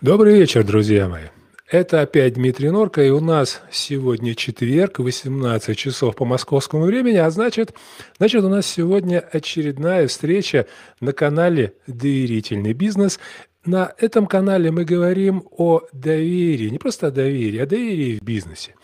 Добрый 0.00 0.38
вечер, 0.38 0.64
друзья 0.64 1.08
мои. 1.08 1.24
Это 1.68 2.00
опять 2.00 2.32
Дмитрий 2.32 2.70
Норка, 2.70 3.02
и 3.02 3.10
у 3.10 3.20
нас 3.20 3.60
сегодня 3.70 4.34
четверг, 4.34 4.98
18 4.98 5.76
часов 5.76 6.16
по 6.16 6.24
московскому 6.24 6.84
времени, 6.84 7.18
а 7.18 7.28
значит, 7.28 7.74
значит 8.16 8.42
у 8.42 8.48
нас 8.48 8.66
сегодня 8.66 9.18
очередная 9.18 10.08
встреча 10.08 10.66
на 11.00 11.12
канале 11.12 11.74
«Доверительный 11.86 12.72
бизнес». 12.72 13.20
На 13.64 13.92
этом 13.98 14.26
канале 14.26 14.70
мы 14.70 14.86
говорим 14.86 15.44
о 15.50 15.82
доверии, 15.92 16.70
не 16.70 16.78
просто 16.78 17.08
о 17.08 17.10
доверии, 17.10 17.58
а 17.58 17.64
о 17.64 17.66
доверии 17.66 18.18
в 18.18 18.22
бизнесе. 18.22 18.74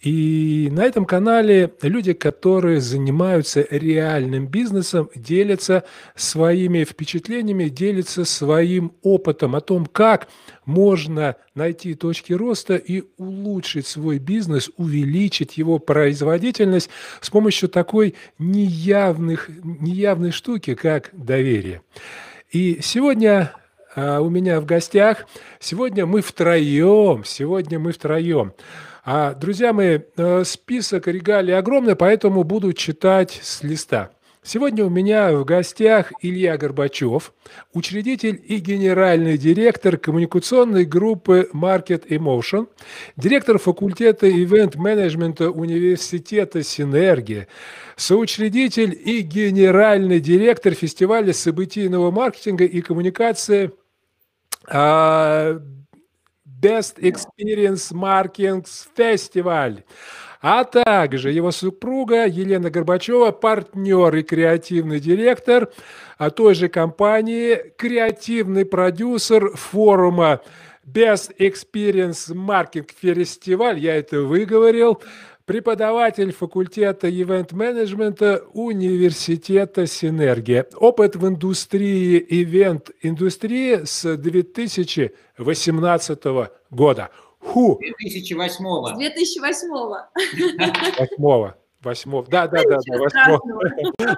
И 0.00 0.68
на 0.70 0.84
этом 0.84 1.04
канале 1.04 1.72
люди, 1.82 2.12
которые 2.12 2.80
занимаются 2.80 3.66
реальным 3.70 4.46
бизнесом, 4.46 5.08
делятся 5.16 5.82
своими 6.14 6.84
впечатлениями, 6.84 7.68
делятся 7.68 8.24
своим 8.24 8.92
опытом 9.02 9.56
о 9.56 9.60
том, 9.60 9.86
как 9.86 10.28
можно 10.64 11.36
найти 11.54 11.94
точки 11.94 12.34
роста 12.34 12.76
и 12.76 13.04
улучшить 13.16 13.86
свой 13.86 14.18
бизнес, 14.18 14.70
увеличить 14.76 15.56
его 15.56 15.78
производительность 15.78 16.90
с 17.20 17.30
помощью 17.30 17.68
такой 17.68 18.14
неявных, 18.38 19.48
неявной 19.64 20.30
штуки, 20.30 20.74
как 20.74 21.10
доверие. 21.12 21.80
И 22.52 22.78
сегодня 22.82 23.52
а, 23.94 24.20
у 24.20 24.28
меня 24.28 24.60
в 24.60 24.66
гостях, 24.66 25.26
сегодня 25.60 26.06
мы 26.06 26.20
втроем, 26.20 27.22
сегодня 27.24 27.78
мы 27.78 27.92
втроем. 27.92 28.52
А, 29.04 29.34
друзья 29.34 29.72
мои, 29.72 30.00
э, 30.16 30.44
список 30.44 31.06
регалий 31.08 31.56
огромный, 31.56 31.94
поэтому 31.94 32.42
буду 32.42 32.72
читать 32.72 33.38
с 33.42 33.62
листа. 33.62 34.10
Сегодня 34.46 34.84
у 34.84 34.90
меня 34.90 35.32
в 35.32 35.46
гостях 35.46 36.12
Илья 36.20 36.58
Горбачев, 36.58 37.32
учредитель 37.72 38.38
и 38.46 38.58
генеральный 38.58 39.38
директор 39.38 39.96
коммуникационной 39.96 40.84
группы 40.84 41.48
Market 41.54 42.06
Emotion, 42.08 42.68
директор 43.16 43.58
факультета 43.58 44.28
ивент-менеджмента 44.28 45.50
университета 45.50 46.62
«Синергия», 46.62 47.48
соучредитель 47.96 48.94
и 49.02 49.20
генеральный 49.20 50.20
директор 50.20 50.74
фестиваля 50.74 51.32
событийного 51.32 52.10
маркетинга 52.10 52.64
и 52.66 52.82
коммуникации 52.82 53.70
Best 56.64 56.98
Experience 56.98 57.92
Marketing 57.92 58.64
Festival, 58.96 59.82
а 60.40 60.64
также 60.64 61.30
его 61.30 61.50
супруга 61.50 62.26
Елена 62.26 62.70
Горбачева, 62.70 63.30
партнер 63.32 64.14
и 64.16 64.22
креативный 64.22 65.00
директор 65.00 65.70
а 66.18 66.30
той 66.30 66.54
же 66.54 66.68
компании, 66.68 67.72
креативный 67.76 68.64
продюсер 68.64 69.56
форума 69.56 70.40
Best 70.86 71.34
Experience 71.38 72.32
Marketing 72.32 72.88
Festival, 73.02 73.78
я 73.78 73.96
это 73.96 74.20
выговорил, 74.20 75.02
преподаватель 75.46 76.32
факультета 76.32 77.08
ивент-менеджмента 77.10 78.42
Университета 78.52 79.86
Синергия. 79.86 80.66
Опыт 80.76 81.16
в 81.16 81.26
индустрии, 81.28 82.24
ивент-индустрии 82.28 83.84
с 83.84 84.16
2018 84.16 86.24
года. 86.70 87.10
Ху. 87.40 87.78
2008. 87.80 88.94
С 88.94 88.96
2008. 88.96 89.68
Восьмого. 90.98 91.54
Восьмого. 91.82 92.26
Да, 92.28 92.46
да, 92.48 92.62
да, 92.62 92.78
да, 92.86 92.98
восьмого. 92.98 93.40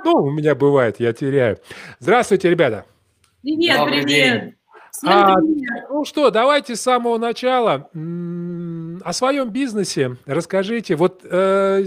Ну, 0.05 0.13
у 0.27 0.31
меня 0.31 0.55
бывает, 0.55 1.01
я 1.01 1.13
теряю. 1.13 1.59
Здравствуйте, 1.99 2.49
ребята. 2.51 2.85
Привет, 3.43 3.77
Добрый 3.79 4.03
привет. 4.03 4.43
день. 4.43 4.53
А, 5.05 5.37
ну 5.91 6.05
что, 6.05 6.31
давайте 6.31 6.75
с 6.75 6.81
самого 6.81 7.19
начала 7.19 7.91
о 9.05 9.13
своем 9.13 9.51
бизнесе 9.51 10.17
расскажите. 10.27 10.97
Вот 10.97 11.23
э, 11.25 11.87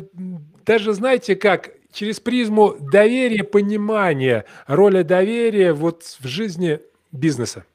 даже 0.65 0.93
знаете 0.93 1.35
как, 1.35 1.71
через 1.91 2.19
призму 2.19 2.75
доверия, 2.79 3.43
понимания 3.43 4.45
роли 4.67 5.03
доверия 5.03 5.73
вот 5.73 6.03
в 6.19 6.27
жизни 6.27 6.79
бизнеса. 7.11 7.65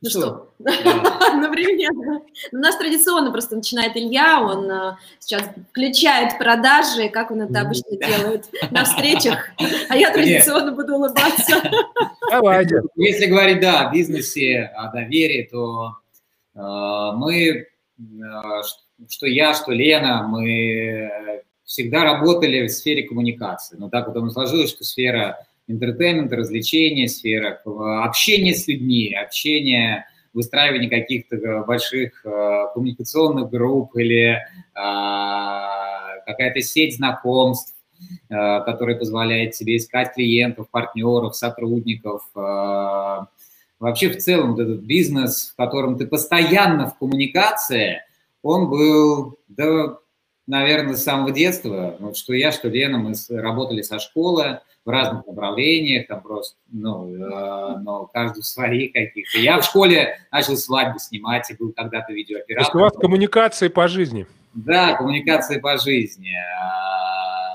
Ну 0.00 0.10
Что? 0.10 0.52
одновременно. 0.58 2.20
У 2.52 2.56
нас 2.56 2.76
традиционно 2.76 3.30
просто 3.32 3.56
начинает 3.56 3.96
Илья, 3.96 4.40
он 4.42 4.70
э, 4.70 4.96
сейчас 5.18 5.48
включает 5.70 6.36
продажи, 6.36 7.08
как 7.08 7.30
он 7.30 7.40
это 7.40 7.60
обычно 7.62 7.96
делает 7.96 8.44
на 8.70 8.84
встречах, 8.84 9.48
а 9.88 9.96
я 9.96 10.12
традиционно 10.12 10.72
буду 10.72 10.96
улыбаться. 10.96 11.70
Давайте. 12.30 12.82
Если 12.96 13.26
говорить, 13.26 13.60
да, 13.60 13.88
о 13.88 13.92
бизнесе, 13.92 14.70
о 14.76 14.92
доверии, 14.92 15.48
то 15.50 15.96
мы, 16.54 17.36
э, 17.38 17.66
ш- 17.98 19.06
что 19.08 19.26
я, 19.26 19.54
что 19.54 19.72
Лена, 19.72 20.26
мы 20.28 21.42
всегда 21.64 22.04
работали 22.04 22.66
в 22.66 22.70
сфере 22.70 23.02
коммуникации. 23.04 23.76
Но 23.76 23.88
так 23.88 24.06
вот 24.06 24.16
оно 24.16 24.30
сложилось, 24.30 24.70
что 24.70 24.84
сфера 24.84 25.46
entertainment 25.66 26.27
а, 26.27 26.36
развлечения, 26.36 27.08
сфера 27.08 27.60
общения 28.04 28.54
с 28.54 28.68
людьми, 28.68 29.14
общения, 29.14 30.06
выстраивания 30.32 30.90
каких-то 30.90 31.64
больших 31.66 32.24
э, 32.24 32.64
коммуникационных 32.74 33.50
групп 33.50 33.96
или 33.96 34.38
какая-то 36.26 36.60
сеть 36.60 36.96
знакомств, 36.96 37.74
которая 38.28 38.96
позволяет 38.96 39.52
тебе 39.52 39.76
искать 39.76 40.14
клиентов, 40.14 40.68
партнеров, 40.68 41.36
сотрудников. 41.36 42.28
Вообще 43.80 44.08
в 44.08 44.18
целом 44.18 44.52
вот 44.52 44.60
этот 44.60 44.80
бизнес, 44.80 45.52
в 45.52 45.56
котором 45.56 45.98
ты 45.98 46.06
постоянно 46.06 46.90
в 46.90 46.98
коммуникации, 46.98 48.02
он 48.42 48.70
был, 48.70 49.38
да, 49.48 49.96
наверное, 50.46 50.96
с 50.96 51.04
самого 51.04 51.32
детства. 51.32 51.96
Вот 51.98 52.16
что 52.16 52.32
я, 52.34 52.52
что 52.52 52.68
Лена, 52.68 52.98
мы 52.98 53.14
работали 53.30 53.82
со 53.82 53.98
школы 53.98 54.60
в 54.84 54.90
разных 54.90 55.26
направлениях, 55.26 56.06
там 56.06 56.20
просто, 56.20 56.56
ну, 56.70 57.14
э, 57.14 57.78
но 57.78 58.06
каждый 58.06 58.42
в 58.42 58.46
своих 58.46 58.92
каких-то. 58.92 59.38
Я 59.38 59.58
в 59.58 59.64
школе 59.64 60.18
начал 60.30 60.56
свадьбы 60.56 60.98
снимать 60.98 61.50
и 61.50 61.54
был 61.54 61.72
когда-то 61.72 62.08
То 62.08 62.12
есть 62.12 62.30
у 62.30 62.34
видеооператором. 62.34 62.82
вас 62.82 62.92
коммуникации 62.92 63.68
по 63.68 63.88
жизни. 63.88 64.26
Да, 64.52 64.94
коммуникации 64.94 65.58
по 65.58 65.78
жизни. 65.78 66.34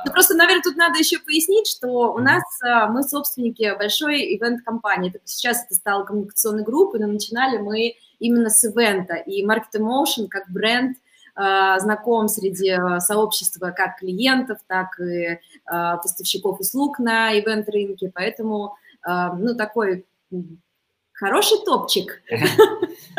Ну, 0.05 0.11
просто, 0.11 0.35
наверное, 0.35 0.63
тут 0.63 0.75
надо 0.75 0.99
еще 0.99 1.19
пояснить, 1.19 1.67
что 1.67 2.13
у 2.13 2.19
нас 2.19 2.43
а, 2.63 2.87
мы 2.87 3.03
собственники 3.03 3.75
большой 3.77 4.35
ивент-компании. 4.35 5.13
Сейчас 5.25 5.65
это 5.65 5.75
стало 5.75 6.03
коммуникационной 6.03 6.63
группой, 6.63 6.99
но 6.99 7.07
начинали 7.07 7.57
мы 7.57 7.95
именно 8.19 8.49
с 8.49 8.63
ивента. 8.63 9.15
И 9.15 9.45
Market 9.45 9.77
Emotion 9.77 10.27
как 10.29 10.49
бренд 10.49 10.97
а, 11.35 11.79
знаком 11.79 12.27
среди 12.27 12.71
а, 12.71 12.99
сообщества 12.99 13.71
как 13.71 13.97
клиентов, 13.99 14.59
так 14.67 14.99
и 14.99 15.39
поставщиков 15.65 16.59
услуг 16.59 16.99
на 16.99 17.37
ивент-рынке. 17.37 18.11
Поэтому, 18.13 18.75
ну, 19.05 19.55
такой 19.55 20.05
хороший 21.13 21.57
топчик. 21.65 22.21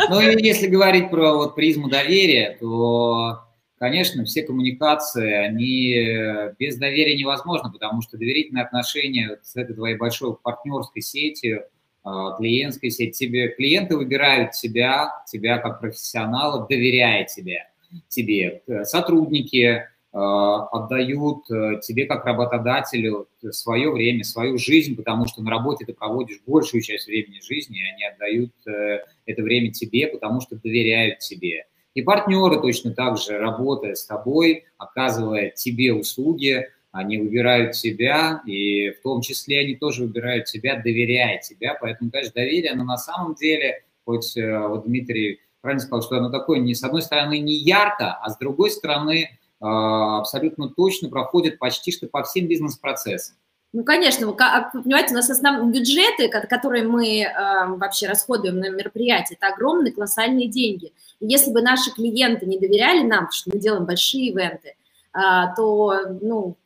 Ну 0.08 0.18
и 0.18 0.42
если 0.42 0.66
говорить 0.66 1.10
про 1.10 1.34
вот 1.34 1.54
призму 1.54 1.90
доверия, 1.90 2.56
то, 2.58 3.40
конечно, 3.80 4.24
все 4.24 4.42
коммуникации, 4.42 5.32
они 5.32 5.94
э, 5.94 6.54
без 6.58 6.76
доверия 6.76 7.16
невозможно, 7.16 7.72
потому 7.72 8.02
что 8.02 8.18
доверительные 8.18 8.64
отношения 8.64 9.40
с 9.42 9.56
этой 9.56 9.74
твоей 9.74 9.96
большой 9.96 10.36
партнерской 10.36 11.02
сетью, 11.02 11.64
а, 12.02 12.36
клиентской 12.36 12.90
сетью, 12.90 13.12
тебе 13.12 13.48
клиенты 13.48 13.96
выбирают 13.96 14.52
тебя, 14.52 15.10
тебя 15.26 15.58
как 15.58 15.80
профессионала, 15.80 16.66
доверяя 16.68 17.24
тебе, 17.24 17.68
тебе. 18.08 18.62
Э, 18.66 18.84
Сотрудники 18.84 19.64
э, 19.64 19.82
отдают 20.12 21.50
э, 21.50 21.80
тебе 21.82 22.06
как 22.06 22.24
работодателю 22.24 23.28
свое 23.50 23.90
время, 23.90 24.24
свою 24.24 24.56
жизнь, 24.58 24.96
потому 24.96 25.26
что 25.26 25.42
на 25.42 25.50
работе 25.50 25.84
ты 25.84 25.92
проводишь 25.92 26.40
большую 26.46 26.82
часть 26.82 27.06
времени 27.06 27.40
жизни, 27.40 27.78
и 27.78 27.92
они 27.92 28.04
отдают 28.04 28.52
э, 28.66 29.04
это 29.26 29.42
время 29.42 29.70
тебе, 29.70 30.06
потому 30.06 30.40
что 30.40 30.56
доверяют 30.56 31.18
тебе. 31.20 31.66
И 31.94 32.02
партнеры 32.02 32.60
точно 32.60 32.92
так 32.92 33.18
же, 33.18 33.38
работая 33.38 33.94
с 33.94 34.04
тобой, 34.04 34.64
оказывая 34.78 35.50
тебе 35.50 35.92
услуги, 35.92 36.68
они 36.92 37.18
выбирают 37.18 37.72
тебя, 37.72 38.42
и 38.46 38.90
в 38.90 39.02
том 39.02 39.20
числе 39.20 39.60
они 39.60 39.76
тоже 39.76 40.02
выбирают 40.02 40.46
тебя, 40.46 40.76
доверяя 40.76 41.38
тебя. 41.38 41.76
Поэтому, 41.80 42.10
конечно, 42.10 42.32
доверие, 42.34 42.72
оно 42.72 42.84
на 42.84 42.96
самом 42.96 43.34
деле, 43.34 43.84
хоть 44.04 44.36
э, 44.36 44.68
вот 44.68 44.86
Дмитрий 44.86 45.40
правильно 45.60 45.82
сказал, 45.82 46.02
что 46.02 46.16
оно 46.16 46.30
такое, 46.30 46.58
не, 46.58 46.74
с 46.74 46.82
одной 46.82 47.02
стороны, 47.02 47.38
не 47.38 47.54
ярко, 47.54 48.14
а 48.14 48.30
с 48.30 48.38
другой 48.38 48.70
стороны, 48.70 49.22
э, 49.22 49.28
абсолютно 49.60 50.68
точно 50.68 51.10
проходит 51.10 51.58
почти 51.58 51.92
что 51.92 52.08
по 52.08 52.22
всем 52.22 52.46
бизнес-процессам. 52.46 53.36
Ну, 53.72 53.84
конечно, 53.84 54.26
вы 54.26 54.32
вы 54.32 54.82
понимаете, 54.82 55.12
у 55.12 55.16
нас 55.16 55.30
основные 55.30 55.80
бюджеты, 55.80 56.28
ко- 56.28 56.46
которые 56.46 56.82
мы 56.82 57.22
э, 57.22 57.66
вообще 57.76 58.08
расходуем 58.08 58.58
на 58.58 58.68
мероприятия, 58.68 59.34
это 59.34 59.52
огромные 59.52 59.92
колоссальные 59.92 60.48
деньги. 60.48 60.92
И 61.20 61.26
если 61.26 61.52
бы 61.52 61.62
наши 61.62 61.92
клиенты 61.92 62.46
не 62.46 62.58
доверяли 62.58 63.02
нам, 63.02 63.26
потому 63.26 63.32
что 63.32 63.50
мы 63.52 63.60
делаем 63.60 63.86
большие 63.86 64.26
ивенты, 64.30 64.74
а, 65.12 65.54
то, 65.54 66.18
ну, 66.20 66.56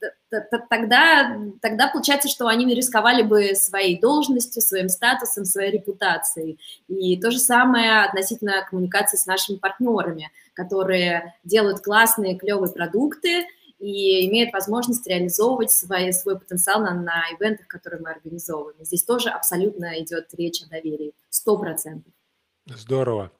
тогда, 0.68 1.38
тогда 1.62 1.88
получается, 1.88 2.28
что 2.28 2.46
они 2.46 2.74
рисковали 2.74 3.22
бы 3.22 3.54
своей 3.54 3.98
должностью, 3.98 4.60
своим 4.60 4.88
статусом, 4.88 5.44
своей 5.44 5.70
репутацией. 5.70 6.58
И 6.88 7.18
то 7.20 7.30
же 7.30 7.38
самое 7.38 8.04
относительно 8.04 8.66
коммуникации 8.68 9.16
с 9.16 9.26
нашими 9.26 9.56
партнерами, 9.56 10.30
которые 10.52 11.34
делают 11.44 11.80
классные, 11.80 12.36
клевые 12.36 12.72
продукты, 12.72 13.46
и 13.84 14.26
имеют 14.28 14.52
возможность 14.54 15.06
реализовывать 15.06 15.70
свой, 15.70 16.10
свой 16.14 16.38
потенциал 16.38 16.80
на, 16.80 16.94
на 16.94 17.22
ивентах, 17.36 17.66
которые 17.66 18.00
мы 18.00 18.12
организовываем. 18.12 18.76
Здесь 18.80 19.04
тоже 19.04 19.28
абсолютно 19.28 20.00
идет 20.00 20.28
речь 20.32 20.62
о 20.62 20.68
доверии, 20.70 21.12
сто 21.28 21.58
процентов. 21.58 22.10
Здорово. 22.66 23.30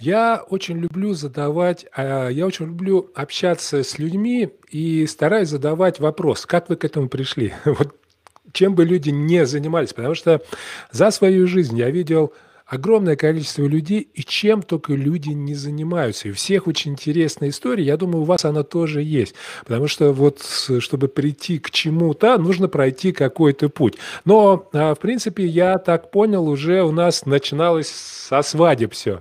Я 0.00 0.44
очень 0.48 0.78
люблю 0.78 1.14
задавать, 1.14 1.86
а, 1.94 2.28
я 2.28 2.46
очень 2.46 2.66
люблю 2.66 3.12
общаться 3.14 3.84
с 3.84 3.96
людьми 4.00 4.50
и 4.70 5.06
стараюсь 5.06 5.50
задавать 5.50 6.00
вопрос, 6.00 6.46
как 6.46 6.68
вы 6.68 6.74
к 6.74 6.84
этому 6.84 7.08
пришли? 7.08 7.54
Вот 7.64 7.94
чем 8.52 8.74
бы 8.74 8.84
люди 8.84 9.10
не 9.10 9.46
занимались, 9.46 9.92
потому 9.92 10.16
что 10.16 10.42
за 10.90 11.12
свою 11.12 11.46
жизнь 11.46 11.78
я 11.78 11.90
видел 11.90 12.34
огромное 12.72 13.16
количество 13.16 13.66
людей, 13.66 14.08
и 14.14 14.22
чем 14.22 14.62
только 14.62 14.94
люди 14.94 15.28
не 15.28 15.54
занимаются. 15.54 16.28
И 16.28 16.30
у 16.30 16.34
всех 16.34 16.66
очень 16.66 16.92
интересная 16.92 17.50
история. 17.50 17.84
Я 17.84 17.98
думаю, 17.98 18.22
у 18.22 18.24
вас 18.24 18.46
она 18.46 18.62
тоже 18.62 19.02
есть. 19.02 19.34
Потому 19.60 19.88
что 19.88 20.12
вот, 20.12 20.40
чтобы 20.78 21.08
прийти 21.08 21.58
к 21.58 21.70
чему-то, 21.70 22.38
нужно 22.38 22.68
пройти 22.68 23.12
какой-то 23.12 23.68
путь. 23.68 23.96
Но, 24.24 24.70
а, 24.72 24.94
в 24.94 24.98
принципе, 25.00 25.44
я 25.44 25.76
так 25.76 26.10
понял, 26.10 26.48
уже 26.48 26.82
у 26.82 26.92
нас 26.92 27.26
начиналось 27.26 27.88
со 27.88 28.40
свадеб 28.40 28.94
все. 28.94 29.20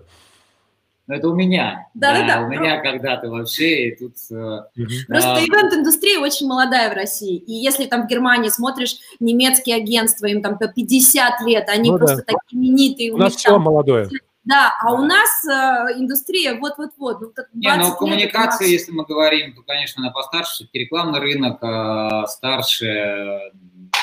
Но 1.12 1.18
это 1.18 1.28
у 1.28 1.36
меня. 1.36 1.90
Да, 1.94 2.14
да, 2.14 2.26
да. 2.26 2.42
У 2.46 2.48
меня 2.48 2.80
когда-то 2.80 3.30
вообще 3.30 3.90
и 3.90 3.96
тут... 3.98 4.14
Угу. 4.30 4.88
Просто 5.10 5.34
а... 5.34 5.42
ивент-индустрия 5.42 6.20
очень 6.20 6.48
молодая 6.48 6.90
в 6.90 6.94
России. 6.94 7.36
И 7.36 7.52
если 7.52 7.86
там 7.86 8.04
в 8.04 8.08
Германии 8.08 8.48
смотришь 8.48 8.96
немецкие 9.20 9.76
агентства, 9.76 10.28
им 10.28 10.42
там 10.42 10.58
по 10.58 10.70
50 10.70 11.42
лет, 11.42 11.68
они 11.68 11.92
ну, 11.92 11.98
просто 11.98 12.24
да. 12.26 12.34
такие 12.34 12.62
именитые. 12.62 13.12
У, 13.12 13.16
у 13.16 13.18
нас 13.18 13.36
все 13.36 13.50
там... 13.50 13.64
молодое. 13.64 14.08
Да, 14.46 14.72
а 14.82 14.94
у 14.94 15.04
нас 15.04 15.30
э, 15.46 16.00
индустрия 16.00 16.56
вот-вот-вот. 16.56 17.20
Ну, 17.20 17.34
Не, 17.56 17.76
ну 17.76 17.94
коммуникация, 17.94 18.70
если 18.70 18.94
мы 18.94 19.04
говорим, 19.04 19.54
то, 19.54 19.64
конечно, 19.64 20.02
на 20.02 20.12
постарше, 20.12 20.70
рекламный 20.72 21.20
рынок 21.20 21.62
э, 21.62 22.28
старше 22.28 22.86
э, 22.86 23.40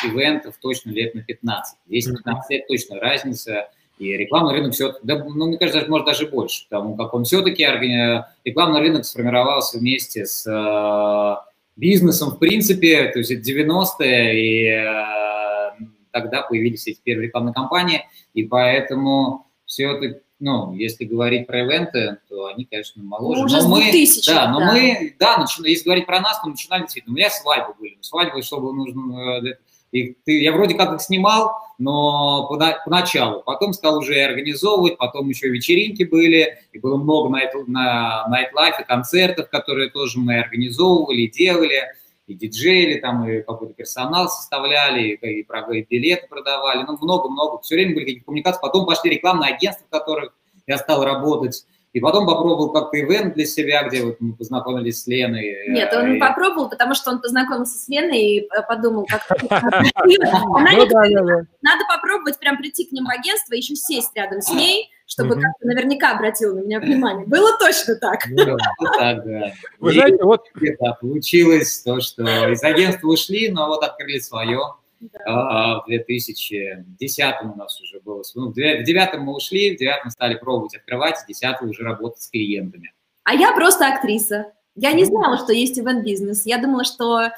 ивентов 0.05 0.57
точно 0.61 0.91
лет 0.91 1.15
на 1.15 1.23
15. 1.23 1.79
10-15 1.89 2.35
лет 2.51 2.69
точно 2.69 3.01
разница. 3.01 3.71
И 3.99 4.17
рекламный 4.17 4.55
рынок 4.55 4.75
все, 4.75 4.95
да, 5.03 5.25
ну, 5.25 5.49
мне 5.49 5.59
кажется, 5.59 5.85
может 5.91 6.07
даже 6.07 6.27
больше, 6.27 6.65
потому 6.69 6.97
как 6.97 7.15
он 7.15 7.25
все-таки 7.25 7.65
рекламный 8.45 8.81
рынок 8.81 9.05
сформировался 9.05 9.79
вместе 9.79 10.25
с 10.25 10.47
э, 10.47 11.49
бизнесом, 11.77 12.31
в 12.31 12.39
принципе, 12.39 13.09
то 13.09 13.19
есть 13.19 13.31
это 13.33 13.41
90-е, 13.41 14.41
и 14.41 14.69
э, 14.69 15.85
тогда 16.13 16.43
появились 16.43 16.87
эти 16.87 17.01
первые 17.03 17.27
рекламные 17.27 17.55
кампании, 17.55 18.05
и 18.35 18.45
поэтому 18.45 19.47
все-таки, 19.67 20.21
ну, 20.41 20.73
если 20.75 21.05
говорить 21.05 21.47
про 21.47 21.63
ивенты, 21.63 22.19
то 22.29 22.47
они, 22.47 22.65
конечно, 22.65 23.03
моложе. 23.03 23.41
Ну, 23.41 23.47
уже 23.47 23.63
но 23.63 23.69
мы, 23.69 23.93
да, 24.27 24.51
но 24.51 24.61
да. 24.61 24.73
мы, 24.73 25.15
да, 25.19 25.39
начали, 25.39 25.71
если 25.71 25.85
говорить 25.85 26.07
про 26.07 26.21
нас, 26.21 26.41
то 26.41 26.49
начинали 26.49 26.83
действительно. 26.83 27.15
У 27.15 27.17
меня 27.17 27.31
свадьбы 27.31 27.75
были, 27.79 27.99
свадьбы, 28.01 28.43
чтобы 28.43 28.73
нужно, 28.73 29.41
э, 29.45 29.55
и 29.93 30.15
ты, 30.25 30.43
я 30.43 30.53
вроде 30.53 30.75
как 30.75 30.95
их 30.95 31.01
снимал, 31.01 31.53
но 31.79 32.47
поначалу. 32.49 33.43
Потом 33.43 33.73
стал 33.73 33.99
уже 33.99 34.21
организовывать, 34.21 34.99
потом 34.99 35.29
еще 35.29 35.49
вечеринки 35.49 36.03
были, 36.03 36.59
и 36.73 36.79
было 36.79 36.97
много 36.97 37.31
на, 37.69 38.27
на 38.29 38.43
и 38.43 38.85
концертов, 38.85 39.49
которые 39.49 39.91
тоже 39.91 40.19
мы 40.19 40.39
организовывали, 40.39 41.27
делали, 41.27 41.85
и 42.27 42.35
диджеили, 42.35 43.01
там, 43.01 43.27
и 43.27 43.41
какой-то 43.41 43.73
персонал 43.73 44.29
составляли, 44.29 45.19
и, 45.21 45.41
и, 45.41 45.41
и 45.41 45.87
билеты 45.89 46.29
продавали, 46.29 46.85
ну, 46.87 46.99
много-много. 47.01 47.61
Все 47.63 47.77
время 47.77 47.95
были 47.95 48.05
какие-то 48.05 48.27
коммуникации. 48.27 48.61
Потом 48.61 48.87
пошли 48.87 49.11
рекламные 49.11 49.55
агентства, 49.55 49.87
в 49.87 49.91
которых 49.91 50.35
я 50.67 50.77
стал 50.77 51.05
работать. 51.05 51.65
И 51.93 52.01
потом 52.01 52.27
попробовал 52.27 52.71
как-то 52.73 53.01
ивент 53.01 53.35
для 53.35 53.47
себя, 53.47 53.89
где 53.89 54.05
вот 54.05 54.17
мы 54.21 54.35
познакомились 54.35 55.03
с 55.03 55.07
Леной. 55.07 55.69
Нет, 55.69 55.93
он 55.95 56.17
и... 56.17 56.19
попробовал, 56.19 56.69
потому 56.69 56.95
что 56.95 57.11
он 57.11 57.21
познакомился 57.21 57.79
с 57.79 57.89
Леной 57.89 58.21
и 58.21 58.41
э, 58.41 58.63
подумал, 58.69 59.07
как 59.07 59.27
ну 59.41 59.49
надо 61.63 61.85
попробовать 61.89 62.39
прям 62.39 62.59
прийти 62.59 62.85
к 62.85 62.93
ним 62.93 63.07
в 63.07 63.11
агентство, 63.11 63.55
еще 63.55 63.75
сесть 63.75 64.11
рядом 64.15 64.43
с 64.43 64.51
ней, 64.53 64.91
чтобы 65.07 65.41
как-то 65.41 65.67
наверняка 65.67 66.13
обратил 66.13 66.55
на 66.55 66.61
меня 66.61 66.81
внимание. 66.81 67.27
Было 67.27 67.57
точно 67.59 67.97
так. 67.97 68.21
Ну 68.29 68.57
так, 68.99 69.25
да. 69.25 69.53
Вы 69.79 69.93
знаете, 69.93 70.23
вот... 70.23 70.45
Получилось 71.01 71.81
то, 71.83 72.01
что 72.01 72.23
из 72.51 72.63
агентства 72.63 73.09
ушли, 73.09 73.51
но 73.51 73.67
вот 73.67 73.83
открыли 73.83 74.19
свое. 74.19 74.75
Да. 75.01 75.81
В 75.81 75.89
2010 75.89 77.35
у 77.43 77.57
нас 77.57 77.81
уже 77.81 78.01
было. 78.01 78.23
Ну, 78.35 78.51
в 78.51 78.55
девятом 78.55 79.23
мы 79.23 79.35
ушли, 79.35 79.75
в 79.75 79.79
девятом 79.79 80.11
стали 80.11 80.35
пробовать 80.35 80.75
открывать, 80.75 81.19
в 81.19 81.27
десятом 81.27 81.71
уже 81.71 81.83
работать 81.83 82.23
с 82.23 82.29
клиентами. 82.29 82.93
А 83.25 83.35
я 83.35 83.53
просто 83.53 83.87
актриса. 83.87 84.53
Я 84.75 84.93
не 84.93 85.05
знала, 85.05 85.39
что 85.39 85.53
есть 85.53 85.79
ивент-бизнес. 85.79 86.47
Я 86.47 86.59
думала, 86.59 86.85
что 86.85 87.21
э, 87.21 87.31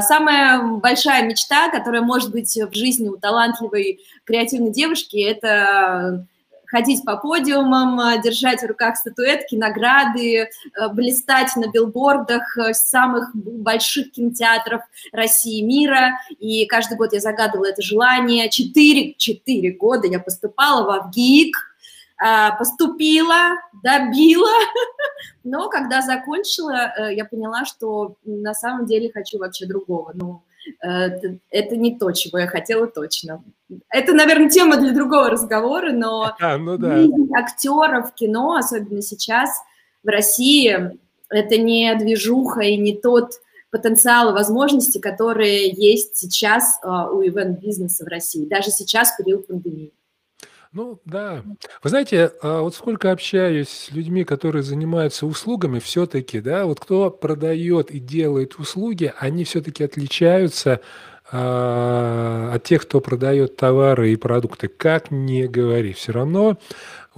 самая 0.00 0.78
большая 0.78 1.26
мечта, 1.26 1.70
которая 1.70 2.00
может 2.00 2.30
быть 2.30 2.54
в 2.56 2.74
жизни 2.74 3.08
у 3.08 3.18
талантливой 3.18 4.00
креативной 4.24 4.72
девушки, 4.72 5.18
это 5.22 6.26
ходить 6.68 7.04
по 7.04 7.16
подиумам, 7.16 7.98
э, 8.00 8.22
держать 8.22 8.62
в 8.62 8.66
руках 8.66 8.96
статуэтки, 8.96 9.56
награды, 9.56 10.36
э, 10.36 10.48
блистать 10.92 11.56
на 11.56 11.68
билбордах 11.68 12.56
э, 12.58 12.74
самых 12.74 13.34
больших 13.34 14.12
кинотеатров 14.12 14.82
России 15.12 15.60
и 15.60 15.64
мира. 15.64 16.20
И 16.38 16.66
каждый 16.66 16.96
год 16.96 17.12
я 17.12 17.20
загадывала 17.20 17.66
это 17.66 17.82
желание. 17.82 18.50
Четыре, 18.50 19.14
четыре 19.14 19.72
года 19.72 20.06
я 20.06 20.20
поступала 20.20 20.84
в 20.84 20.90
АВГИК, 20.90 21.56
поступила, 22.58 23.54
добила, 23.84 24.50
но 25.44 25.68
когда 25.68 26.02
закончила, 26.02 27.10
я 27.10 27.24
поняла, 27.24 27.64
что 27.64 28.16
на 28.24 28.54
самом 28.54 28.86
деле 28.86 29.12
хочу 29.12 29.38
вообще 29.38 29.66
другого. 29.66 30.10
Ну, 30.14 30.42
это 30.80 31.76
не 31.76 31.98
то, 31.98 32.12
чего 32.12 32.38
я 32.38 32.46
хотела 32.46 32.86
точно. 32.86 33.42
Это, 33.90 34.12
наверное, 34.12 34.48
тема 34.48 34.76
для 34.76 34.92
другого 34.92 35.30
разговора, 35.30 35.92
но 35.92 36.34
а, 36.40 36.58
ну 36.58 36.78
да. 36.78 37.04
актеров 37.36 38.14
кино, 38.14 38.56
особенно 38.56 39.02
сейчас 39.02 39.50
в 40.02 40.08
России, 40.08 40.98
это 41.30 41.56
не 41.58 41.94
движуха 41.96 42.60
и 42.60 42.76
не 42.76 42.96
тот 42.96 43.32
потенциал 43.70 44.30
и 44.30 44.32
возможности, 44.32 44.98
которые 44.98 45.68
есть 45.68 46.16
сейчас 46.16 46.80
uh, 46.82 47.10
у 47.10 47.22
ивент-бизнеса 47.22 48.04
в 48.04 48.08
России, 48.08 48.46
даже 48.46 48.70
сейчас, 48.70 49.12
в 49.12 49.18
период 49.18 49.46
пандемии. 49.46 49.92
Ну 50.72 51.00
да. 51.06 51.42
Вы 51.82 51.90
знаете, 51.90 52.32
а 52.42 52.60
вот 52.60 52.74
сколько 52.74 53.10
общаюсь 53.10 53.68
с 53.68 53.90
людьми, 53.90 54.24
которые 54.24 54.62
занимаются 54.62 55.26
услугами, 55.26 55.78
все-таки, 55.78 56.40
да, 56.40 56.66
вот 56.66 56.78
кто 56.80 57.10
продает 57.10 57.90
и 57.90 57.98
делает 57.98 58.56
услуги, 58.58 59.12
они 59.18 59.44
все-таки 59.44 59.82
отличаются 59.84 60.80
от 61.30 62.62
тех, 62.64 62.82
кто 62.82 63.00
продает 63.00 63.56
товары 63.56 64.12
и 64.12 64.16
продукты. 64.16 64.68
Как 64.68 65.10
не 65.10 65.46
говори, 65.46 65.92
все 65.92 66.12
равно 66.12 66.58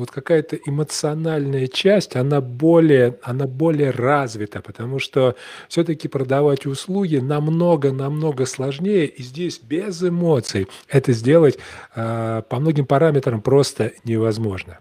вот 0.01 0.11
какая-то 0.11 0.57
эмоциональная 0.57 1.67
часть, 1.69 2.17
она 2.17 2.41
более, 2.41 3.19
она 3.23 3.47
более 3.47 3.91
развита, 3.91 4.63
потому 4.63 4.99
что 4.99 5.37
все-таки 5.69 6.09
продавать 6.09 6.67
услуги 6.67 7.17
намного-намного 7.17 8.47
сложнее, 8.47 9.07
и 9.07 9.23
здесь 9.23 9.61
без 9.61 10.03
эмоций 10.03 10.69
это 10.89 11.13
сделать 11.13 11.59
э, 11.95 12.43
по 12.49 12.61
многим 12.61 12.87
параметрам 12.87 13.43
просто 13.43 13.93
невозможно. 14.05 14.79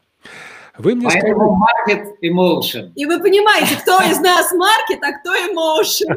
Вы 0.80 0.96
мне 0.96 1.08
Поэтому 1.08 1.56
маркет 1.56 2.16
emotion. 2.24 2.92
И 2.96 3.06
вы 3.06 3.20
понимаете, 3.20 3.76
кто 3.82 4.02
из 4.02 4.20
нас 4.22 4.54
маркет, 4.54 5.04
а 5.04 5.12
кто 5.20 5.36
emotion. 5.36 6.16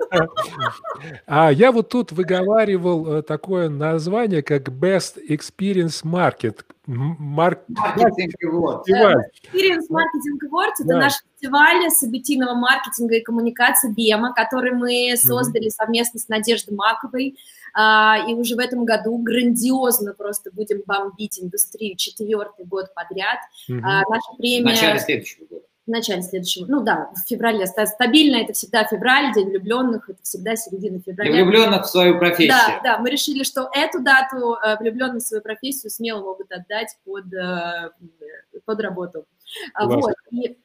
А 1.26 1.50
я 1.50 1.72
вот 1.72 1.88
тут 1.88 2.12
выговаривал 2.12 3.16
э, 3.16 3.22
такое 3.22 3.68
название, 3.68 4.42
как 4.42 4.68
Best 4.68 5.18
Experience 5.28 6.04
Market. 6.04 6.60
Марк... 6.86 7.60
Маркетинг 7.68 8.34
Awards. 8.44 8.84
Experience 8.86 9.88
Marketing 9.90 10.38
Awards– 10.48 10.74
это 10.78 10.88
да. 10.88 10.98
наш 11.00 11.14
фестиваль 11.34 11.90
событийного 11.90 12.54
маркетинга 12.54 13.16
и 13.16 13.22
коммуникации 13.22 13.92
БЕМа, 13.92 14.32
который 14.32 14.72
мы 14.72 15.14
создали 15.16 15.66
mm-hmm. 15.66 15.70
совместно 15.70 16.20
с 16.20 16.28
Надеждой 16.28 16.74
Маковой. 16.74 17.36
А, 17.74 18.18
и 18.28 18.34
уже 18.34 18.56
в 18.56 18.58
этом 18.58 18.84
году 18.84 19.16
грандиозно 19.18 20.14
просто 20.14 20.50
будем 20.52 20.82
бомбить 20.86 21.40
индустрию 21.40 21.96
четвертый 21.96 22.64
год 22.64 22.92
подряд. 22.94 23.38
Угу. 23.68 23.78
Наша 23.80 24.36
премия... 24.38 24.62
В 24.62 24.74
начале 24.74 24.98
следующего 25.00 25.44
года. 25.46 25.64
В 25.84 25.90
начале 25.90 26.22
следующего, 26.22 26.66
ну 26.68 26.80
да, 26.84 27.10
в 27.12 27.28
феврале. 27.28 27.66
Стабильно 27.66 28.36
это 28.36 28.52
всегда 28.52 28.84
февраль, 28.84 29.34
День 29.34 29.48
влюбленных, 29.48 30.08
это 30.08 30.22
всегда 30.22 30.54
середина 30.54 31.00
февраля. 31.00 31.32
Для 31.32 31.44
влюбленных 31.44 31.86
в 31.86 31.88
свою 31.88 32.18
профессию. 32.18 32.56
Да, 32.56 32.80
да, 32.84 32.98
мы 32.98 33.10
решили, 33.10 33.42
что 33.42 33.68
эту 33.74 34.00
дату 34.00 34.54
э, 34.64 34.76
влюбленные 34.78 35.18
в 35.18 35.22
свою 35.22 35.42
профессию 35.42 35.90
смело 35.90 36.20
могут 36.20 36.52
отдать 36.52 36.96
под, 37.04 37.32
э, 37.34 37.90
под 38.64 38.80
работу. 38.80 39.26
Классно. 39.74 39.96
Вот. 39.96 40.14
И 40.30 40.56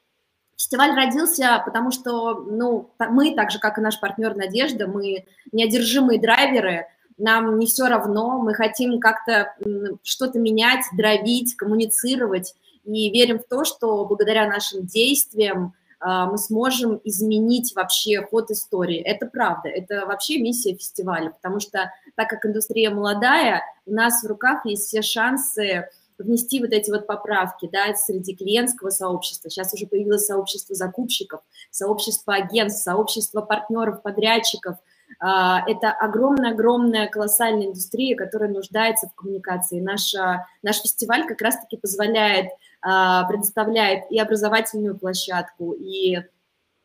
Фестиваль 0.57 0.95
родился, 0.95 1.61
потому 1.63 1.91
что 1.91 2.33
ну, 2.35 2.91
мы, 3.09 3.35
так 3.35 3.51
же, 3.51 3.59
как 3.59 3.77
и 3.77 3.81
наш 3.81 3.99
партнер 3.99 4.35
Надежда, 4.35 4.87
мы 4.87 5.25
неодержимые 5.51 6.19
драйверы, 6.19 6.87
нам 7.17 7.57
не 7.57 7.65
все 7.65 7.87
равно, 7.87 8.39
мы 8.39 8.53
хотим 8.53 8.99
как-то 8.99 9.55
что-то 10.03 10.39
менять, 10.39 10.85
дробить, 10.95 11.55
коммуницировать, 11.55 12.55
и 12.85 13.09
верим 13.09 13.39
в 13.39 13.47
то, 13.47 13.65
что 13.65 14.05
благодаря 14.05 14.47
нашим 14.47 14.85
действиям 14.85 15.73
а, 15.99 16.27
мы 16.27 16.37
сможем 16.37 17.01
изменить 17.03 17.75
вообще 17.75 18.21
ход 18.21 18.51
истории. 18.51 18.99
Это 18.99 19.25
правда, 19.25 19.67
это 19.69 20.05
вообще 20.05 20.39
миссия 20.39 20.75
фестиваля, 20.75 21.31
потому 21.31 21.59
что 21.59 21.91
так 22.15 22.29
как 22.29 22.45
индустрия 22.45 22.91
молодая, 22.91 23.63
у 23.85 23.93
нас 23.93 24.23
в 24.23 24.27
руках 24.27 24.65
есть 24.65 24.83
все 24.87 25.01
шансы 25.01 25.89
внести 26.17 26.59
вот 26.59 26.71
эти 26.71 26.89
вот 26.89 27.07
поправки, 27.07 27.69
да, 27.71 27.93
среди 27.95 28.35
клиентского 28.35 28.89
сообщества. 28.89 29.49
Сейчас 29.49 29.73
уже 29.73 29.85
появилось 29.85 30.25
сообщество 30.25 30.75
закупщиков, 30.75 31.41
сообщество 31.69 32.35
агентств, 32.35 32.83
сообщество 32.83 33.41
партнеров, 33.41 34.01
подрядчиков. 34.01 34.77
А, 35.19 35.63
это 35.67 35.91
огромная-огромная 35.91 37.07
колоссальная 37.07 37.67
индустрия, 37.67 38.15
которая 38.15 38.49
нуждается 38.49 39.07
в 39.07 39.15
коммуникации. 39.15 39.79
Наш, 39.79 40.13
наш 40.61 40.77
фестиваль 40.77 41.27
как 41.27 41.41
раз-таки 41.41 41.77
позволяет, 41.77 42.51
а, 42.81 43.23
предоставляет 43.25 44.11
и 44.11 44.19
образовательную 44.19 44.97
площадку, 44.97 45.73
и 45.73 46.19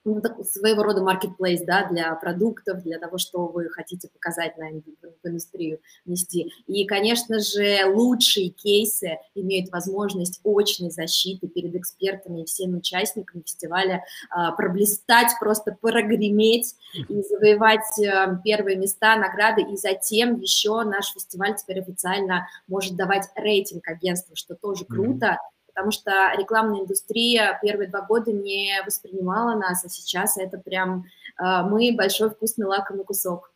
ну, 0.05 0.21
своего 0.45 0.83
рода 0.83 1.01
marketplace, 1.01 1.65
да, 1.65 1.89
для 1.89 2.15
продуктов, 2.17 2.83
для 2.83 2.99
того, 2.99 3.19
что 3.19 3.47
вы 3.47 3.69
хотите 3.69 4.09
показать 4.09 4.57
на 4.59 4.71
в 4.73 5.29
индустрию 5.29 5.81
нести. 6.05 6.53
И, 6.67 6.85
конечно 6.87 7.39
же, 7.39 7.87
лучшие 7.87 8.49
кейсы 8.49 9.19
имеют 9.35 9.71
возможность 9.71 10.41
очной 10.45 10.91
защиты 10.91 11.47
перед 11.49 11.75
экспертами 11.75 12.43
и 12.43 12.45
всеми 12.45 12.79
участниками 12.79 13.43
фестиваля 13.43 14.05
а, 14.31 14.53
проблистать, 14.53 15.31
просто 15.39 15.77
прогреметь 15.81 16.75
и 16.95 17.23
завоевать 17.23 17.87
а, 18.05 18.37
первые 18.43 18.77
места, 18.77 19.17
награды, 19.17 19.63
и 19.63 19.77
затем 19.77 20.41
еще 20.41 20.83
наш 20.83 21.13
фестиваль 21.13 21.57
теперь 21.57 21.81
официально 21.81 22.49
может 22.67 22.97
давать 22.97 23.29
рейтинг 23.37 23.87
агентству, 23.89 24.35
что 24.35 24.55
тоже 24.55 24.85
круто, 24.85 25.27
mm-hmm 25.27 25.53
потому 25.75 25.91
что 25.91 26.33
рекламная 26.37 26.81
индустрия 26.83 27.59
первые 27.63 27.89
два 27.89 28.03
года 28.03 28.33
не 28.33 28.83
воспринимала 28.85 29.59
нас, 29.59 29.85
а 29.85 29.89
сейчас 29.89 30.37
это 30.37 30.59
прям 30.59 31.07
э, 31.41 31.63
мы 31.63 31.95
большой 31.97 32.31
вкусный 32.31 32.67
лакомый 32.67 33.05
кусок. 33.05 33.53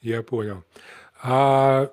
Я 0.00 0.22
понял. 0.22 0.64
А 1.22 1.90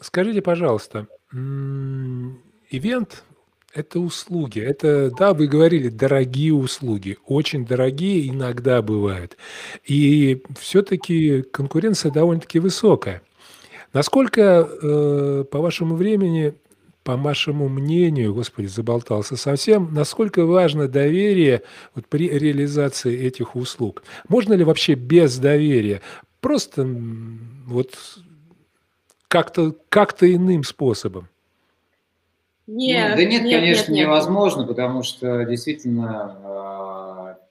скажите, 0.00 0.42
пожалуйста, 0.42 1.06
ивент– 1.32 3.24
это 3.74 4.00
услуги. 4.00 4.60
Это, 4.60 5.10
да, 5.10 5.34
вы 5.34 5.46
говорили, 5.46 5.88
дорогие 5.88 6.54
услуги. 6.54 7.18
Очень 7.26 7.66
дорогие 7.66 8.28
иногда 8.28 8.82
бывают. 8.82 9.36
И 9.84 10.42
все-таки 10.58 11.42
конкуренция 11.42 12.12
довольно-таки 12.12 12.60
высокая. 12.60 13.22
Насколько, 13.92 14.40
э, 14.42 15.44
по 15.50 15.58
вашему 15.58 15.96
времени, 15.96 16.54
по 17.08 17.16
вашему 17.16 17.70
мнению, 17.70 18.34
господи, 18.34 18.66
заболтался 18.66 19.38
совсем, 19.38 19.94
насколько 19.94 20.44
важно 20.44 20.88
доверие 20.88 21.62
вот 21.94 22.06
при 22.06 22.28
реализации 22.28 23.18
этих 23.18 23.56
услуг? 23.56 24.02
Можно 24.28 24.52
ли 24.52 24.62
вообще 24.62 24.92
без 24.92 25.38
доверия? 25.38 26.02
Просто 26.42 26.86
вот 27.66 27.94
как-то 29.26 29.74
как 29.88 30.22
иным 30.22 30.64
способом? 30.64 31.30
Нет, 32.66 33.12
ну, 33.12 33.16
да 33.16 33.24
нет, 33.24 33.42
нет 33.42 33.58
конечно, 33.58 33.90
нет, 33.90 34.00
нет. 34.00 34.06
невозможно, 34.06 34.66
потому 34.66 35.02
что 35.02 35.46
действительно 35.46 36.36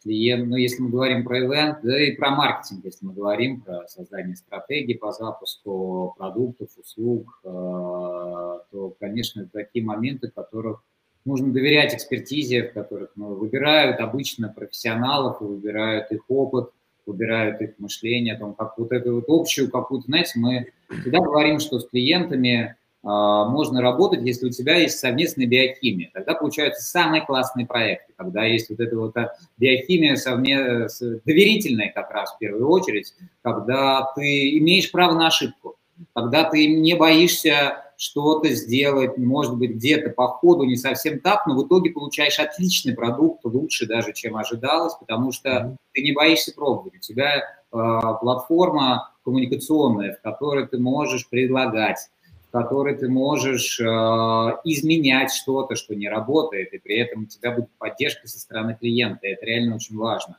клиент, 0.08 0.48
ну, 0.48 0.56
если 0.56 0.82
мы 0.82 0.90
говорим 0.90 1.26
про 1.26 1.40
ивент, 1.40 1.80
да 1.84 2.02
и 2.02 2.16
про 2.16 2.30
маркетинг, 2.30 2.86
если 2.86 3.06
мы 3.06 3.14
говорим 3.14 3.60
про 3.60 3.86
создание 3.88 4.38
стратегии 4.38 4.94
по 4.94 5.12
запуску 5.12 6.16
продуктов, 6.18 6.70
услуг, 6.78 7.40
э, 7.44 7.48
то, 7.50 8.96
конечно, 9.00 9.42
это 9.42 9.50
такие 9.52 9.84
моменты, 9.84 10.32
которых 10.34 10.82
нужно 11.26 11.52
доверять 11.52 11.94
экспертизе, 11.94 12.70
в 12.70 12.74
которых 12.74 13.12
ну, 13.18 13.34
выбирают 13.34 14.00
обычно 14.00 14.48
профессионалов, 14.48 15.42
выбирают 15.42 16.10
их 16.12 16.22
опыт, 16.30 16.72
выбирают 17.06 17.62
их 17.62 17.72
мышление, 17.78 18.36
о 18.36 18.40
том, 18.40 18.54
как 18.54 18.78
вот 18.78 18.94
эту 18.94 19.16
вот 19.16 19.26
общую 19.28 19.70
какую-то, 19.70 20.06
знаете, 20.06 20.40
мы 20.40 20.68
всегда 21.02 21.20
говорим, 21.20 21.60
что 21.60 21.80
с 21.80 21.88
клиентами 21.88 22.78
можно 23.08 23.82
работать, 23.82 24.22
если 24.24 24.48
у 24.48 24.50
тебя 24.50 24.76
есть 24.76 25.00
совместная 25.00 25.46
биохимия. 25.46 26.10
Тогда 26.14 26.34
получаются 26.34 26.82
самые 26.82 27.26
классные 27.26 27.66
проекты, 27.66 28.14
когда 28.18 28.44
есть 28.44 28.70
вот 28.70 28.82
эта 28.82 28.98
вот 28.98 29.16
а, 29.16 29.34
биохимия 29.58 30.18
совместная, 30.18 30.90
доверительная 31.26 31.92
как 31.94 32.12
раз 32.12 32.34
в 32.34 32.38
первую 32.38 32.68
очередь, 32.68 33.14
когда 33.44 34.12
ты 34.14 34.58
имеешь 34.58 34.92
право 34.92 35.14
на 35.14 35.28
ошибку, 35.28 35.78
когда 36.14 36.50
ты 36.50 36.68
не 36.68 36.96
боишься 36.96 37.84
что-то 37.96 38.50
сделать, 38.50 39.18
может 39.18 39.58
быть, 39.58 39.72
где-то 39.72 40.10
по 40.10 40.28
ходу 40.28 40.64
не 40.66 40.76
совсем 40.76 41.20
так, 41.20 41.48
но 41.48 41.56
в 41.56 41.66
итоге 41.66 41.92
получаешь 41.92 42.40
отличный 42.40 42.94
продукт, 42.94 43.44
лучше 43.44 43.88
даже, 43.88 44.14
чем 44.14 44.36
ожидалось, 44.36 44.94
потому 44.96 45.32
что 45.32 45.78
ты 45.94 46.02
не 46.02 46.12
боишься 46.12 46.54
пробовать. 46.54 46.96
У 46.96 47.00
тебя 47.00 47.38
э, 47.38 47.42
платформа 47.72 49.14
коммуникационная, 49.24 50.14
в 50.14 50.22
которой 50.22 50.68
ты 50.68 50.78
можешь 50.78 51.28
предлагать 51.28 52.10
которой 52.52 52.96
ты 52.96 53.10
можешь 53.10 53.80
э, 53.80 53.84
изменять 53.84 55.34
что-то, 55.34 55.76
что 55.76 55.96
не 55.96 56.10
работает, 56.10 56.74
и 56.74 56.80
при 56.80 56.98
этом 56.98 57.24
у 57.24 57.26
тебя 57.26 57.52
будет 57.52 57.70
поддержка 57.78 58.28
со 58.28 58.40
стороны 58.40 58.78
клиента. 58.80 59.28
Это 59.28 59.46
реально 59.46 59.76
очень 59.76 59.98
важно. 59.98 60.38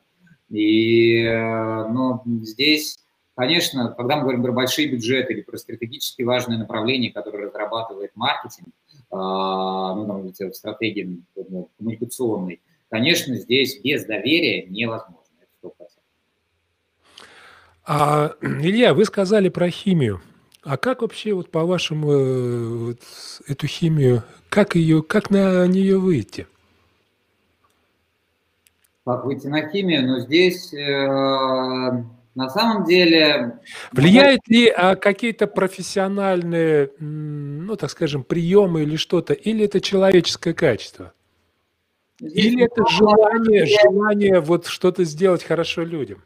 И 0.49 1.23
э, 1.23 1.89
но 1.89 2.23
здесь, 2.43 2.99
конечно, 3.35 3.95
когда 3.97 4.17
мы 4.17 4.23
говорим 4.23 4.43
про 4.43 4.53
большие 4.53 4.89
бюджеты 4.89 5.35
или 5.35 5.43
про 5.43 5.59
стратегически 5.59 6.23
важные 6.23 6.59
направления, 6.59 7.13
которые 7.13 7.47
разрабатывает 7.47 8.13
маркетинг, 8.15 8.69
э, 8.69 8.73
ну, 9.11 10.07
там, 10.07 10.51
в 10.51 10.55
стратегии 10.55 11.23
ну, 11.37 11.69
коммуникационной, 11.77 12.61
конечно, 12.89 13.35
здесь 13.35 13.81
без 13.81 14.07
доверия 14.07 14.67
невозможно. 14.67 15.19
Это 15.63 15.69
100%. 15.69 15.73
А, 17.91 18.33
Илья, 18.41 18.95
вы 18.95 19.05
сказали 19.05 19.51
про 19.51 19.71
химию. 19.71 20.21
А 20.63 20.77
как 20.77 21.03
вообще, 21.03 21.33
вот 21.33 21.51
по-вашему, 21.51 22.13
э, 22.13 22.69
вот, 22.69 22.99
эту 23.47 23.67
химию, 23.67 24.23
как 24.49 24.75
ее, 24.75 25.03
как 25.03 25.31
на 25.31 25.67
нее 25.67 25.99
выйти? 25.99 26.47
Как 29.05 29.25
выйти 29.25 29.47
на 29.47 29.69
химию? 29.71 30.07
Ну, 30.07 30.21
здесь 30.21 30.75
э, 30.75 32.05
на 32.39 32.51
самом 32.51 32.85
деле... 32.85 33.59
Влияет 33.93 34.47
ли 34.49 34.69
а, 34.69 34.97
какие-то 34.97 35.47
профессиональные, 35.47 36.91
ну, 36.99 37.77
так 37.77 37.91
скажем, 37.91 38.23
приемы 38.23 38.83
или 38.83 38.97
что-то, 38.97 39.33
или 39.33 39.65
это 39.65 39.81
человеческое 39.81 40.55
качество? 40.55 41.13
Или 42.21 42.65
это 42.65 42.85
желание, 42.89 43.67
желание 43.67 44.41
вот 44.41 44.67
что-то 44.67 45.05
сделать 45.05 45.43
хорошо 45.43 45.83
людям? 45.83 46.23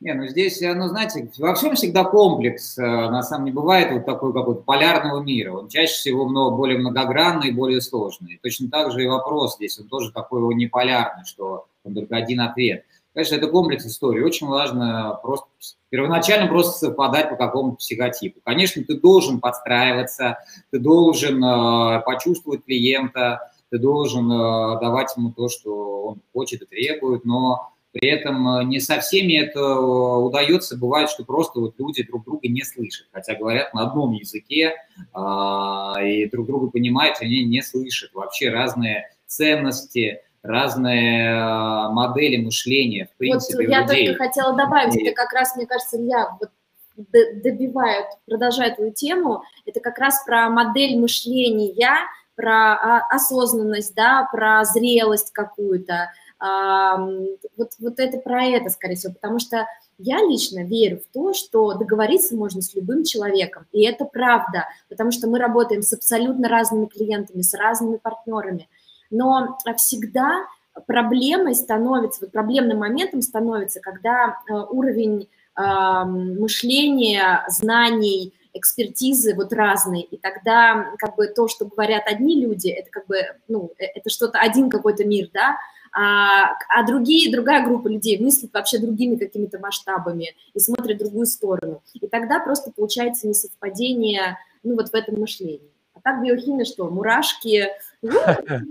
Не, 0.00 0.14
ну 0.14 0.26
здесь, 0.28 0.58
ну 0.62 0.88
знаете, 0.88 1.30
во 1.36 1.54
всем 1.54 1.74
всегда 1.74 2.04
комплекс. 2.04 2.78
Э, 2.78 2.82
на 2.82 3.22
самом 3.22 3.46
деле 3.46 3.56
бывает 3.56 3.92
вот 3.92 4.06
такой 4.06 4.32
какой-то 4.32 4.62
полярного 4.62 5.22
мира. 5.22 5.52
Он 5.52 5.68
чаще 5.68 5.92
всего 5.92 6.24
много, 6.24 6.56
более 6.56 6.78
многогранный, 6.78 7.52
более 7.52 7.82
сложный. 7.82 8.40
Точно 8.42 8.70
так 8.70 8.92
же 8.92 9.04
и 9.04 9.06
вопрос 9.06 9.56
здесь, 9.56 9.78
он 9.78 9.88
тоже 9.88 10.10
такой 10.10 10.40
его 10.40 10.52
неполярный, 10.52 11.26
что 11.26 11.66
он 11.84 11.94
только 11.94 12.16
один 12.16 12.40
ответ. 12.40 12.84
Конечно, 13.12 13.34
это 13.34 13.48
комплекс 13.48 13.84
истории. 13.84 14.22
Очень 14.22 14.46
важно 14.46 15.18
просто 15.22 15.48
первоначально 15.90 16.48
просто 16.48 16.86
совпадать 16.86 17.28
по 17.28 17.36
какому-то 17.36 17.76
психотипу. 17.76 18.40
Конечно, 18.42 18.82
ты 18.82 18.98
должен 18.98 19.38
подстраиваться, 19.38 20.38
ты 20.70 20.78
должен 20.78 21.44
э, 21.44 22.00
почувствовать 22.06 22.64
клиента, 22.64 23.52
ты 23.68 23.78
должен 23.78 24.32
э, 24.32 24.80
давать 24.80 25.14
ему 25.14 25.30
то, 25.32 25.50
что 25.50 26.06
он 26.06 26.20
хочет 26.32 26.62
и 26.62 26.66
требует, 26.66 27.26
но 27.26 27.72
при 27.92 28.08
этом 28.08 28.48
э, 28.48 28.64
не 28.64 28.80
со 28.80 29.00
всеми 29.00 29.34
это 29.34 29.58
э, 29.58 30.16
удается. 30.18 30.76
Бывает, 30.76 31.10
что 31.10 31.24
просто 31.24 31.60
вот 31.60 31.74
люди 31.78 32.02
друг 32.02 32.24
друга 32.24 32.48
не 32.48 32.62
слышат, 32.62 33.08
хотя 33.12 33.34
говорят 33.34 33.74
на 33.74 33.82
одном 33.82 34.12
языке 34.12 34.74
а, 35.12 35.94
и 36.02 36.28
друг 36.28 36.46
друга 36.46 36.70
понимают, 36.70 37.16
они 37.20 37.44
не 37.44 37.62
слышат. 37.62 38.12
Вообще 38.14 38.50
разные 38.50 39.10
ценности, 39.26 40.20
разные 40.42 41.30
э, 41.30 41.88
модели 41.90 42.36
мышления, 42.36 43.08
в 43.12 43.18
принципе, 43.18 43.64
Вот 43.64 43.70
я 43.70 43.82
людей. 43.82 44.08
только 44.08 44.24
хотела 44.24 44.56
добавить, 44.56 44.96
и... 44.96 45.06
это 45.06 45.14
как 45.14 45.32
раз, 45.32 45.56
мне 45.56 45.66
кажется, 45.66 45.96
Илья, 45.96 46.36
вот 46.40 46.50
добивает, 46.96 48.06
продолжает 48.26 48.76
твою 48.76 48.92
тему, 48.92 49.42
это 49.64 49.80
как 49.80 49.98
раз 49.98 50.22
про 50.24 50.50
модель 50.50 50.98
мышления, 50.98 51.96
про 52.34 52.74
а, 52.74 53.06
осознанность, 53.10 53.94
да, 53.94 54.28
про 54.30 54.64
зрелость 54.64 55.32
какую-то, 55.32 56.10
вот, 56.40 57.72
вот 57.78 57.98
это 57.98 58.18
про 58.18 58.44
это, 58.44 58.70
скорее 58.70 58.96
всего, 58.96 59.12
потому 59.12 59.38
что 59.38 59.66
я 59.98 60.18
лично 60.18 60.64
верю 60.64 61.00
в 61.00 61.12
то, 61.12 61.34
что 61.34 61.74
договориться 61.74 62.34
можно 62.34 62.62
с 62.62 62.74
любым 62.74 63.04
человеком, 63.04 63.66
и 63.72 63.84
это 63.84 64.06
правда, 64.06 64.66
потому 64.88 65.10
что 65.10 65.28
мы 65.28 65.38
работаем 65.38 65.82
с 65.82 65.92
абсолютно 65.92 66.48
разными 66.48 66.86
клиентами, 66.86 67.42
с 67.42 67.52
разными 67.52 67.98
партнерами. 67.98 68.68
Но 69.10 69.58
всегда 69.76 70.46
проблемой 70.86 71.54
становится, 71.54 72.22
вот 72.22 72.32
проблемным 72.32 72.78
моментом 72.78 73.20
становится, 73.22 73.80
когда 73.80 74.38
э, 74.48 74.54
уровень 74.54 75.28
мышления, 75.56 77.44
знаний, 77.48 78.32
экспертизы 78.52 79.34
вот 79.34 79.52
разные, 79.52 80.04
и 80.04 80.16
тогда 80.16 80.92
как 80.98 81.16
бы 81.16 81.26
то, 81.26 81.48
что 81.48 81.66
говорят 81.66 82.04
одни 82.06 82.40
люди, 82.40 82.68
это 82.68 82.90
как 82.90 83.06
бы, 83.06 83.16
ну, 83.48 83.72
э, 83.78 83.84
это 83.94 84.10
что-то 84.10 84.38
один 84.38 84.70
какой-то 84.70 85.04
мир, 85.04 85.28
да, 85.32 85.58
а, 85.92 86.54
а 86.68 86.86
другие, 86.86 87.32
другая 87.32 87.64
группа 87.64 87.88
людей 87.88 88.20
мыслит 88.20 88.52
вообще 88.52 88.78
другими 88.78 89.16
какими-то 89.16 89.58
масштабами 89.58 90.34
и 90.54 90.60
смотрит 90.60 90.96
в 90.96 91.00
другую 91.00 91.26
сторону. 91.26 91.82
И 91.94 92.06
тогда 92.06 92.40
просто 92.40 92.70
получается 92.70 93.26
несовпадение, 93.26 94.38
ну, 94.62 94.76
вот 94.76 94.90
в 94.90 94.94
этом 94.94 95.20
мышлении. 95.20 95.72
А 95.94 96.00
так 96.00 96.22
биохимия 96.22 96.64
что, 96.64 96.88
мурашки, 96.88 97.66
как 98.02 98.64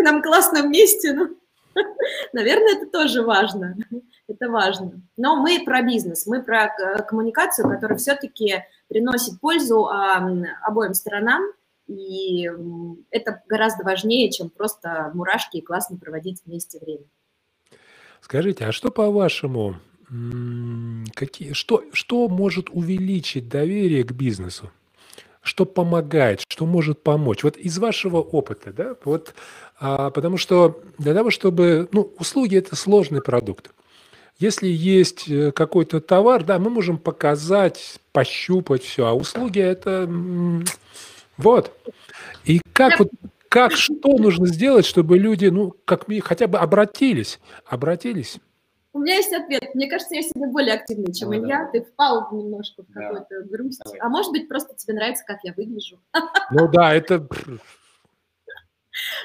нам 0.00 0.22
классно 0.22 0.62
вместе, 0.62 1.12
ну, 1.12 1.36
наверное, 2.32 2.76
это 2.76 2.86
тоже 2.86 3.22
важно, 3.22 3.76
это 4.28 4.48
важно. 4.48 4.92
Но 5.16 5.36
мы 5.36 5.62
про 5.64 5.82
бизнес, 5.82 6.26
мы 6.26 6.42
про 6.42 6.66
э, 6.66 7.02
коммуникацию, 7.02 7.68
которая 7.68 7.98
все-таки 7.98 8.64
приносит 8.88 9.40
пользу 9.40 9.88
обоим 9.88 10.94
сторонам, 10.94 11.42
и 11.90 12.48
это 13.10 13.42
гораздо 13.48 13.82
важнее, 13.84 14.30
чем 14.30 14.48
просто 14.48 15.10
мурашки 15.12 15.56
и 15.56 15.60
классно 15.60 15.96
проводить 15.96 16.40
вместе 16.46 16.78
время. 16.78 17.04
Скажите, 18.20 18.66
а 18.66 18.72
что 18.72 18.90
по-вашему, 18.90 19.76
какие, 21.14 21.52
что, 21.52 21.82
что 21.92 22.28
может 22.28 22.70
увеличить 22.70 23.48
доверие 23.48 24.04
к 24.04 24.12
бизнесу? 24.12 24.70
Что 25.42 25.64
помогает, 25.64 26.42
что 26.46 26.66
может 26.66 27.02
помочь? 27.02 27.42
Вот 27.42 27.56
из 27.56 27.78
вашего 27.78 28.18
опыта, 28.18 28.72
да, 28.72 28.94
вот, 29.04 29.34
а, 29.80 30.10
потому 30.10 30.36
что 30.36 30.82
для 30.98 31.14
того, 31.14 31.30
чтобы, 31.30 31.88
ну, 31.92 32.12
услуги– 32.18 32.56
это 32.58 32.76
сложный 32.76 33.22
продукт. 33.22 33.70
Если 34.38 34.68
есть 34.68 35.28
э, 35.28 35.50
какой-то 35.52 36.00
товар, 36.00 36.44
да, 36.44 36.58
мы 36.58 36.70
можем 36.70 36.98
показать, 36.98 37.98
пощупать 38.12 38.82
все, 38.82 39.06
а 39.06 39.12
услуги– 39.12 39.58
это 39.60 40.08
вот. 41.42 41.72
И 42.44 42.60
как 42.72 42.98
вот 42.98 43.10
как, 43.50 43.72
что 43.72 44.16
нужно 44.16 44.46
сделать, 44.46 44.86
чтобы 44.86 45.18
люди, 45.18 45.46
ну, 45.46 45.74
как 45.84 46.06
хотя 46.22 46.46
бы 46.46 46.58
обратились, 46.58 47.40
обратились? 47.66 48.38
У 48.92 49.00
меня 49.00 49.16
есть 49.16 49.32
ответ. 49.32 49.74
Мне 49.74 49.88
кажется, 49.88 50.14
я 50.14 50.22
сегодня 50.22 50.52
более 50.52 50.74
активный, 50.74 51.12
чем 51.12 51.30
Давай, 51.30 51.44
Илья. 51.44 51.68
Ты 51.72 51.82
впал 51.82 52.28
немножко 52.32 52.82
в 52.82 52.92
какую-то 52.92 53.42
да. 53.42 53.48
грусть. 53.48 53.80
Давай. 53.84 53.98
А 54.00 54.08
может 54.08 54.30
быть, 54.32 54.48
просто 54.48 54.74
тебе 54.76 54.94
нравится, 54.94 55.24
как 55.26 55.40
я 55.42 55.52
выгляжу. 55.56 55.98
Ну 56.52 56.68
да, 56.68 56.94
это... 56.94 57.26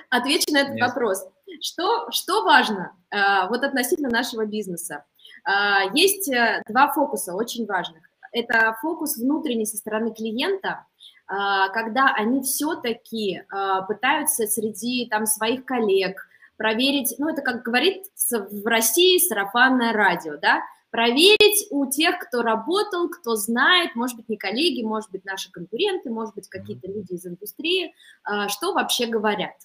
Отвечу 0.09 0.51
на 0.51 0.61
этот 0.61 0.75
Нет. 0.75 0.87
вопрос. 0.87 1.27
Что, 1.61 2.09
что 2.11 2.43
важно 2.43 2.95
а, 3.11 3.47
вот 3.47 3.63
относительно 3.63 4.09
нашего 4.09 4.45
бизнеса? 4.45 5.05
А, 5.43 5.83
есть 5.93 6.31
э, 6.31 6.61
два 6.67 6.91
фокуса 6.91 7.33
очень 7.33 7.65
важных. 7.65 8.03
Это 8.31 8.75
фокус 8.81 9.17
внутренний 9.17 9.65
со 9.65 9.77
стороны 9.77 10.13
клиента– 10.13 10.85
когда 11.27 12.13
они 12.15 12.41
все-таки 12.41 13.41
а, 13.49 13.81
пытаются 13.81 14.45
среди 14.47 15.07
там 15.09 15.25
своих 15.25 15.65
коллег 15.65 16.27
проверить, 16.57 17.15
ну 17.17 17.29
это 17.29 17.41
как 17.41 17.63
говорится 17.63 18.47
в 18.49 18.65
России 18.65 19.17
сарафанное 19.17 19.91
радио, 19.91 20.37
да, 20.37 20.61
проверить 20.91 21.67
у 21.71 21.89
тех, 21.89 22.19
кто 22.19 22.41
работал, 22.41 23.09
кто 23.09 23.35
знает, 23.35 23.95
может 23.95 24.15
быть, 24.15 24.29
не 24.29 24.37
коллеги, 24.37 24.81
может 24.81 25.11
быть, 25.11 25.25
наши 25.25 25.51
конкуренты, 25.51 26.09
может 26.09 26.33
быть, 26.35 26.47
какие-то 26.47 26.87
люди 26.87 27.13
из 27.13 27.25
индустрии, 27.25 27.93
а, 28.23 28.47
что 28.47 28.73
вообще 28.73 29.07
говорят. 29.07 29.55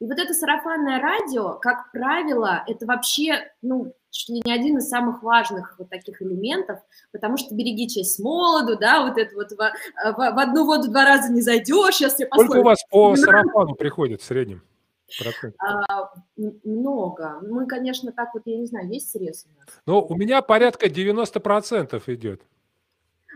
И 0.00 0.06
вот 0.06 0.18
это 0.18 0.32
сарафанное 0.32 0.98
радио, 0.98 1.58
как 1.58 1.92
правило, 1.92 2.64
это 2.66 2.86
вообще, 2.86 3.52
ну, 3.60 3.94
чуть 4.10 4.30
ли 4.30 4.42
не 4.44 4.52
один 4.52 4.78
из 4.78 4.88
самых 4.88 5.22
важных 5.22 5.74
вот 5.78 5.90
таких 5.90 6.22
элементов, 6.22 6.80
потому 7.12 7.36
что 7.36 7.54
береги 7.54 7.86
честь 7.86 8.18
молоду, 8.18 8.78
да, 8.78 9.06
вот 9.06 9.18
это 9.18 9.34
вот 9.34 9.52
в, 9.52 9.56
в, 9.56 10.16
в 10.16 10.38
одну 10.38 10.64
воду 10.64 10.90
два 10.90 11.04
раза 11.04 11.30
не 11.30 11.42
зайдешь, 11.42 11.96
сейчас 11.96 12.18
я 12.18 12.26
Сколько 12.26 12.58
у 12.58 12.62
вас 12.62 12.82
по 12.90 13.14
сарафану 13.14 13.74
приходит 13.74 14.22
в 14.22 14.24
среднем? 14.24 14.62
А, 15.58 16.12
много. 16.64 17.40
Мы, 17.42 17.66
конечно, 17.66 18.12
так 18.12 18.32
вот, 18.32 18.44
я 18.46 18.56
не 18.56 18.66
знаю, 18.66 18.88
есть 18.88 19.10
срез 19.10 19.44
у 19.44 19.58
нас? 19.58 19.68
Ну, 19.84 20.00
у 20.00 20.14
меня 20.14 20.40
порядка 20.40 20.86
90% 20.86 22.02
идет. 22.06 22.42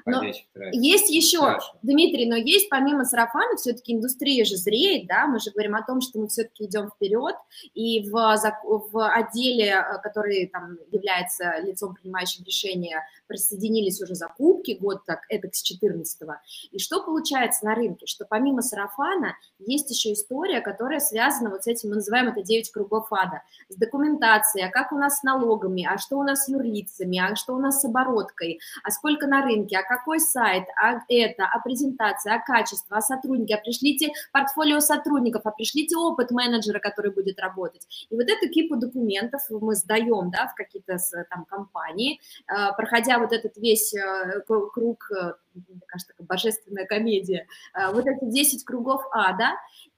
Но 0.06 0.22
есть 0.22 1.08
еще, 1.08 1.38
Хорошо. 1.38 1.72
Дмитрий, 1.82 2.26
но 2.26 2.36
есть 2.36 2.68
помимо 2.68 3.04
сарафана, 3.04 3.56
все-таки 3.56 3.94
индустрия 3.94 4.44
же 4.44 4.56
зреет, 4.56 5.06
да, 5.06 5.26
мы 5.26 5.40
же 5.40 5.50
говорим 5.50 5.76
о 5.76 5.82
том, 5.82 6.00
что 6.02 6.18
мы 6.18 6.28
все-таки 6.28 6.66
идем 6.66 6.90
вперед, 6.90 7.34
и 7.72 8.10
в, 8.10 8.12
в 8.12 9.08
отделе, 9.08 9.70
э, 9.70 9.98
который 10.02 10.46
там 10.48 10.76
является 10.90 11.58
лицом, 11.60 11.94
принимающим 11.94 12.44
решения, 12.44 13.02
присоединились 13.26 14.00
уже 14.02 14.14
закупки, 14.14 14.76
год 14.78 15.04
так, 15.06 15.20
это 15.30 15.48
с 15.50 15.62
14 15.62 16.22
-го. 16.22 16.34
И 16.70 16.78
что 16.78 17.02
получается 17.02 17.64
на 17.64 17.74
рынке? 17.74 18.06
Что 18.06 18.26
помимо 18.28 18.60
сарафана 18.60 19.36
есть 19.58 19.90
еще 19.90 20.12
история, 20.12 20.60
которая 20.60 21.00
связана 21.00 21.48
вот 21.50 21.64
с 21.64 21.66
этим, 21.66 21.90
мы 21.90 21.96
называем 21.96 22.28
это 22.28 22.42
9 22.42 22.70
кругов 22.70 23.06
ада, 23.10 23.42
с 23.70 23.76
документацией, 23.76 24.66
а 24.66 24.70
как 24.70 24.92
у 24.92 24.96
нас 24.96 25.20
с 25.20 25.22
налогами, 25.22 25.86
а 25.86 25.96
что 25.96 26.18
у 26.18 26.22
нас 26.22 26.44
с 26.44 26.48
юрлицами, 26.48 27.18
а 27.18 27.34
что 27.36 27.54
у 27.54 27.58
нас 27.58 27.80
с 27.80 27.84
обороткой, 27.84 28.60
а 28.82 28.90
сколько 28.90 29.26
на 29.26 29.42
рынке, 29.42 29.78
а 29.78 29.93
какой 29.96 30.20
сайт, 30.20 30.64
а 30.80 31.00
это, 31.09 31.44
а 31.44 31.61
презентация, 31.61 32.35
а 32.35 32.38
качество, 32.38 32.96
а 32.96 33.00
сотрудники, 33.00 33.52
а 33.52 33.59
пришлите 33.59 34.12
портфолио 34.33 34.80
сотрудников, 34.80 35.42
а 35.44 35.50
пришлите 35.50 35.96
опыт 35.96 36.30
менеджера, 36.30 36.78
который 36.80 37.12
будет 37.12 37.38
работать. 37.38 37.87
И 38.11 38.14
вот 38.14 38.28
эту 38.28 38.48
кипу 38.50 38.76
документов 38.76 39.42
мы 39.50 39.74
сдаем, 39.74 40.30
да, 40.30 40.48
в 40.48 40.54
какие-то 40.54 40.96
там 41.30 41.44
компании, 41.44 42.20
э, 42.48 42.72
проходя 42.76 43.18
вот 43.18 43.33
этот 43.33 43.57
весь 43.57 43.94
э, 43.94 44.40
круг, 44.46 45.11
э, 45.11 45.35
мне 45.54 45.80
кажется, 45.87 46.12
такая 46.12 46.26
божественная 46.26 46.87
комедия, 46.87 47.46
вот 47.92 48.07
эти 48.07 48.24
10 48.24 48.64
кругов 48.64 49.02
ада, 49.12 49.52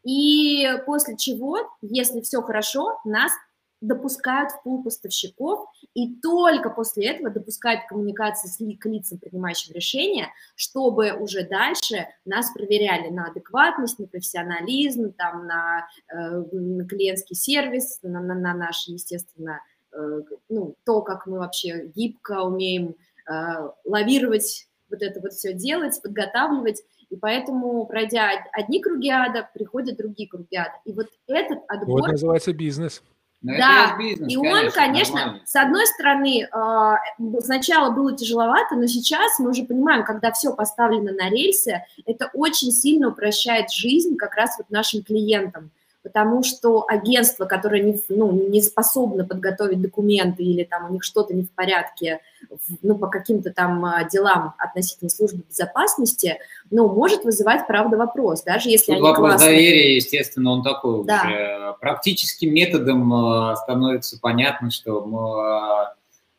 и 0.04 0.68
после 0.84 1.16
чего, 1.16 1.58
если 1.80 2.20
все 2.20 2.42
хорошо, 2.42 3.00
нас 3.04 3.32
допускают 3.86 4.52
в 4.52 4.62
пул 4.62 4.82
поставщиков, 4.82 5.68
и 5.94 6.14
только 6.16 6.70
после 6.70 7.08
этого 7.08 7.30
допускают 7.30 7.82
коммуникации 7.88 8.48
с 8.48 8.60
ли, 8.60 8.76
к 8.76 8.86
лицам, 8.86 9.18
принимающим 9.18 9.74
решения, 9.74 10.28
чтобы 10.54 11.12
уже 11.12 11.46
дальше 11.46 12.08
нас 12.24 12.52
проверяли 12.52 13.10
на 13.10 13.26
адекватность, 13.26 13.98
на 13.98 14.06
профессионализм, 14.06 15.12
там, 15.12 15.46
на, 15.46 15.86
э, 16.12 16.42
на 16.52 16.86
клиентский 16.86 17.36
сервис, 17.36 18.00
на, 18.02 18.20
на, 18.20 18.34
на 18.34 18.54
наш, 18.54 18.88
естественно, 18.88 19.60
э, 19.92 20.20
ну, 20.48 20.74
то, 20.84 21.02
как 21.02 21.26
мы 21.26 21.38
вообще 21.38 21.86
гибко 21.94 22.42
умеем 22.42 22.96
э, 23.30 23.32
лавировать, 23.84 24.68
вот 24.90 25.02
это 25.02 25.20
вот 25.20 25.32
все 25.32 25.52
делать, 25.52 26.00
подготавливать, 26.02 26.82
и 27.08 27.16
поэтому, 27.16 27.86
пройдя 27.86 28.30
одни 28.52 28.80
круги 28.80 29.10
ада, 29.10 29.48
приходят 29.54 29.96
другие 29.96 30.28
круги 30.28 30.56
ада. 30.56 30.74
И 30.84 30.92
вот 30.92 31.08
этот 31.28 31.58
отбор... 31.68 32.00
Вот 32.00 32.08
называется 32.08 32.52
бизнес. 32.52 33.02
Но 33.46 33.56
да, 33.56 33.96
бизнес, 33.96 34.32
и 34.32 34.36
он, 34.36 34.72
конечно, 34.72 35.14
нормально. 35.14 35.42
с 35.44 35.54
одной 35.54 35.86
стороны, 35.86 36.48
а, 36.50 36.96
сначала 37.40 37.90
было 37.90 38.12
тяжеловато, 38.16 38.74
но 38.74 38.86
сейчас 38.88 39.38
мы 39.38 39.50
уже 39.50 39.62
понимаем, 39.62 40.04
когда 40.04 40.32
все 40.32 40.52
поставлено 40.52 41.12
на 41.12 41.30
рельсы, 41.30 41.84
это 42.06 42.28
очень 42.34 42.72
сильно 42.72 43.08
упрощает 43.08 43.70
жизнь 43.70 44.16
как 44.16 44.34
раз 44.34 44.56
вот 44.58 44.68
нашим 44.70 45.04
клиентам 45.04 45.70
потому 46.06 46.44
что 46.44 46.84
агентство, 46.86 47.46
которое 47.46 47.82
не, 47.82 48.00
ну, 48.08 48.30
не 48.30 48.62
способно 48.62 49.24
подготовить 49.24 49.82
документы 49.82 50.44
или 50.44 50.62
там 50.62 50.88
у 50.88 50.92
них 50.92 51.02
что-то 51.02 51.34
не 51.34 51.42
в 51.42 51.50
порядке, 51.50 52.20
ну, 52.80 52.96
по 52.96 53.08
каким-то 53.08 53.52
там 53.52 53.84
а, 53.84 54.04
делам 54.04 54.54
относительно 54.56 55.10
службы 55.10 55.42
безопасности, 55.48 56.38
ну, 56.70 56.88
может 56.88 57.24
вызывать, 57.24 57.66
правда, 57.66 57.96
вопрос, 57.96 58.44
даже 58.44 58.70
если 58.70 58.92
Тут 58.92 58.94
они 58.94 59.02
вопрос 59.02 59.30
классные. 59.30 59.50
доверия, 59.50 59.96
естественно, 59.96 60.52
он 60.52 60.62
такой 60.62 61.04
да. 61.04 61.22
уже. 61.24 61.76
Практическим 61.80 62.54
методом 62.54 63.12
а, 63.12 63.56
становится 63.56 64.20
понятно, 64.20 64.70
что 64.70 65.02
а, 65.02 65.94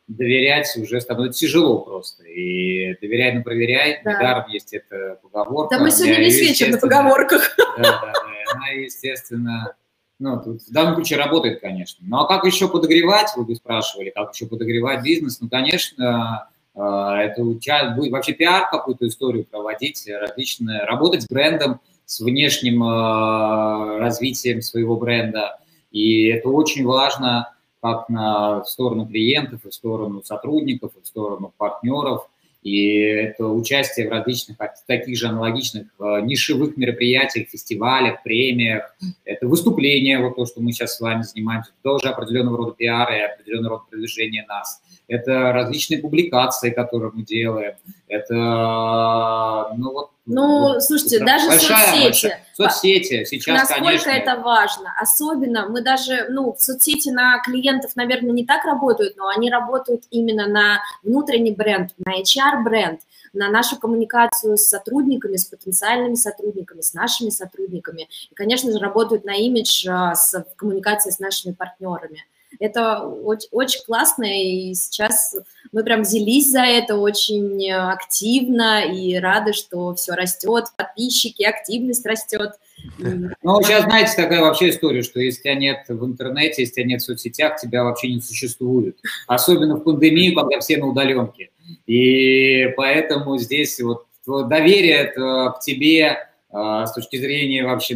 доверять 0.08 0.74
уже 0.78 1.02
становится 1.02 1.42
тяжело 1.42 1.80
просто. 1.80 2.24
И 2.24 2.98
доверяй, 3.02 3.34
но 3.34 3.44
проверяй. 3.44 4.00
Да. 4.06 4.14
Недаром 4.14 4.50
есть 4.50 4.74
эта 4.74 5.20
поговорка. 5.22 5.76
Да 5.76 5.84
мы 5.84 5.92
сегодня 5.92 6.20
весь 6.20 6.40
вечер 6.40 6.70
на 6.70 6.78
поговорках. 6.78 7.54
Да, 7.58 7.84
да, 7.84 8.14
да. 8.14 8.37
Она, 8.54 8.68
естественно, 8.70 9.76
ну, 10.20 10.42
тут 10.42 10.62
в 10.64 10.72
данном 10.72 10.96
случае 10.96 11.20
работает, 11.20 11.62
конечно. 11.62 12.04
Ну, 12.08 12.18
а 12.18 12.28
как 12.28 12.44
еще 12.46 12.68
подогревать, 12.68 13.34
вы 13.36 13.46
бы 13.46 13.56
спрашивали, 13.56 14.10
как 14.10 14.34
еще 14.34 14.48
подогревать 14.48 15.04
бизнес? 15.04 15.40
Ну, 15.42 15.48
конечно, 15.48 16.50
э, 16.74 16.80
это 16.80 17.44
будет 17.44 18.12
вообще 18.12 18.34
пиар 18.34 18.68
какую-то 18.70 19.08
историю 19.08 19.46
проводить, 19.46 20.08
различные, 20.10 20.86
работать 20.86 21.22
с 21.24 21.28
брендом, 21.28 21.82
с 22.06 22.20
внешним 22.20 22.84
э, 22.84 24.00
развитием 24.00 24.64
своего 24.64 24.96
бренда. 24.96 25.60
И 25.92 26.28
это 26.30 26.50
очень 26.50 26.86
важно 26.86 27.54
как 27.82 28.10
на, 28.10 28.64
в 28.64 28.70
сторону 28.70 29.06
клиентов, 29.08 29.66
и 29.66 29.70
в 29.70 29.74
сторону 29.74 30.24
сотрудников, 30.24 30.94
и 30.98 31.02
в 31.02 31.08
сторону 31.08 31.54
партнеров. 31.58 32.28
И 32.68 32.98
это 32.98 33.46
участие 33.46 34.10
в 34.10 34.12
различных 34.12 34.58
таких 34.88 35.18
же 35.18 35.28
аналогичных 35.28 35.88
э, 36.02 36.20
нишевых 36.24 36.76
мероприятиях, 36.76 37.48
фестивалях, 37.48 38.24
премиях, 38.24 38.94
это 39.24 39.48
выступление, 39.48 40.20
вот 40.20 40.36
то, 40.36 40.46
что 40.46 40.60
мы 40.60 40.74
сейчас 40.74 40.98
с 40.98 41.00
вами 41.00 41.22
занимаемся, 41.22 41.72
тоже 41.82 42.10
определенного 42.10 42.58
рода 42.58 42.74
пиар 42.74 43.10
и 43.14 43.20
определенного 43.22 43.76
рода 43.76 43.84
продвижение 43.90 44.46
нас. 44.50 44.82
Это 45.08 45.54
различные 45.54 46.02
публикации, 46.02 46.72
которые 46.72 47.14
мы 47.14 47.24
делаем. 47.24 47.76
Это, 48.10 49.74
ну 49.78 49.94
вот, 49.94 50.10
ну, 50.28 50.60
вот, 50.60 50.84
слушайте, 50.84 51.24
даже 51.24 51.48
большая, 51.48 51.86
соцсети. 51.86 52.04
Большая, 52.04 52.46
соцсети 52.54 53.26
сейчас, 53.26 53.62
Насколько 53.62 53.86
конечно. 53.86 54.10
это 54.10 54.36
важно. 54.38 54.94
Особенно 55.00 55.70
мы 55.70 55.82
даже, 55.82 56.28
ну, 56.30 56.54
в 56.54 56.60
соцсети 56.60 57.10
на 57.10 57.40
клиентов, 57.40 57.96
наверное, 57.96 58.32
не 58.32 58.46
так 58.46 58.66
работают, 58.66 59.16
но 59.16 59.30
они 59.30 59.50
работают 59.50 60.04
именно 60.12 60.48
на 60.48 60.82
внутренний 61.02 61.52
бренд, 61.52 61.92
на 62.06 62.20
HR-бренд, 62.22 63.00
на 63.32 63.50
нашу 63.50 63.78
коммуникацию 63.78 64.58
с 64.58 64.66
сотрудниками, 64.66 65.38
с 65.38 65.46
потенциальными 65.46 66.16
сотрудниками, 66.16 66.82
с 66.82 66.94
нашими 66.94 67.30
сотрудниками. 67.30 68.10
И, 68.30 68.36
конечно 68.36 68.72
же, 68.72 68.80
работают 68.80 69.24
на 69.24 69.36
имидж 69.36 69.88
а, 69.88 70.14
с, 70.14 70.34
в 70.34 70.56
коммуникации 70.58 71.10
с 71.10 71.20
нашими 71.20 71.54
партнерами. 71.54 72.26
Это 72.60 73.02
очень, 73.02 73.50
очень 73.52 73.84
классно, 73.86 74.26
и 74.26 74.74
сейчас 74.74 75.36
мы 75.72 75.84
прям 75.84 76.02
взялись 76.02 76.50
за 76.50 76.62
это 76.62 76.96
очень 76.96 77.70
активно 77.72 78.84
и 78.86 79.16
рады, 79.18 79.54
что 79.54 79.94
все 79.96 80.14
растет, 80.14 80.66
подписчики, 80.76 81.44
активность 81.44 82.06
растет. 82.06 82.54
Ну, 82.98 83.62
сейчас 83.62 83.84
знаете 83.84 84.14
такая 84.16 84.42
вообще 84.42 84.70
история, 84.70 85.02
что 85.04 85.20
если 85.20 85.42
тебя 85.42 85.56
нет 85.56 85.86
в 85.88 86.06
интернете, 86.06 86.62
если 86.62 86.76
тебя 86.76 86.86
нет 86.86 87.02
в 87.02 87.06
соцсетях, 87.06 87.60
тебя 87.60 87.84
вообще 87.84 88.14
не 88.14 88.22
существует. 88.22 88.98
Особенно 89.28 89.76
в 89.76 89.82
пандемию, 89.82 90.36
когда 90.36 90.60
все 90.60 90.78
на 90.78 90.88
удаленке. 90.88 91.50
И 91.86 92.74
поэтому 92.78 93.38
здесь 93.38 93.80
вот 93.82 94.06
доверие 94.26 95.06
к 95.06 95.60
тебе 95.62 96.18
а, 96.50 96.86
с 96.86 96.94
точки 96.94 97.18
зрения 97.18 97.66
вообще, 97.66 97.96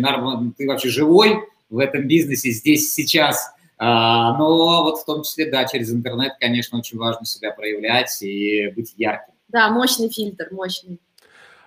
ты 0.58 0.68
вообще 0.68 0.90
живой 0.90 1.38
в 1.70 1.80
этом 1.80 2.08
бизнесе 2.08 2.52
здесь 2.52 2.94
сейчас– 2.94 3.54
но 3.84 4.84
вот 4.84 5.00
в 5.00 5.06
том 5.06 5.24
числе, 5.24 5.50
да, 5.50 5.66
через 5.66 5.92
интернет, 5.92 6.34
конечно, 6.40 6.78
очень 6.78 7.00
важно 7.00 7.26
себя 7.26 7.52
проявлять 7.52 8.22
и 8.22 8.72
быть 8.76 8.94
ярким. 8.96 9.34
Да, 9.48 9.70
мощный 9.70 10.10
фильтр, 10.10 10.50
мощный. 10.52 11.00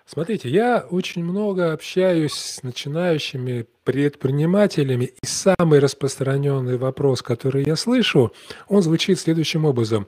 Смотрите, 0.06 0.48
я 0.50 0.84
очень 0.90 1.24
много 1.24 1.72
общаюсь 1.72 2.34
с 2.34 2.62
начинающими 2.62 3.66
предпринимателями, 3.84 5.06
и 5.06 5.26
самый 5.26 5.78
распространенный 5.78 6.76
вопрос, 6.76 7.22
который 7.22 7.64
я 7.64 7.74
слышу, 7.74 8.32
он 8.68 8.82
звучит 8.82 9.18
следующим 9.18 9.64
образом. 9.64 10.06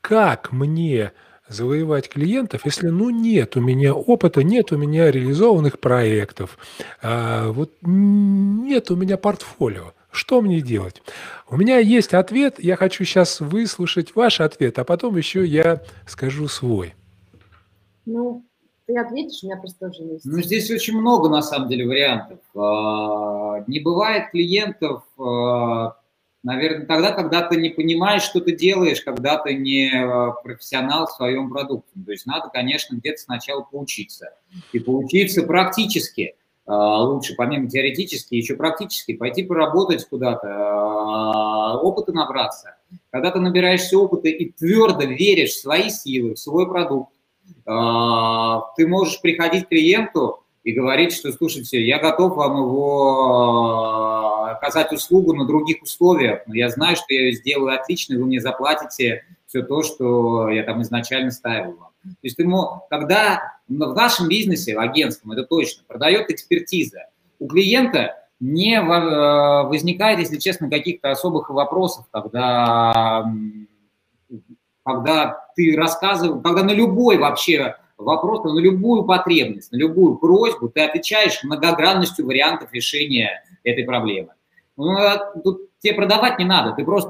Как 0.00 0.52
мне 0.52 1.12
завоевать 1.48 2.08
клиентов, 2.08 2.62
если 2.64 2.88
ну 2.88 3.10
нет 3.10 3.56
у 3.56 3.60
меня 3.60 3.94
опыта, 3.94 4.42
нет 4.42 4.72
у 4.72 4.76
меня 4.76 5.10
реализованных 5.10 5.80
проектов, 5.80 6.56
а, 7.02 7.50
вот 7.50 7.72
нет 7.82 8.90
у 8.90 8.96
меня 8.96 9.16
портфолио. 9.16 9.92
Что 10.12 10.42
мне 10.42 10.60
делать? 10.60 11.02
У 11.48 11.56
меня 11.56 11.78
есть 11.78 12.12
ответ, 12.12 12.56
я 12.58 12.76
хочу 12.76 13.04
сейчас 13.04 13.40
выслушать 13.40 14.14
ваш 14.14 14.40
ответ, 14.40 14.78
а 14.78 14.84
потом 14.84 15.16
еще 15.16 15.44
я 15.44 15.80
скажу 16.06 16.48
свой. 16.48 16.94
Ну, 18.04 18.44
ты 18.86 18.98
ответишь, 18.98 19.42
у 19.42 19.46
меня 19.46 19.56
просто 19.56 19.88
тоже 19.88 20.02
есть. 20.02 20.24
Ну, 20.26 20.42
здесь 20.42 20.70
очень 20.70 20.98
много, 20.98 21.30
на 21.30 21.40
самом 21.40 21.70
деле, 21.70 21.86
вариантов. 21.86 22.40
А, 22.54 23.64
не 23.66 23.80
бывает 23.80 24.30
клиентов, 24.32 25.04
а, 25.18 25.96
наверное, 26.42 26.84
тогда, 26.84 27.12
когда 27.12 27.48
ты 27.48 27.56
не 27.56 27.70
понимаешь, 27.70 28.22
что 28.22 28.42
ты 28.42 28.54
делаешь, 28.54 29.00
когда 29.00 29.38
ты 29.38 29.54
не 29.54 29.90
а, 29.94 30.32
профессионал 30.32 31.06
в 31.06 31.12
своем 31.12 31.48
продукте. 31.48 31.90
То 32.04 32.12
есть 32.12 32.26
надо, 32.26 32.50
конечно, 32.50 32.96
где-то 32.96 33.18
сначала 33.18 33.62
поучиться. 33.62 34.34
И 34.72 34.78
поучиться 34.78 35.42
практически– 35.42 36.34
лучше, 36.66 37.34
помимо 37.36 37.68
теоретически, 37.68 38.34
еще 38.34 38.54
практически, 38.54 39.14
пойти 39.14 39.42
поработать 39.42 40.08
куда-то, 40.08 40.48
а, 40.48 41.78
опыта 41.78 42.12
набраться. 42.12 42.76
Когда 43.10 43.30
ты 43.30 43.40
набираешься 43.40 43.98
опыта 43.98 44.28
и 44.28 44.50
твердо 44.50 45.04
веришь 45.04 45.50
в 45.50 45.60
свои 45.60 45.90
силы, 45.90 46.34
в 46.34 46.38
свой 46.38 46.68
продукт, 46.68 47.12
а, 47.66 48.72
ты 48.76 48.86
можешь 48.86 49.20
приходить 49.20 49.66
к 49.66 49.68
клиенту 49.70 50.44
и 50.62 50.72
говорить, 50.72 51.12
что, 51.12 51.32
слушайте, 51.32 51.84
я 51.84 51.98
готов 51.98 52.36
вам 52.36 52.56
его 52.56 54.44
оказать 54.50 54.92
услугу 54.92 55.34
на 55.34 55.46
других 55.46 55.82
условиях, 55.82 56.42
но 56.46 56.54
я 56.54 56.68
знаю, 56.68 56.94
что 56.96 57.06
я 57.08 57.22
ее 57.22 57.32
сделаю 57.32 57.74
отлично, 57.74 58.16
вы 58.16 58.26
мне 58.26 58.40
заплатите 58.40 59.24
все 59.46 59.62
то, 59.62 59.82
что 59.82 60.48
я 60.48 60.62
там 60.62 60.82
изначально 60.82 61.32
ставил 61.32 61.72
вам. 61.72 61.91
То 62.02 62.16
есть 62.22 62.38
ему, 62.38 62.82
когда 62.90 63.42
в 63.68 63.94
нашем 63.94 64.28
бизнесе, 64.28 64.74
в 64.74 64.80
агентском, 64.80 65.32
это 65.32 65.44
точно, 65.44 65.84
продает 65.86 66.30
экспертиза, 66.30 67.06
у 67.38 67.46
клиента 67.46 68.16
не 68.40 68.74
э, 68.74 68.82
возникает, 68.82 70.18
если 70.18 70.36
честно, 70.38 70.68
каких-то 70.68 71.12
особых 71.12 71.48
вопросов, 71.50 72.06
когда, 72.10 73.24
когда 74.84 75.46
ты 75.54 75.76
рассказываешь, 75.76 76.42
когда 76.42 76.64
на 76.64 76.72
любой 76.72 77.18
вообще 77.18 77.76
вопрос, 77.96 78.42
на 78.44 78.58
любую 78.58 79.04
потребность, 79.04 79.70
на 79.70 79.76
любую 79.76 80.16
просьбу 80.16 80.68
ты 80.68 80.80
отвечаешь 80.80 81.44
многогранностью 81.44 82.26
вариантов 82.26 82.72
решения 82.72 83.44
этой 83.62 83.84
проблемы. 83.84 84.30
Ну, 84.76 84.96
а 84.96 85.18
тут 85.40 85.68
тебе 85.82 85.94
продавать 85.94 86.38
не 86.38 86.44
надо, 86.44 86.74
ты 86.74 86.84
просто, 86.84 87.08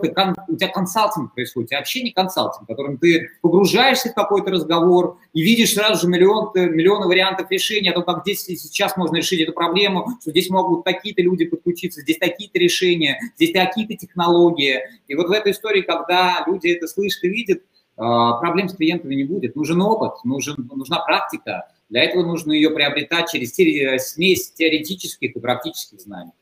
у 0.49 0.57
тебя 0.57 0.69
консалтинг 0.69 1.35
происходит, 1.35 1.67
у 1.67 1.69
тебя 1.69 1.79
вообще 1.79 2.03
не 2.03 2.11
консалтинг, 2.11 2.65
в 2.65 2.67
котором 2.67 2.97
ты 2.97 3.29
погружаешься 3.43 4.09
в 4.09 4.15
какой-то 4.15 4.51
разговор 4.51 5.19
и 5.35 5.43
видишь 5.43 5.75
сразу 5.75 6.03
же 6.03 6.09
миллион, 6.09 6.53
миллионы 6.55 7.07
вариантов 7.07 7.51
решения 7.51 7.91
о 7.91 7.95
том, 7.95 8.05
как 8.05 8.23
здесь 8.23 8.43
сейчас 8.45 8.97
можно 8.97 9.17
решить 9.17 9.41
эту 9.41 9.53
проблему, 9.53 10.07
что 10.21 10.31
здесь 10.31 10.49
могут 10.49 10.85
такие-то 10.85 11.21
люди 11.21 11.45
подключиться, 11.45 12.01
здесь 12.01 12.17
такие-то 12.17 12.59
решения, 12.59 13.21
здесь 13.37 13.53
такие-то 13.53 13.95
технологии. 13.95 14.81
И 15.07 15.15
вот 15.15 15.29
в 15.29 15.33
этой 15.33 15.53
истории, 15.53 15.83
когда 15.83 16.43
люди 16.47 16.69
это 16.69 16.87
слышат 16.87 17.25
и 17.25 17.29
видят, 17.29 17.63
а, 17.99 18.39
проблем 18.39 18.71
с 18.71 18.75
клиентами 18.75 19.15
не 19.15 19.25
будет. 19.25 19.55
Нужен 19.55 19.83
опыт, 19.83 20.25
нужен, 20.25 20.69
нужна 20.75 21.01
практика. 21.01 21.69
Для 21.91 22.05
этого 22.05 22.25
нужно 22.25 22.53
ее 22.53 22.71
приобретать 22.71 23.31
через 23.31 23.53
смесь 23.53 24.53
теоретических 24.53 25.37
и 25.37 25.41
практических 25.41 26.01
знаний. 26.01 26.33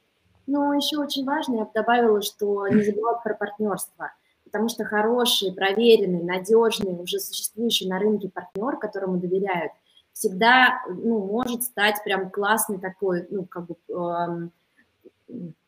Но 0.50 0.74
еще 0.74 0.98
очень 0.98 1.24
важно, 1.24 1.58
я 1.58 1.64
бы 1.64 1.70
добавила, 1.72 2.22
что 2.22 2.66
не 2.66 2.82
забывать 2.82 3.22
про 3.22 3.34
партнерство, 3.34 4.10
потому 4.42 4.68
что 4.68 4.84
хороший, 4.84 5.54
проверенный, 5.54 6.24
надежный, 6.24 7.00
уже 7.00 7.20
существующий 7.20 7.88
на 7.88 8.00
рынке 8.00 8.28
партнер, 8.28 8.76
которому 8.76 9.18
доверяют, 9.18 9.70
всегда 10.12 10.82
ну, 10.88 11.20
может 11.20 11.62
стать 11.62 12.02
прям 12.02 12.30
классный 12.30 12.80
такой, 12.80 13.28
ну, 13.30 13.44
как 13.44 13.66
бы, 13.66 13.76
эм, 13.94 14.50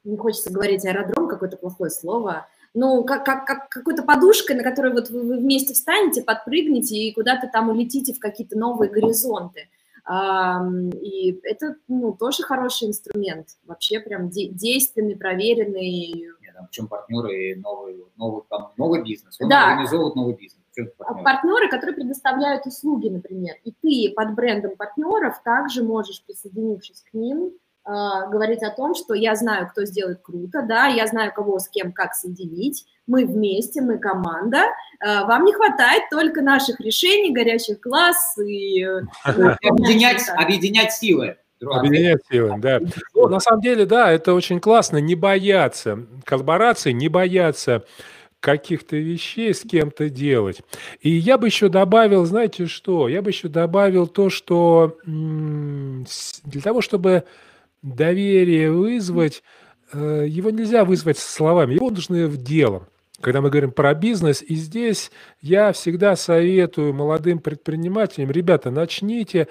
не 0.03 0.16
хочется 0.16 0.53
говорить 0.53 0.85
аэродром, 0.85 1.29
какое-то 1.29 1.59
плохое 1.59 1.92
слово, 1.92 2.49
ну, 2.75 3.05
как, 3.05 3.25
как, 3.25 3.47
как 3.47 3.68
какой-то 3.68 4.03
подушкой, 4.03 4.57
на 4.57 4.64
которой 4.64 4.92
вот 4.92 5.11
вы 5.11 5.38
вместе 5.38 5.75
встанете, 5.75 6.23
подпрыгнете 6.23 6.97
и 6.97 7.14
куда-то 7.14 7.47
там 7.47 7.68
улетите 7.68 8.14
в 8.14 8.18
какие-то 8.18 8.59
новые 8.59 8.90
горизонты. 8.90 9.68
И 10.10 11.40
это 11.44 11.76
ну, 11.86 12.12
тоже 12.12 12.42
хороший 12.42 12.88
инструмент, 12.88 13.50
вообще 13.64 14.00
прям 14.00 14.30
действенный, 14.30 15.16
проверенный. 15.16 16.28
В 16.66 16.70
чем 16.70 16.86
партнеры 16.88 17.56
новый, 17.56 18.04
новый, 18.16 18.42
там, 18.48 18.72
новый 18.76 19.02
бизнес, 19.02 19.36
он 19.40 19.48
да. 19.48 19.72
организовывает 19.72 20.14
новый 20.14 20.34
бизнес. 20.34 20.62
Партнеры? 20.96 21.24
партнеры, 21.24 21.68
которые 21.68 21.94
предоставляют 21.94 22.66
услуги, 22.66 23.08
например, 23.08 23.56
и 23.64 23.72
ты 23.72 24.14
под 24.14 24.34
брендом 24.34 24.76
партнеров 24.76 25.40
также 25.44 25.82
можешь, 25.82 26.24
присоединившись 26.24 27.02
к 27.02 27.14
ним, 27.14 27.52
а, 27.84 28.28
говорить 28.28 28.62
о 28.62 28.70
том, 28.70 28.94
что 28.94 29.12
я 29.14 29.34
знаю, 29.34 29.68
кто 29.68 29.84
сделает 29.84 30.20
круто, 30.22 30.62
да, 30.62 30.86
я 30.86 31.06
знаю, 31.06 31.32
кого 31.34 31.58
с 31.58 31.68
кем 31.68 31.92
как 31.92 32.14
соединить, 32.14 32.86
мы 33.06 33.26
вместе, 33.26 33.80
мы 33.80 33.98
команда, 33.98 34.64
а, 35.00 35.24
вам 35.26 35.44
не 35.44 35.52
хватает 35.52 36.04
только 36.10 36.42
наших 36.42 36.80
решений, 36.80 37.32
горячих 37.32 37.80
глаз 37.80 38.38
и... 38.38 38.82
Э, 38.84 39.00
объединять, 39.24 40.22
объединять 40.36 40.92
силы. 40.92 41.36
Объединять 41.60 42.20
силы, 42.30 42.54
да. 42.58 42.80
Ну, 43.14 43.28
на 43.28 43.40
самом 43.40 43.60
деле, 43.60 43.86
да, 43.86 44.10
это 44.10 44.34
очень 44.34 44.60
классно, 44.60 44.98
не 44.98 45.14
бояться 45.14 46.06
коллаборации, 46.24 46.92
не 46.92 47.08
бояться 47.08 47.84
каких-то 48.40 48.96
вещей 48.96 49.54
с 49.54 49.60
кем-то 49.60 50.08
делать. 50.08 50.62
И 51.00 51.10
я 51.10 51.38
бы 51.38 51.46
еще 51.46 51.68
добавил, 51.68 52.24
знаете 52.24 52.66
что, 52.66 53.08
я 53.08 53.22
бы 53.22 53.30
еще 53.30 53.48
добавил 53.48 54.08
то, 54.08 54.30
что 54.30 54.98
для 55.04 56.60
того, 56.62 56.80
чтобы 56.80 57.24
доверие 57.82 58.72
вызвать, 58.72 59.44
э, 59.92 60.26
его 60.28 60.50
нельзя 60.50 60.84
вызвать 60.84 61.18
словами, 61.18 61.74
его 61.74 61.90
нужно 61.90 62.26
в 62.26 62.36
делом. 62.36 62.86
Когда 63.22 63.40
мы 63.40 63.50
говорим 63.50 63.70
про 63.70 63.94
бизнес, 63.94 64.42
и 64.42 64.56
здесь 64.56 65.11
я 65.40 65.72
всегда 65.72 66.16
советую 66.16 66.92
молодым 66.92 67.38
предпринимателям, 67.38 68.30
ребята, 68.32 68.70
начните, 68.70 69.46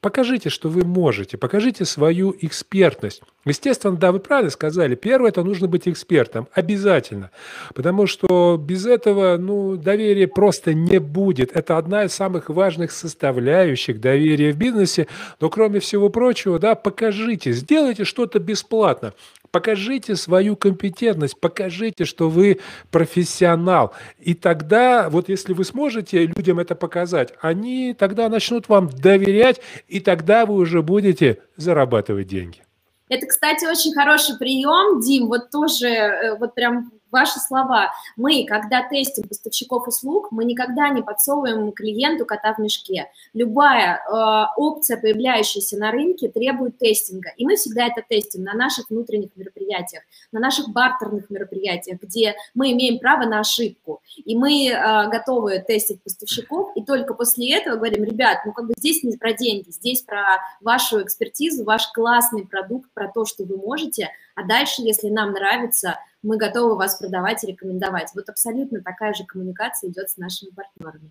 покажите, 0.00 0.50
что 0.50 0.68
вы 0.68 0.84
можете, 0.84 1.36
покажите 1.36 1.84
свою 1.84 2.34
экспертность. 2.40 3.22
Естественно, 3.44 3.96
да, 3.96 4.12
вы 4.12 4.20
правильно 4.20 4.50
сказали. 4.50 4.94
Первое, 4.94 5.30
это 5.30 5.42
нужно 5.42 5.66
быть 5.68 5.88
экспертом. 5.88 6.48
Обязательно. 6.52 7.30
Потому 7.74 8.06
что 8.06 8.56
без 8.56 8.86
этого, 8.86 9.36
ну, 9.36 9.76
доверия 9.76 10.28
просто 10.28 10.74
не 10.74 10.98
будет. 11.00 11.56
Это 11.56 11.78
одна 11.78 12.04
из 12.04 12.12
самых 12.12 12.48
важных 12.50 12.92
составляющих 12.92 14.00
доверия 14.00 14.52
в 14.52 14.56
бизнесе. 14.56 15.08
Но, 15.40 15.50
кроме 15.50 15.80
всего 15.80 16.08
прочего, 16.08 16.58
да, 16.58 16.74
покажите, 16.74 17.52
сделайте 17.52 18.04
что-то 18.04 18.38
бесплатно. 18.38 19.14
Покажите 19.50 20.16
свою 20.16 20.56
компетентность, 20.56 21.40
покажите, 21.40 22.04
что 22.04 22.28
вы 22.28 22.60
профессионал. 22.90 23.94
И 24.18 24.34
тогда, 24.34 25.08
вот 25.08 25.28
если 25.28 25.52
вы 25.52 25.64
сможете 25.64 26.26
людям 26.26 26.58
это 26.58 26.74
показать, 26.74 27.32
они 27.40 27.94
тогда 27.98 28.28
начнут 28.28 28.68
вам 28.68 28.88
доверять, 28.88 29.60
и 29.88 30.00
тогда 30.00 30.46
вы 30.46 30.54
уже 30.54 30.82
будете 30.82 31.38
зарабатывать 31.56 32.28
деньги. 32.28 32.62
Это, 33.08 33.26
кстати, 33.26 33.64
очень 33.64 33.94
хороший 33.94 34.36
прием, 34.36 35.00
Дим, 35.00 35.28
вот 35.28 35.50
тоже, 35.50 35.86
э, 35.86 36.36
вот 36.38 36.54
прям 36.54 36.92
ваши 37.10 37.38
слова. 37.38 37.92
Мы, 38.16 38.44
когда 38.46 38.86
тестим 38.88 39.28
поставщиков 39.28 39.86
услуг, 39.86 40.28
мы 40.30 40.44
никогда 40.44 40.88
не 40.90 41.02
подсовываем 41.02 41.72
клиенту 41.72 42.26
кота 42.26 42.54
в 42.54 42.58
мешке. 42.58 43.10
Любая 43.34 43.96
э, 43.96 44.46
опция, 44.56 44.98
появляющаяся 44.98 45.76
на 45.78 45.90
рынке, 45.90 46.28
требует 46.28 46.78
тестинга. 46.78 47.30
И 47.36 47.44
мы 47.44 47.56
всегда 47.56 47.86
это 47.86 48.02
тестим 48.06 48.44
на 48.44 48.54
наших 48.54 48.90
внутренних 48.90 49.30
мероприятиях, 49.36 50.02
на 50.32 50.40
наших 50.40 50.70
бартерных 50.70 51.30
мероприятиях, 51.30 52.00
где 52.00 52.34
мы 52.54 52.72
имеем 52.72 52.98
право 52.98 53.24
на 53.24 53.40
ошибку. 53.40 54.00
И 54.16 54.36
мы 54.36 54.68
э, 54.68 55.08
готовы 55.10 55.58
тестить 55.66 56.02
поставщиков, 56.02 56.72
и 56.74 56.84
только 56.84 57.14
после 57.14 57.54
этого 57.56 57.76
говорим, 57.76 58.04
ребят, 58.04 58.38
ну 58.44 58.52
как 58.52 58.66
бы 58.66 58.74
здесь 58.76 59.02
не 59.02 59.16
про 59.16 59.32
деньги, 59.32 59.70
здесь 59.70 60.02
про 60.02 60.38
вашу 60.60 61.02
экспертизу, 61.02 61.64
ваш 61.64 61.88
классный 61.92 62.46
продукт, 62.46 62.90
про 62.92 63.08
то, 63.08 63.24
что 63.24 63.44
вы 63.44 63.56
можете, 63.56 64.10
а 64.34 64.44
дальше, 64.44 64.82
если 64.82 65.08
нам 65.08 65.32
нравится, 65.32 65.98
мы 66.22 66.36
готовы 66.36 66.76
вас 66.76 66.96
продавать 66.96 67.44
и 67.44 67.46
рекомендовать. 67.46 68.10
Вот 68.14 68.28
абсолютно 68.28 68.82
такая 68.82 69.14
же 69.14 69.24
коммуникация 69.24 69.90
идет 69.90 70.10
с 70.10 70.16
нашими 70.16 70.50
партнерами. 70.50 71.10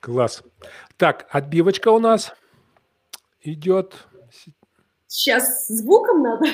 Класс. 0.00 0.42
Так, 0.96 1.26
отбивочка 1.30 1.88
у 1.88 1.98
нас 1.98 2.34
идет. 3.40 3.94
Сейчас 5.06 5.68
звуком 5.68 6.22
надо. 6.22 6.46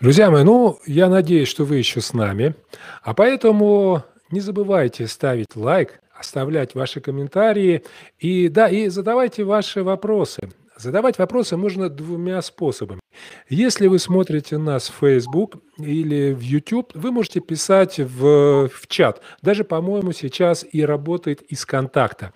Друзья 0.00 0.30
мои, 0.30 0.44
ну, 0.44 0.78
я 0.86 1.10
надеюсь, 1.10 1.48
что 1.48 1.66
вы 1.66 1.76
еще 1.76 2.00
с 2.00 2.14
нами, 2.14 2.54
а 3.02 3.12
поэтому 3.12 4.02
не 4.30 4.40
забывайте 4.40 5.06
ставить 5.06 5.54
лайк, 5.54 6.00
оставлять 6.18 6.74
ваши 6.74 7.02
комментарии 7.02 7.84
и, 8.18 8.48
да, 8.48 8.66
и 8.68 8.88
задавайте 8.88 9.44
ваши 9.44 9.82
вопросы. 9.82 10.48
Задавать 10.74 11.18
вопросы 11.18 11.58
можно 11.58 11.90
двумя 11.90 12.40
способами. 12.40 13.00
Если 13.48 13.86
вы 13.88 13.98
смотрите 13.98 14.58
нас 14.58 14.88
в 14.88 15.00
Facebook 15.00 15.56
или 15.78 16.32
в 16.32 16.40
YouTube, 16.40 16.92
вы 16.94 17.10
можете 17.10 17.40
писать 17.40 17.98
в, 17.98 18.68
в 18.68 18.86
чат. 18.86 19.20
Даже, 19.42 19.64
по-моему, 19.64 20.12
сейчас 20.12 20.64
и 20.70 20.84
работает 20.84 21.42
из 21.42 21.66
контакта. 21.66 22.32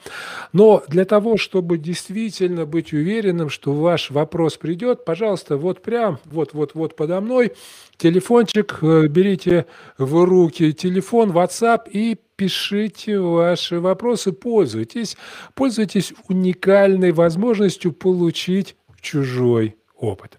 Но 0.53 0.83
для 0.89 1.05
того, 1.05 1.37
чтобы 1.37 1.79
действительно 1.79 2.67
быть 2.67 2.93
уверенным, 2.93 3.49
что 3.49 3.73
ваш 3.73 4.11
вопрос 4.11 4.57
придет, 4.57 5.05
пожалуйста, 5.05 5.57
вот 5.57 5.83
прям, 5.83 6.19
вот-вот-вот 6.25 6.97
подо 6.97 7.21
мной, 7.21 7.53
телефончик, 7.97 8.79
э, 8.83 9.07
берите 9.07 9.67
в 9.99 10.25
руки 10.25 10.73
телефон, 10.73 11.31
WhatsApp 11.31 11.89
и 11.91 12.17
пишите 12.37 13.19
ваши 13.21 13.79
вопросы, 13.81 14.33
пользуйтесь, 14.33 15.17
пользуйтесь 15.55 16.13
уникальной 16.29 17.13
возможностью 17.13 17.93
получить 17.93 18.77
чужой 19.01 19.77
опыт. 19.97 20.39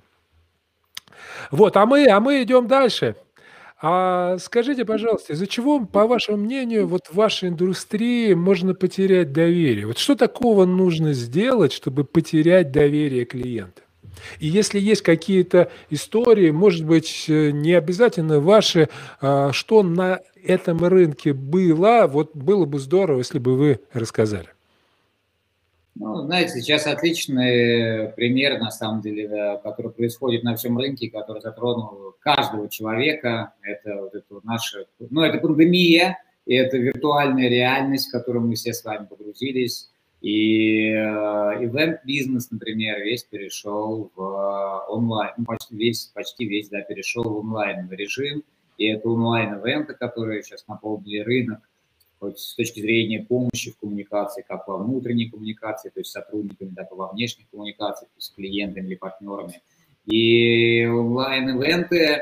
Вот, 1.51 1.77
а 1.77 1.85
мы, 1.85 2.07
а 2.07 2.19
мы 2.19 2.43
идем 2.43 2.67
дальше. 2.67 3.15
А 3.81 4.37
скажите, 4.39 4.85
пожалуйста, 4.85 5.33
из-за 5.33 5.47
чего, 5.47 5.85
по 5.85 6.07
вашему 6.07 6.37
мнению, 6.37 6.87
вот 6.87 7.07
в 7.07 7.15
вашей 7.15 7.49
индустрии 7.49 8.33
можно 8.33 8.73
потерять 8.73 9.33
доверие? 9.33 9.85
Вот 9.85 9.97
что 9.97 10.15
такого 10.15 10.65
нужно 10.65 11.13
сделать, 11.13 11.73
чтобы 11.73 12.03
потерять 12.03 12.71
доверие 12.71 13.25
клиента? 13.25 13.81
И 14.39 14.47
если 14.47 14.79
есть 14.79 15.01
какие-то 15.01 15.69
истории, 15.89 16.51
может 16.51 16.85
быть, 16.85 17.25
э, 17.27 17.51
не 17.51 17.73
обязательно 17.73 18.39
ваши, 18.39 18.89
а, 19.21 19.51
что 19.51 19.83
на 19.83 20.21
этом 20.43 20.85
рынке 20.85 21.33
было, 21.33 22.07
вот 22.07 22.35
было 22.35 22.65
бы 22.65 22.79
здорово, 22.79 23.19
если 23.19 23.39
бы 23.39 23.55
вы 23.55 23.81
рассказали. 23.93 24.54
Ну, 25.97 26.23
знаете, 26.23 26.59
сейчас 26.59 26.87
отличный 26.87 28.09
пример, 28.15 28.59
на 28.59 28.69
самом 28.69 29.01
деле, 29.01 29.29
да, 29.29 29.57
который 29.57 29.91
происходит 29.91 30.43
на 30.43 30.55
всем 30.57 30.77
рынке, 30.77 31.09
который 31.09 31.41
затронул 31.41 32.15
каждого 32.19 32.69
человека. 32.69 33.53
Это 33.61 34.01
вот 34.01 34.13
это 34.13 34.41
наша, 34.43 34.85
ну, 34.99 35.21
это 35.21 35.37
пандемия, 35.39 36.17
и 36.45 36.55
это 36.55 36.77
виртуальная 36.77 37.47
реальность, 37.47 38.09
в 38.09 38.11
которую 38.11 38.45
мы 38.45 38.55
все 38.55 38.73
с 38.73 38.83
вами 38.83 39.05
погрузились. 39.05 39.89
И 40.21 40.89
ивент-бизнес, 40.89 42.45
э, 42.45 42.55
например, 42.55 42.99
весь 42.99 43.23
перешел 43.23 44.11
в 44.15 44.21
э, 44.21 44.91
онлайн, 44.91 45.33
ну, 45.37 45.45
почти 45.45 45.75
весь, 45.77 46.11
почти 46.13 46.45
весь, 46.45 46.67
да, 46.69 46.81
перешел 46.81 47.23
в 47.23 47.37
онлайн 47.37 47.89
режим. 47.89 48.43
И 48.77 48.87
это 48.87 49.07
онлайн-ивенты, 49.07 49.93
которые 49.93 50.43
сейчас 50.43 50.67
наполнили 50.67 51.19
рынок, 51.19 51.59
с 52.33 52.55
точки 52.55 52.79
зрения 52.79 53.25
помощи 53.27 53.71
в 53.71 53.77
коммуникации, 53.77 54.43
как 54.47 54.67
во 54.67 54.77
внутренней 54.77 55.29
коммуникации, 55.29 55.89
то 55.89 55.99
есть 55.99 56.09
с 56.09 56.13
сотрудниками, 56.13 56.73
так 56.75 56.91
и 56.91 56.95
во 56.95 57.07
внешней 57.11 57.47
коммуникации, 57.51 58.05
то 58.05 58.11
есть 58.15 58.27
с 58.27 58.35
клиентами 58.35 58.87
или 58.87 58.95
партнерами. 58.95 59.61
И 60.05 60.85
онлайн-ивенты 60.85 61.97
э, 61.97 62.21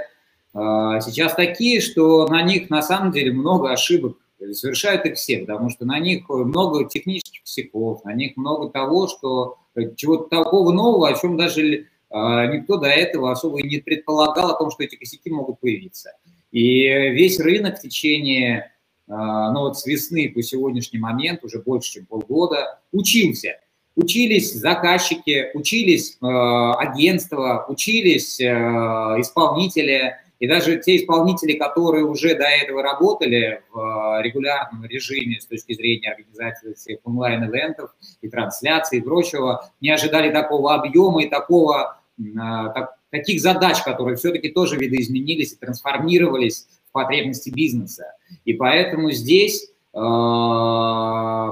сейчас 0.54 1.36
такие, 1.36 1.82
что 1.82 2.28
на 2.28 2.42
них 2.44 2.70
на 2.70 2.82
самом 2.82 3.12
деле 3.12 3.32
много 3.34 3.72
ошибок 3.72 4.18
совершают 4.52 5.06
их 5.06 5.16
все, 5.16 5.39
потому 5.39 5.70
что 5.70 5.86
на 5.86 6.00
них 6.00 6.28
много 6.30 6.88
технических 6.88 7.42
косяков, 7.42 8.04
на 8.04 8.13
них 8.13 8.36
много 8.36 8.70
того, 8.70 9.08
что 9.08 9.58
чего-то 9.96 10.30
такого 10.30 10.72
нового, 10.72 11.10
о 11.10 11.20
чем 11.20 11.38
даже 11.38 11.63
э, 11.63 11.86
никто 12.10 12.78
до 12.78 12.88
этого 12.88 13.32
особо 13.32 13.60
и 13.60 13.68
не 13.68 13.80
предполагал 13.80 14.52
о 14.52 14.58
том, 14.58 14.72
что 14.72 14.84
эти 14.84 14.96
косяки 14.96 15.30
могут 15.30 15.60
появиться. 15.60 16.12
И 16.52 16.84
весь 16.84 17.39
рынок 17.39 17.80
в 17.80 17.82
течение, 17.82 18.60
э, 18.60 18.73
ну 19.08 19.60
вот 19.60 19.78
с 19.78 19.86
весны 19.86 20.32
по 20.34 20.42
сегодняшний 20.42 21.00
момент, 21.00 21.44
уже 21.44 21.60
больше, 21.60 21.94
чем 21.94 22.06
полгода, 22.06 22.80
учился. 22.92 23.60
Учились 23.96 24.54
заказчики, 24.54 25.52
учились 25.54 26.18
э, 26.20 26.26
агентства, 26.26 27.66
учились 27.68 28.42
исполнители, 28.42 30.16
и 30.44 30.48
даже 30.48 30.78
те 30.78 30.98
исполнители, 30.98 31.54
которые 31.54 32.04
уже 32.04 32.36
до 32.36 32.44
этого 32.44 32.84
работали 32.84 33.62
в 33.72 33.80
э, 33.80 34.24
регулярном 34.24 34.84
режиме 34.84 35.39
с 35.39 35.46
точки 35.46 35.74
зрения 35.74 36.12
организации 36.12 36.74
всех 36.74 37.00
онлайн-ивентов 37.06 37.92
и 38.22 38.28
трансляций 38.28 38.98
и 38.98 39.02
прочего, 39.02 39.70
не 39.80 39.89
ожидали 39.89 40.34
такого 40.34 40.76
объема 40.76 41.24
и 41.24 41.30
такого, 41.30 41.98
э, 42.20 42.24
так, 42.36 42.98
таких 43.10 43.39
задач, 43.39 43.84
которые 43.84 44.18
все-таки 44.18 44.50
тоже 44.50 44.76
видоизменились 44.76 45.54
и 45.54 45.56
трансформировались 45.56 46.68
в 46.89 46.92
потребности 46.92 47.50
бизнеса. 47.50 48.13
И 48.46 48.54
поэтому 48.54 49.12
здесь, 49.12 49.69
э, 49.93 49.98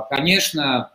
конечно, 0.09 0.91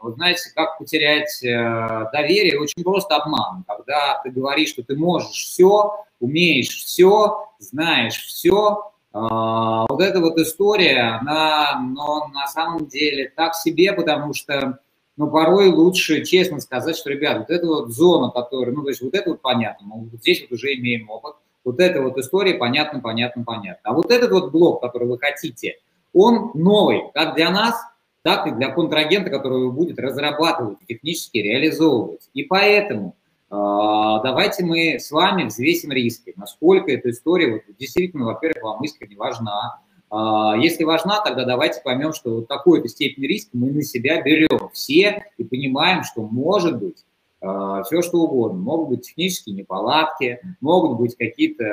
вы 0.00 0.12
знаете, 0.12 0.50
как 0.54 0.78
потерять 0.78 1.40
доверие? 1.42 2.60
Очень 2.60 2.84
просто 2.84 3.16
обман. 3.16 3.64
Когда 3.66 4.20
ты 4.22 4.30
говоришь, 4.30 4.68
что 4.70 4.84
ты 4.84 4.96
можешь 4.96 5.30
все, 5.30 6.04
умеешь 6.20 6.84
все, 6.84 7.48
знаешь 7.58 8.16
все. 8.24 8.92
А, 9.12 9.86
вот 9.88 10.00
эта 10.00 10.20
вот 10.20 10.38
история, 10.38 11.18
она 11.20 11.80
но 11.80 12.28
на 12.28 12.46
самом 12.46 12.86
деле 12.86 13.32
так 13.34 13.54
себе, 13.54 13.92
потому 13.92 14.34
что 14.34 14.78
ну, 15.16 15.28
порой 15.28 15.68
лучше 15.68 16.24
честно 16.24 16.60
сказать, 16.60 16.96
что, 16.96 17.10
ребят, 17.10 17.38
вот 17.38 17.50
эта 17.50 17.66
вот 17.66 17.90
зона, 17.90 18.30
которая, 18.30 18.72
ну, 18.72 18.82
то 18.82 18.90
есть 18.90 19.02
вот 19.02 19.14
это 19.14 19.30
вот 19.30 19.42
понятно, 19.42 19.86
мы 19.88 20.04
вот 20.04 20.20
здесь 20.20 20.42
вот 20.42 20.52
уже 20.52 20.74
имеем 20.74 21.10
опыт, 21.10 21.34
вот 21.68 21.80
эта 21.80 22.00
вот 22.00 22.16
история 22.16 22.54
понятно, 22.54 23.00
понятно, 23.00 23.44
понятно. 23.44 23.80
А 23.82 23.92
вот 23.92 24.10
этот 24.10 24.30
вот 24.30 24.50
блок, 24.50 24.80
который 24.80 25.06
вы 25.06 25.18
хотите, 25.18 25.76
он 26.14 26.50
новый, 26.54 27.02
как 27.12 27.34
для 27.34 27.50
нас, 27.50 27.74
так 28.22 28.46
и 28.46 28.50
для 28.50 28.70
контрагента, 28.70 29.30
который 29.30 29.70
будет 29.70 29.98
разрабатывать, 29.98 30.78
технически 30.86 31.38
реализовывать. 31.38 32.28
И 32.32 32.42
поэтому 32.44 33.16
а, 33.50 34.20
давайте 34.22 34.64
мы 34.64 34.98
с 34.98 35.10
вами 35.10 35.44
взвесим 35.44 35.92
риски, 35.92 36.32
насколько 36.36 36.90
эта 36.90 37.10
история 37.10 37.52
вот, 37.52 37.62
действительно, 37.78 38.26
во-первых, 38.26 38.62
вам 38.62 38.82
искренне 38.82 39.16
важна. 39.16 39.80
А, 40.10 40.56
если 40.56 40.84
важна, 40.84 41.20
тогда 41.22 41.44
давайте 41.44 41.80
поймем, 41.82 42.12
что 42.12 42.36
вот 42.36 42.48
такую-то 42.48 42.88
степень 42.88 43.26
риска 43.26 43.50
мы 43.52 43.70
на 43.72 43.82
себя 43.82 44.22
берем 44.22 44.70
все 44.72 45.24
и 45.36 45.44
понимаем, 45.44 46.02
что, 46.02 46.22
может 46.22 46.78
быть, 46.78 46.98
э, 46.98 47.07
все 47.40 48.02
что 48.02 48.22
угодно. 48.22 48.58
Могут 48.58 48.88
быть 48.88 49.06
технические 49.06 49.54
неполадки, 49.54 50.40
могут 50.60 50.98
быть 50.98 51.16
какие-то 51.16 51.64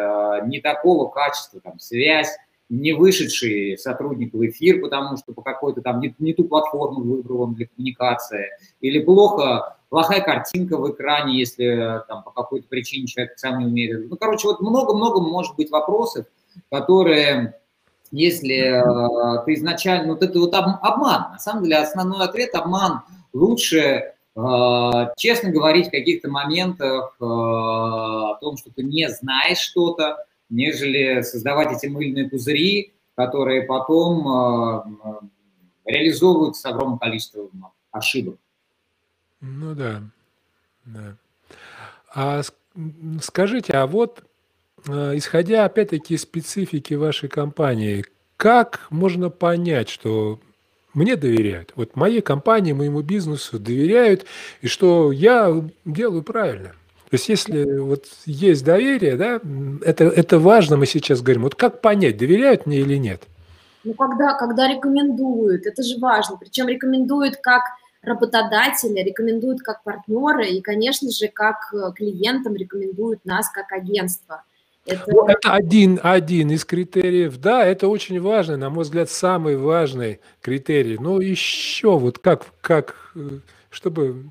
э, 0.44 0.48
не 0.48 0.62
такого 0.62 1.10
качества, 1.10 1.60
там, 1.60 1.80
связь, 1.80 2.30
не 2.70 2.94
вышедший 2.94 3.78
сотрудник 3.78 4.34
в 4.34 4.46
эфир, 4.46 4.82
потому 4.82 5.18
что 5.18 5.34
по 5.34 5.42
какой-то 5.42 5.82
там 5.82 6.00
не, 6.00 6.14
не 6.20 6.34
ту 6.34 6.46
платформу 6.46 7.02
выбрал 7.02 7.42
он 7.42 7.54
для 7.54 7.68
коммуникации, 7.68 8.50
или 8.82 9.04
плохо, 9.04 9.78
плохая 9.90 10.22
картинка 10.22 10.78
в 10.78 10.92
экране, 10.92 11.38
если 11.38 12.02
там 12.08 12.24
по 12.24 12.32
какой-то 12.32 12.68
причине 12.68 13.08
человек 13.08 13.38
сам 13.38 13.60
не 13.60 13.66
умеет. 13.66 14.10
Ну, 14.10 14.18
короче, 14.18 14.48
вот 14.48 14.62
много-много 14.62 15.22
может 15.22 15.56
быть 15.56 15.70
вопросов, 15.70 16.26
которые, 16.72 17.60
если 18.12 19.40
э, 19.40 19.46
ты 19.46 19.54
изначально, 19.54 20.14
вот 20.14 20.24
это 20.24 20.40
вот 20.40 20.54
обман, 20.54 21.32
на 21.34 21.40
самом 21.40 21.64
деле 21.64 21.78
основной 21.78 22.26
ответ 22.26 22.56
обман, 22.56 23.02
лучше 23.34 24.15
честно 24.36 25.50
говорить 25.50 25.88
в 25.88 25.92
каких-то 25.92 26.30
моментах 26.30 27.16
э, 27.22 27.24
о 27.24 28.38
том, 28.42 28.58
что 28.58 28.70
ты 28.70 28.84
не 28.84 29.10
знаешь 29.10 29.60
что-то, 29.60 30.26
нежели 30.50 31.22
создавать 31.22 31.78
эти 31.78 31.90
мыльные 31.90 32.30
пузыри, 32.30 32.94
которые 33.16 33.64
потом 33.64 34.28
э, 34.28 35.20
реализовываются 35.86 36.62
с 36.64 36.66
огромным 36.66 37.00
количеством 37.00 37.72
ошибок. 37.92 38.36
Ну 39.40 39.74
да, 39.74 40.02
да. 40.86 41.16
А 42.14 42.42
скажите, 43.22 43.74
а 43.74 43.88
вот 43.88 44.22
э, 44.88 45.18
исходя 45.18 45.64
опять-таки 45.64 46.16
из 46.16 46.24
специфики 46.24 46.94
вашей 46.94 47.30
компании, 47.30 48.04
как 48.36 48.88
можно 48.90 49.30
понять, 49.30 49.88
что 49.88 50.42
мне 50.96 51.16
доверяют? 51.16 51.74
Вот 51.76 51.96
моей 51.96 52.22
компании, 52.22 52.74
моему 52.74 53.02
бизнесу 53.02 53.60
доверяют, 53.60 54.26
и 54.62 54.68
что 54.68 55.12
я 55.12 55.64
делаю 55.86 56.24
правильно– 56.24 56.74
то 57.10 57.18
есть 57.18 57.30
если 57.30 57.80
вот 57.80 58.06
есть 58.26 58.66
доверие, 58.66 59.16
да, 59.16 59.40
это, 59.86 60.06
это 60.06 60.40
важно, 60.40 60.76
мы 60.76 60.88
сейчас 60.88 61.22
говорим. 61.22 61.44
Вот 61.44 61.56
как 61.56 61.80
понять, 61.80 62.18
доверяют 62.18 62.66
мне 62.66 62.80
или 62.80 62.96
нет? 62.98 63.24
Ну, 63.84 63.94
когда, 63.94 64.34
когда 64.34 64.68
рекомендуют, 64.68 65.68
это 65.68 65.84
же 65.84 66.00
важно. 66.00 66.36
Причем 66.38 66.68
рекомендуют 66.68 67.38
как 67.38 67.62
работодатели, 68.02 69.00
рекомендуют 69.02 69.62
как 69.62 69.84
партнеры 69.84 70.48
и, 70.48 70.62
конечно 70.62 71.12
же, 71.12 71.28
как 71.28 71.72
э, 71.74 71.92
клиентам 71.96 72.56
рекомендуют 72.56 73.24
нас 73.24 73.50
как 73.50 73.72
агентство. 73.72 74.44
Это... 74.86 75.04
Ну, 75.08 75.26
это 75.26 75.54
один, 75.54 76.00
один 76.04 76.52
из 76.52 76.64
критериев. 76.64 77.38
Да, 77.40 77.66
это 77.66 77.88
очень 77.88 78.22
важно, 78.22 78.56
на 78.56 78.70
мой 78.70 78.84
взгляд, 78.84 79.10
самый 79.10 79.58
важный 79.58 80.20
критерий. 80.42 80.98
Но 81.00 81.20
еще 81.22 81.98
вот 81.98 82.20
как, 82.20 82.46
как 82.62 82.96
э, 83.16 83.40
чтобы, 83.72 84.26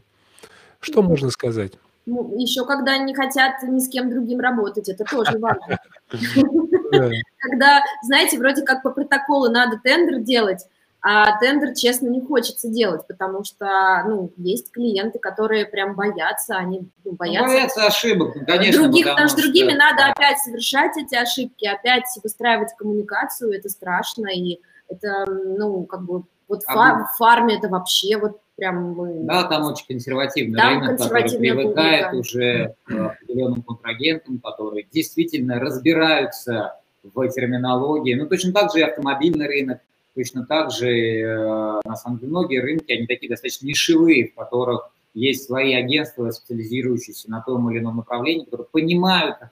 что 0.81 1.03
можно 1.03 1.31
сказать? 1.31 1.73
Ну, 2.07 2.39
еще 2.39 2.65
когда 2.67 2.99
не 2.99 3.15
хотят 3.15 3.63
ни 3.65 3.81
с 3.81 3.89
кем 3.89 4.11
другим 4.11 4.39
работать, 4.39 4.89
это 4.89 5.05
тоже 5.05 5.39
важно. 5.39 5.79
Когда, 7.39 7.83
знаете, 8.03 8.39
вроде 8.39 8.63
как 8.63 8.83
по 8.83 8.91
протоколу 8.91 9.51
надо 9.51 9.81
тендер 9.83 10.21
делать, 10.21 10.67
а 11.07 11.39
тендер, 11.39 11.75
честно, 11.75 12.09
не 12.09 12.23
хочется 12.23 12.67
делать, 12.71 13.07
потому 13.07 13.45
что, 13.45 13.67
ну, 14.09 14.33
есть 14.39 14.73
клиенты, 14.73 15.19
которые 15.19 15.67
прям 15.67 15.95
боятся, 15.95 16.57
они 16.57 16.89
ну, 17.05 17.13
боятся... 17.13 17.47
боятся 17.47 17.87
ошибок, 17.87 18.35
ну, 18.35 18.47
конечно. 18.47 18.85
Других, 18.85 19.07
потому, 19.11 19.29
что, 19.29 19.43
другими 19.43 19.73
надо 19.75 20.07
опять 20.07 20.39
совершать 20.39 20.97
эти 20.97 21.15
ошибки, 21.15 21.67
опять 21.67 22.05
выстраивать 22.23 22.75
коммуникацию, 22.79 23.53
это 23.53 23.69
страшно, 23.69 24.29
и 24.29 24.61
это, 24.89 25.27
ну, 25.29 25.85
как 25.85 26.07
бы, 26.07 26.23
вот 26.49 26.63
а 26.67 27.05
в 27.05 27.17
фарме 27.19 27.59
это 27.59 27.69
вообще 27.69 28.17
вот 28.17 28.41
прям 28.57 28.93
мы... 28.93 29.25
Да, 29.25 29.43
там 29.45 29.65
очень 29.65 29.87
консервативный 29.87 30.59
там 30.59 30.81
рынок, 30.81 30.99
который 30.99 31.39
привыкает 31.39 32.11
публика. 32.13 32.17
уже 32.17 32.75
к 32.85 32.91
определенным 32.93 33.63
контрагентам, 33.63 34.39
которые 34.39 34.87
действительно 34.91 35.61
разбираются 35.61 36.81
в 37.03 37.29
терминологии. 37.29 38.15
Ну, 38.15 38.27
точно 38.27 38.55
так 38.55 38.73
же 38.73 38.79
и 38.79 38.83
автомобильный 38.83 39.47
рынок, 39.47 39.81
точно 40.15 40.47
так 40.47 40.71
же, 40.71 40.89
э, 40.89 41.81
на 41.85 41.97
самом 41.97 42.19
деле, 42.19 42.31
многие 42.31 42.61
рынки, 42.61 42.93
они 42.93 43.07
такие 43.07 43.29
достаточно 43.29 43.67
нишевые, 43.67 44.29
в 44.29 44.35
которых 44.35 44.91
есть 45.15 45.45
свои 45.47 45.75
агентства, 45.75 46.31
специализирующиеся 46.31 47.31
на 47.31 47.41
том 47.41 47.71
или 47.71 47.79
ином 47.79 47.97
направлении, 47.97 48.45
которые 48.45 48.67
понимают 48.71 49.37
э, 49.41 49.49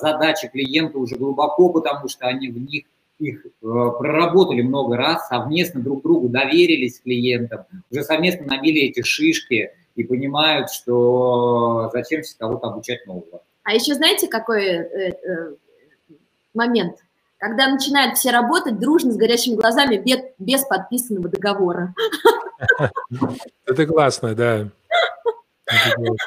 задачи 0.00 0.48
клиента 0.48 0.98
уже 0.98 1.16
глубоко, 1.16 1.70
потому 1.70 2.08
что 2.08 2.26
они 2.26 2.48
в 2.50 2.58
них 2.58 2.84
их 3.18 3.44
э, 3.46 3.50
проработали 3.60 4.62
много 4.62 4.96
раз, 4.96 5.28
совместно 5.28 5.80
друг 5.80 6.02
другу 6.02 6.28
доверились 6.28 7.00
клиентам, 7.00 7.64
уже 7.90 8.04
совместно 8.04 8.46
набили 8.46 8.82
эти 8.82 9.02
шишки 9.02 9.72
и 9.96 10.04
понимают, 10.04 10.70
что 10.70 11.90
зачем 11.92 12.22
кого-то 12.38 12.68
обучать 12.68 13.06
нового. 13.06 13.42
А 13.64 13.74
еще 13.74 13.94
знаете, 13.94 14.28
какой 14.28 14.64
э, 14.64 15.10
э, 15.10 15.54
момент? 16.54 16.96
Когда 17.38 17.68
начинают 17.68 18.18
все 18.18 18.30
работать 18.30 18.78
дружно, 18.78 19.12
с 19.12 19.16
горящими 19.16 19.54
глазами, 19.54 19.96
без, 19.96 20.18
без 20.38 20.64
подписанного 20.64 21.28
договора. 21.28 21.94
Это 23.66 23.86
классно, 23.86 24.34
да. 24.34 24.68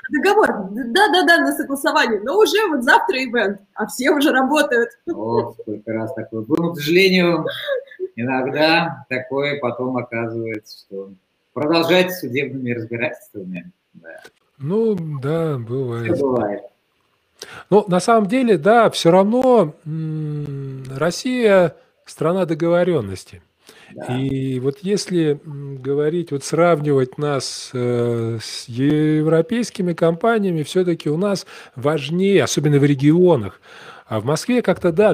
Договор, 0.10 0.69
да-да-да, 0.71 1.38
на 1.39 1.52
согласование, 1.52 2.21
но 2.21 2.38
уже 2.38 2.67
вот 2.67 2.84
завтра 2.84 3.17
ивент, 3.17 3.60
а 3.74 3.88
все 3.88 4.12
уже 4.12 4.32
работают. 4.32 4.89
О, 5.12 5.54
сколько 5.54 5.91
раз 5.91 6.13
такое 6.13 6.41
было. 6.41 6.74
К 6.74 6.76
сожалению, 6.76 7.45
иногда 8.15 9.06
такое 9.10 9.60
потом 9.60 9.97
оказывается, 9.97 10.86
что 10.86 11.12
продолжать 11.54 12.13
судебными 12.13 12.71
разбирательствами. 12.71 13.71
Да. 13.93 14.21
Ну, 14.60 14.95
да, 14.95 15.58
бывает. 15.58 16.15
Все 16.15 16.24
бывает. 16.24 16.62
Ну, 17.69 17.86
на 17.88 17.99
самом 17.99 18.27
деле, 18.27 18.58
да, 18.58 18.89
все 18.89 19.12
равно 19.12 19.75
Россия 20.95 21.75
страна 22.06 22.45
договоренности. 22.45 23.41
И 24.10 24.60
вот 24.60 24.80
если 24.82 25.39
говорить, 25.43 26.32
вот 26.32 26.43
сравнивать 26.43 27.17
нас 27.17 27.71
э, 27.73 28.38
с 28.41 28.65
европейскими 28.69 29.93
компаниями, 29.93 30.63
все-таки 30.63 31.10
у 31.10 31.17
нас 31.17 31.45
важнее, 31.75 32.43
особенно 32.43 32.80
в 32.80 32.86
регионах, 32.86 33.60
а 34.12 34.19
в 34.19 34.26
Москве 34.26 34.62
как-то, 34.62 34.91
да, 34.91 35.13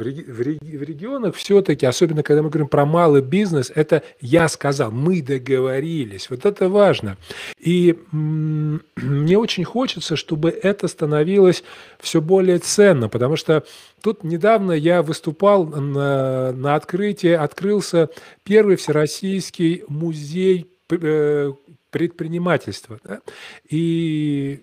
реги- 0.00 0.24
в, 0.24 0.40
реги- 0.40 0.78
в 0.78 0.82
регионах 0.82 1.34
все-таки, 1.34 1.84
особенно 1.84 2.22
когда 2.22 2.40
мы 2.40 2.48
говорим 2.48 2.66
про 2.66 2.86
малый 2.86 3.20
бизнес, 3.20 3.70
это 3.74 4.02
я 4.22 4.48
сказал, 4.48 4.90
мы 4.90 5.20
договорились. 5.20 6.30
Вот 6.30 6.46
это 6.46 6.70
важно. 6.70 7.18
И 7.60 7.94
м- 8.14 8.80
мне 8.96 9.36
очень 9.36 9.64
хочется, 9.64 10.16
чтобы 10.16 10.48
это 10.48 10.88
становилось 10.88 11.62
все 12.00 12.22
более 12.22 12.56
ценно, 12.58 13.10
потому 13.10 13.36
что 13.36 13.64
тут 14.00 14.24
недавно 14.24 14.72
я 14.72 15.02
выступал 15.02 15.66
на, 15.66 16.52
на 16.52 16.74
открытии, 16.74 17.32
открылся 17.32 18.08
первый 18.44 18.76
всероссийский 18.76 19.84
музей 19.88 20.70
э, 20.88 21.52
предпринимательства. 21.90 22.98
Да? 23.04 23.20
И 23.68 24.62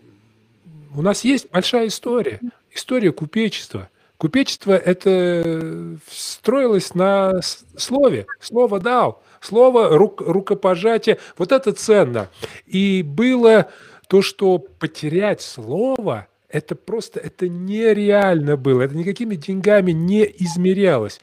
у 0.95 1.03
нас 1.03 1.23
есть 1.23 1.51
большая 1.51 1.85
история 1.85 2.39
история 2.73 3.11
купечества. 3.11 3.89
Купечество 4.17 4.77
это 4.77 5.97
строилось 6.09 6.95
на 6.95 7.41
слове. 7.41 8.25
Слово 8.39 8.79
дал, 8.79 9.21
слово 9.41 9.97
рук, 9.97 10.21
рукопожатие. 10.21 11.19
Вот 11.37 11.51
это 11.51 11.73
ценно. 11.73 12.29
И 12.65 13.03
было 13.03 13.69
то, 14.07 14.21
что 14.21 14.59
потерять 14.59 15.41
слово, 15.41 16.27
это 16.47 16.75
просто, 16.75 17.19
это 17.19 17.49
нереально 17.49 18.55
было. 18.55 18.83
Это 18.83 18.95
никакими 18.95 19.35
деньгами 19.35 19.91
не 19.91 20.23
измерялось. 20.23 21.19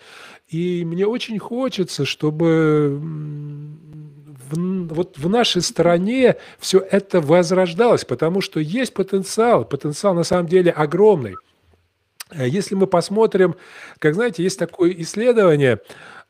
И 0.49 0.85
мне 0.85 1.07
очень 1.07 1.39
хочется, 1.39 2.05
чтобы 2.05 3.01
в, 4.51 4.95
вот 4.95 5.19
в 5.19 5.29
нашей 5.29 5.63
стране 5.63 6.37
все 6.59 6.79
это 6.79 7.21
возрождалось, 7.21 8.05
потому 8.05 8.41
что 8.41 8.61
есть 8.61 8.95
потенциал, 8.95 9.65
потенциал 9.65 10.15
на 10.15 10.25
самом 10.25 10.49
деле 10.49 10.71
огромный. 10.71 11.37
Э, 12.31 12.49
если 12.49 12.75
мы 12.75 12.87
посмотрим, 12.87 13.57
как 13.99 14.15
знаете, 14.15 14.43
есть 14.43 14.59
такое 14.59 14.95
исследование, 14.99 15.81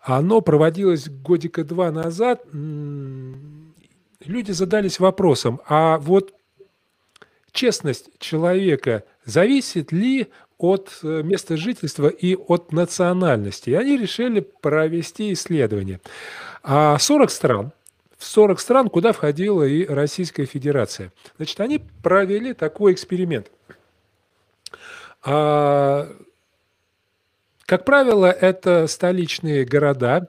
оно 0.00 0.40
проводилось 0.40 1.08
годика 1.08 1.64
два 1.64 1.90
назад, 1.90 2.42
люди 2.52 4.52
задались 4.52 4.98
вопросом, 4.98 5.60
а 5.68 5.98
вот 5.98 6.32
честность 7.52 8.10
человека 8.18 9.04
зависит 9.24 9.92
ли 9.92 10.28
от 10.58 10.98
э, 11.02 11.22
места 11.22 11.56
жительства 11.56 12.08
и 12.08 12.36
от 12.36 12.72
национальности. 12.72 13.70
И 13.70 13.74
они 13.74 13.96
решили 13.96 14.40
провести 14.40 15.32
исследование. 15.32 16.00
А 16.62 16.98
40 16.98 17.30
стран, 17.30 17.72
в 18.20 18.24
40 18.24 18.60
стран, 18.60 18.88
куда 18.90 19.12
входила 19.12 19.62
и 19.62 19.86
Российская 19.86 20.44
Федерация. 20.44 21.10
Значит, 21.38 21.58
они 21.60 21.82
провели 22.02 22.52
такой 22.52 22.92
эксперимент. 22.92 23.50
А, 25.24 26.06
как 27.64 27.86
правило, 27.86 28.26
это 28.26 28.86
столичные 28.88 29.64
города, 29.64 30.28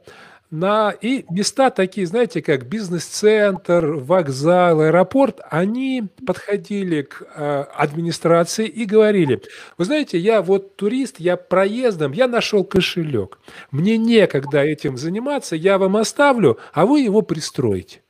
на, 0.51 0.91
и 0.91 1.25
места 1.29 1.69
такие, 1.69 2.05
знаете, 2.05 2.41
как 2.41 2.67
бизнес-центр, 2.67 3.85
вокзал, 3.85 4.81
аэропорт, 4.81 5.39
они 5.49 6.03
подходили 6.27 7.03
к 7.03 7.23
э, 7.23 7.65
администрации 7.73 8.67
и 8.67 8.85
говорили, 8.85 9.41
вы 9.77 9.85
знаете, 9.85 10.17
я 10.17 10.41
вот 10.41 10.75
турист, 10.75 11.19
я 11.19 11.37
проездом, 11.37 12.11
я 12.11 12.27
нашел 12.27 12.65
кошелек, 12.65 13.39
мне 13.71 13.97
некогда 13.97 14.59
этим 14.59 14.97
заниматься, 14.97 15.55
я 15.55 15.77
вам 15.77 15.95
оставлю, 15.95 16.59
а 16.73 16.85
вы 16.85 16.99
его 16.99 17.21
пристроите. 17.21 18.01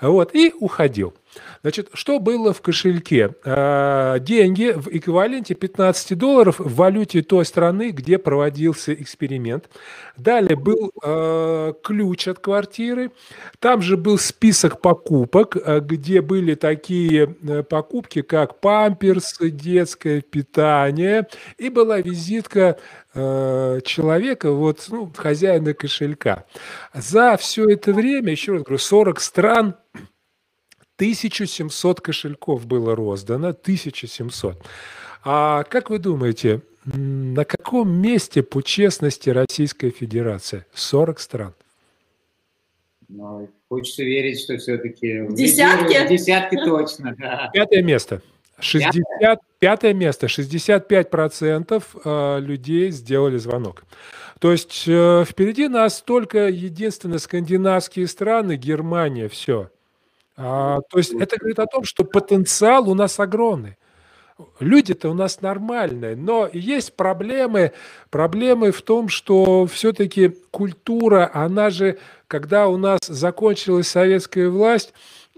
Вот, 0.00 0.34
и 0.34 0.52
уходил. 0.58 1.14
Значит, 1.64 1.88
что 1.94 2.18
было 2.18 2.52
в 2.52 2.60
кошельке? 2.60 3.36
А, 3.42 4.18
деньги 4.18 4.74
в 4.76 4.88
эквиваленте 4.88 5.54
15 5.54 6.18
долларов 6.18 6.58
в 6.58 6.74
валюте 6.74 7.22
той 7.22 7.46
страны, 7.46 7.88
где 7.88 8.18
проводился 8.18 8.92
эксперимент. 8.92 9.70
Далее 10.18 10.56
был 10.56 10.92
а, 11.02 11.72
ключ 11.82 12.28
от 12.28 12.38
квартиры. 12.40 13.12
Там 13.60 13.80
же 13.80 13.96
был 13.96 14.18
список 14.18 14.82
покупок, 14.82 15.56
а, 15.56 15.80
где 15.80 16.20
были 16.20 16.54
такие 16.54 17.34
э, 17.42 17.62
покупки, 17.62 18.20
как 18.20 18.60
памперсы, 18.60 19.48
детское 19.48 20.20
питание. 20.20 21.26
И 21.56 21.70
была 21.70 21.98
визитка 21.98 22.78
человека, 23.14 24.50
вот, 24.50 24.86
ну, 24.90 25.12
хозяина 25.16 25.72
кошелька. 25.72 26.46
За 26.92 27.36
все 27.36 27.68
это 27.68 27.92
время, 27.92 28.32
еще 28.32 28.54
раз 28.54 28.62
говорю, 28.62 28.78
40 28.78 29.20
стран 29.20 29.76
1700 30.96 32.00
кошельков 32.00 32.66
было 32.66 32.94
роздано, 32.94 33.48
1700. 33.48 34.62
А 35.24 35.64
как 35.64 35.90
вы 35.90 35.98
думаете, 35.98 36.60
на 36.84 37.44
каком 37.44 37.90
месте 37.90 38.42
по 38.42 38.62
честности 38.62 39.30
Российская 39.30 39.90
Федерация? 39.90 40.66
40 40.74 41.20
стран. 41.20 41.54
Ну, 43.08 43.50
хочется 43.68 44.02
верить, 44.02 44.40
что 44.40 44.56
все-таки... 44.58 45.26
Десятки? 45.30 46.08
Десятки 46.08 46.56
точно, 46.56 47.14
да. 47.18 47.50
Пятое 47.52 47.82
место. 47.82 48.22
60, 48.60 49.40
пятое 49.58 49.94
место. 49.94 50.26
65% 50.26 51.82
э, 52.04 52.40
людей 52.40 52.90
сделали 52.90 53.36
звонок. 53.36 53.84
То 54.38 54.52
есть 54.52 54.84
э, 54.86 55.24
впереди 55.26 55.68
нас 55.68 56.02
только 56.02 56.48
единственные 56.48 57.18
скандинавские 57.18 58.06
страны, 58.06 58.56
Германия, 58.56 59.28
все. 59.28 59.70
А, 60.36 60.80
то 60.90 60.98
есть 60.98 61.12
это 61.12 61.36
говорит 61.38 61.58
о 61.58 61.66
том, 61.66 61.84
что 61.84 62.04
потенциал 62.04 62.88
у 62.88 62.94
нас 62.94 63.20
огромный. 63.20 63.76
Люди-то 64.58 65.10
у 65.10 65.14
нас 65.14 65.42
нормальные, 65.42 66.16
но 66.16 66.48
есть 66.52 66.94
проблемы. 66.96 67.72
Проблемы 68.10 68.72
в 68.72 68.82
том, 68.82 69.08
что 69.08 69.66
все-таки 69.66 70.30
культура, 70.50 71.30
она 71.32 71.70
же, 71.70 71.98
когда 72.26 72.66
у 72.68 72.76
нас 72.76 73.00
закончилась 73.06 73.88
советская 73.88 74.48
власть, 74.50 74.92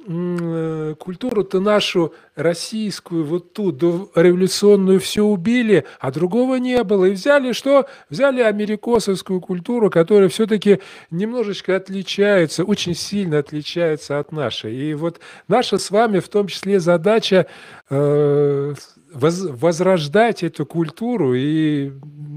культуру-то 0.06 1.60
нашу 1.60 2.14
российскую, 2.36 3.24
вот 3.24 3.52
ту 3.52 3.72
революционную 4.14 5.00
все 5.00 5.24
убили, 5.24 5.84
а 5.98 6.12
другого 6.12 6.56
не 6.56 6.82
было. 6.84 7.06
И 7.06 7.12
взяли 7.12 7.52
что? 7.52 7.86
Взяли 8.08 8.40
америкосовскую 8.40 9.40
культуру, 9.40 9.90
которая 9.90 10.28
все-таки 10.28 10.80
немножечко 11.10 11.74
отличается, 11.74 12.62
очень 12.64 12.94
сильно 12.94 13.38
отличается 13.38 14.18
от 14.18 14.30
нашей. 14.30 14.76
И 14.76 14.94
вот 14.94 15.18
наша 15.48 15.78
с 15.78 15.90
вами 15.90 16.20
в 16.20 16.28
том 16.28 16.46
числе 16.46 16.78
задача 16.78 17.46
э, 17.90 18.74
воз, 19.12 19.42
возрождать 19.42 20.42
эту 20.42 20.66
культуру 20.66 21.34
и 21.34 21.92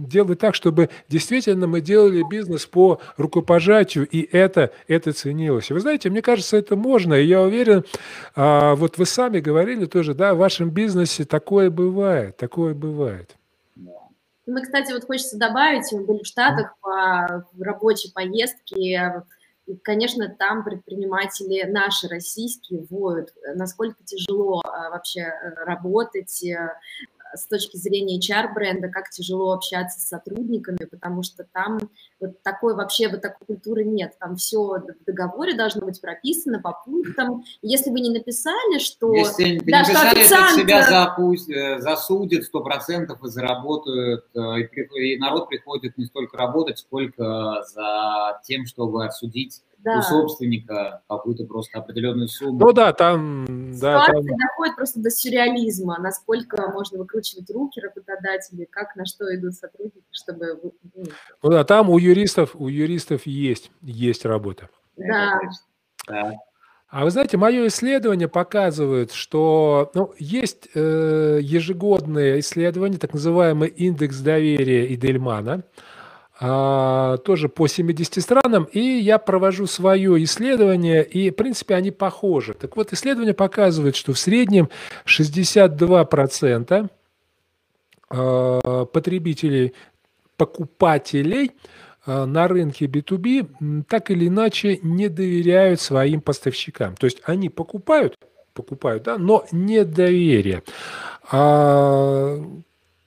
делать 0.10 0.40
так, 0.40 0.56
чтобы 0.56 0.90
действительно 1.08 1.68
мы 1.68 1.82
делали 1.82 2.24
бизнес 2.30 2.66
по 2.66 3.00
рукопожатию, 3.18 4.08
и 4.08 4.28
это, 4.32 4.72
это 4.88 5.14
ценилось. 5.14 5.70
Вы 5.70 5.80
знаете, 5.80 6.10
мне 6.10 6.22
кажется, 6.22 6.58
это 6.58 6.76
можно, 6.76 7.14
и 7.14 7.26
я 7.26 7.42
уверен, 7.42 7.86
а, 8.36 8.76
вот 8.76 8.98
вы 8.98 9.06
сами 9.06 9.40
говорили 9.40 9.86
тоже, 9.86 10.14
да, 10.14 10.34
в 10.34 10.38
вашем 10.38 10.70
бизнесе 10.70 11.26
такое 11.26 11.70
бывает, 11.70 12.38
такое 12.38 12.74
бывает. 12.74 13.36
Мы, 14.46 14.64
кстати, 14.64 14.92
вот 14.92 15.06
хочется 15.06 15.38
добавить, 15.38 15.92
мы 15.92 16.06
были 16.06 16.24
в 16.24 16.28
Штатах 16.28 16.76
по 16.82 17.46
рабочей 17.60 18.12
поездке, 18.12 19.24
конечно, 19.84 20.30
там 20.38 20.64
предприниматели 20.64 21.64
наши, 21.64 22.08
российские, 22.08 22.86
воют, 22.90 23.34
насколько 23.56 24.04
тяжело 24.04 24.62
а, 24.66 24.90
вообще 24.90 25.22
э, 25.22 25.54
работать, 25.66 26.44
э, 26.44 26.74
с 27.36 27.48
точки 27.48 27.78
зрения 27.78 28.20
HR-бренда, 28.20 28.90
как 28.90 29.10
тяжело 29.10 29.54
общаться 29.54 30.00
с 30.00 30.08
сотрудниками, 30.08 30.86
потому 30.90 31.24
что 31.24 31.44
там 31.44 31.80
вот 32.20 32.42
такой 32.44 32.76
вообще 32.76 33.08
вот 33.10 33.22
такой 33.22 33.48
культуры 33.48 33.84
нет. 33.84 34.14
Там 34.20 34.36
все 34.36 34.60
в 34.62 35.06
договоре 35.06 35.54
должно 35.56 35.86
быть 35.86 36.02
прописано 36.02 36.60
по 36.60 36.74
пунктам. 36.86 37.44
Если 37.62 37.90
вы 37.90 38.00
не 38.00 38.10
написали, 38.10 38.80
что... 38.80 39.14
Если 39.14 39.60
да, 39.60 39.80
написали, 39.80 40.10
что 40.10 40.20
официант... 40.20 40.62
тебя 40.62 40.84
запусть, 40.84 41.50
э, 41.50 41.80
засудят 41.80 42.44
сто 42.44 42.62
процентов 42.62 43.24
и 43.24 43.28
заработают, 43.30 44.26
э, 44.36 44.62
и 44.98 45.18
народ 45.18 45.50
приходит 45.50 45.98
не 45.98 46.06
столько 46.06 46.38
работать, 46.38 46.80
сколько 46.80 47.64
за 47.74 48.40
тем, 48.44 48.66
чтобы 48.66 49.06
отсудить 49.06 49.62
да. 49.84 50.00
у 50.00 50.02
собственника 50.02 51.02
какую-то 51.08 51.46
просто 51.46 51.80
определенную 51.80 52.28
сумму. 52.28 52.60
Ну 52.60 52.72
да, 52.74 52.94
там... 52.94 53.46
Да, 53.80 54.06
там... 54.06 54.24
доходит 54.26 54.76
просто 54.76 55.00
до 55.00 55.10
сюрреализма, 55.10 55.98
насколько 56.00 56.70
можно 56.70 57.00
выкручивать 57.00 57.50
руки 57.52 57.80
работодателей, 57.80 58.66
как 58.70 58.96
на 58.96 59.06
что 59.06 59.34
идут 59.36 59.56
сотрудники, 59.56 60.06
чтобы... 60.12 60.60
Ну, 60.64 61.06
ну 61.44 61.50
да, 61.50 61.64
там 61.64 61.90
у 61.90 61.98
юристов, 61.98 62.56
у 62.56 62.68
юристов 62.68 63.26
есть, 63.26 63.72
есть 63.82 64.26
работа. 64.26 64.70
Да. 64.98 65.40
да. 66.08 66.34
А 66.90 67.04
вы 67.04 67.12
знаете, 67.12 67.38
мое 67.38 67.68
исследование 67.68 68.28
показывает, 68.28 69.12
что 69.12 69.92
ну, 69.94 70.12
есть 70.18 70.70
э, 70.74 71.40
ежегодные 71.42 72.40
исследования, 72.40 72.98
так 72.98 73.14
называемый 73.14 73.70
индекс 73.70 74.20
доверия 74.20 74.92
Идельмана, 74.96 75.54
а, 75.54 75.62
тоже 76.40 77.50
по 77.50 77.68
70 77.68 78.24
странам, 78.24 78.64
и 78.72 78.80
я 78.80 79.18
провожу 79.18 79.68
свое 79.68 80.24
исследование, 80.24 81.04
и, 81.04 81.32
в 81.32 81.36
принципе, 81.36 81.76
они 81.76 81.92
похожи. 81.92 82.54
Так 82.54 82.78
вот, 82.78 82.94
исследование 82.94 83.34
показывает, 83.34 83.98
что 83.98 84.14
в 84.14 84.20
среднем 84.20 84.70
62% 85.06 86.90
а, 88.10 88.86
потребителей, 88.86 89.74
покупателей 90.36 91.52
а, 92.06 92.26
на 92.26 92.48
рынке 92.48 92.86
B2B 92.86 93.84
так 93.88 94.10
или 94.10 94.28
иначе 94.28 94.80
не 94.82 95.10
доверяют 95.10 95.80
своим 95.80 96.22
поставщикам. 96.22 96.96
То 96.96 97.06
есть 97.06 97.22
они 97.24 97.50
покупают, 97.50 98.18
покупают, 98.54 99.04
да, 99.04 99.18
но 99.18 99.46
недоверие. 99.52 100.64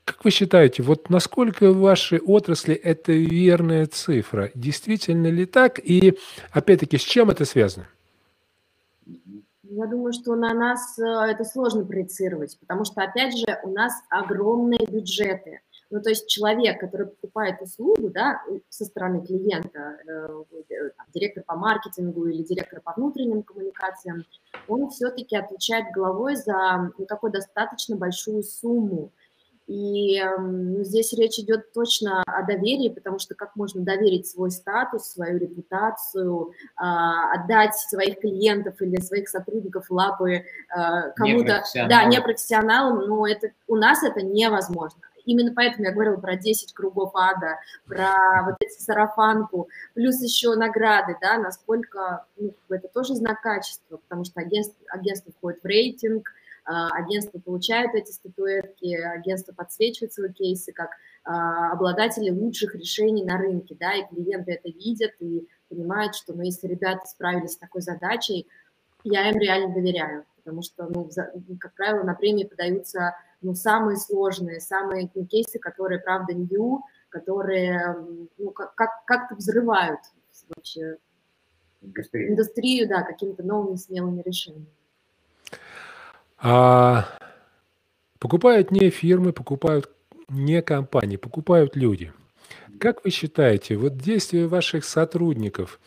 Как 0.05 0.25
вы 0.25 0.31
считаете, 0.31 0.83
вот 0.83 1.11
насколько 1.11 1.71
в 1.71 1.79
вашей 1.79 2.19
отрасли 2.19 2.75
это 2.75 3.13
верная 3.13 3.87
цифра? 3.87 4.51
Действительно 4.55 5.29
ли 5.29 5.47
так? 5.47 5.79
И 5.79 6.19
опять-таки, 6.51 6.99
с 6.99 7.03
чем 7.03 7.31
это 7.31 7.45
связано? 7.45 7.87
Я 9.75 9.87
думаю, 9.87 10.13
что 10.13 10.35
на 10.35 10.53
нас 10.53 10.99
э, 10.99 11.03
это 11.03 11.45
сложно 11.45 11.85
проецировать, 11.87 12.59
потому 12.61 12.85
что, 12.85 13.03
опять 13.03 13.35
же, 13.39 13.59
у 13.63 13.71
нас 13.71 13.95
огромные 14.11 14.87
бюджеты. 14.87 15.61
Ну, 15.89 16.03
то 16.03 16.11
есть 16.11 16.29
человек, 16.29 16.81
который 16.81 17.07
покупает 17.07 17.61
услугу, 17.63 18.11
да, 18.11 18.43
со 18.69 18.85
стороны 18.85 19.25
клиента, 19.25 19.99
э, 20.07 20.29
там, 20.97 21.07
директор 21.15 21.43
по 21.45 21.57
маркетингу 21.57 22.27
или 22.27 22.43
директор 22.43 22.81
по 22.83 22.93
внутренним 22.95 23.43
коммуникациям, 23.43 24.25
он 24.69 24.91
все-таки 24.91 25.37
отвечает 25.37 25.87
головой 25.95 26.37
за 26.37 26.93
ну, 26.99 27.07
такую 27.07 27.33
достаточно 27.33 27.97
большую 27.97 28.43
сумму. 28.43 29.11
И 29.67 30.23
ну, 30.39 30.83
здесь 30.83 31.13
речь 31.13 31.39
идет 31.39 31.73
точно 31.73 32.23
о 32.27 32.43
доверии, 32.43 32.89
потому 32.89 33.19
что 33.19 33.35
как 33.35 33.55
можно 33.55 33.83
доверить 33.83 34.27
свой 34.27 34.51
статус, 34.51 35.05
свою 35.05 35.39
репутацию, 35.39 36.51
э, 36.51 36.85
отдать 37.35 37.75
своих 37.77 38.21
клиентов 38.21 38.81
или 38.83 39.01
своих 39.01 39.29
сотрудников 39.29 39.91
лапы 39.91 40.33
э, 40.35 40.43
кому-то, 41.15 41.63
да, 41.89 42.05
непрофессионалам, 42.05 43.07
но 43.07 43.27
это, 43.27 43.53
у 43.69 43.77
нас 43.77 44.03
это 44.03 44.23
невозможно. 44.23 45.01
Именно 45.25 45.53
поэтому 45.55 45.85
я 45.85 45.93
говорила 45.93 46.17
про 46.17 46.37
10 46.37 46.73
кругов 46.73 47.13
ада, 47.15 47.59
про 47.87 48.43
вот 48.45 48.57
эти 48.61 48.81
сарафанку, 48.81 49.69
плюс 49.95 50.21
еще 50.21 50.55
награды, 50.55 51.17
да, 51.21 51.39
насколько 51.39 52.27
ну, 52.37 52.53
это 52.69 52.89
тоже 52.89 53.15
знак 53.15 53.41
качества, 53.41 53.99
потому 53.99 54.25
что 54.25 54.41
агентство, 54.41 54.85
агентство 54.89 55.33
входит 55.33 55.63
в 55.63 55.67
рейтинг, 55.67 56.29
а, 56.29 56.33
агентства 56.65 57.39
получают 57.39 57.95
эти 57.95 58.11
статуэтки, 58.13 58.95
агентства 58.95 59.53
подсвечивают 59.53 60.13
свои 60.13 60.33
кейсы 60.33 60.73
как 60.73 60.91
а, 61.25 61.73
обладатели 61.73 62.31
лучших 62.31 62.75
решений 62.75 63.25
на 63.25 63.39
рынке, 63.39 63.77
да, 63.79 63.95
и 63.95 64.07
клиенты 64.07 64.53
это 64.53 64.69
видят 64.69 65.13
и 65.21 65.47
понимают, 65.69 66.15
что, 66.15 66.35
ну, 66.35 66.43
если 66.43 66.67
ребята 66.67 67.07
справились 67.07 67.53
с 67.53 67.57
такой 67.59 67.81
задачей, 67.83 68.47
я 69.05 69.29
им 69.31 69.39
реально 69.39 69.75
доверяю, 69.75 70.25
потому 70.37 70.63
что, 70.63 70.87
ну, 70.89 71.09
как 71.59 71.75
правило, 71.75 72.05
на 72.05 72.15
премии 72.15 72.45
подаются, 72.45 73.15
ну, 73.41 73.55
самые 73.55 73.97
сложные, 73.97 74.61
самые 74.61 75.11
ну, 75.15 75.27
кейсы, 75.27 75.59
которые, 75.59 76.01
правда, 76.01 76.35
new, 76.35 76.83
которые, 77.09 77.97
ну, 78.39 78.51
как- 78.51 78.75
как- 78.75 79.05
как-то 79.05 79.35
взрывают 79.35 80.01
вообще 80.55 80.99
индустрию, 81.81 82.33
индустрию 82.33 82.89
да, 82.89 83.03
какими-то 83.03 83.43
новыми 83.43 83.77
смелыми 83.77 84.23
решениями. 84.23 84.67
А 86.43 87.07
покупают 88.19 88.73
не 88.73 88.91
фирмы, 88.91 89.33
покупают 89.33 89.89
не 90.29 90.61
компании, 90.61 91.17
покупают 91.17 91.77
люди. 91.77 92.13
Как 92.81 93.05
вы 93.05 93.11
считаете, 93.11 93.77
вот 93.77 93.97
действия 93.97 94.49
ваших 94.49 94.85
сотрудников, 94.85 95.79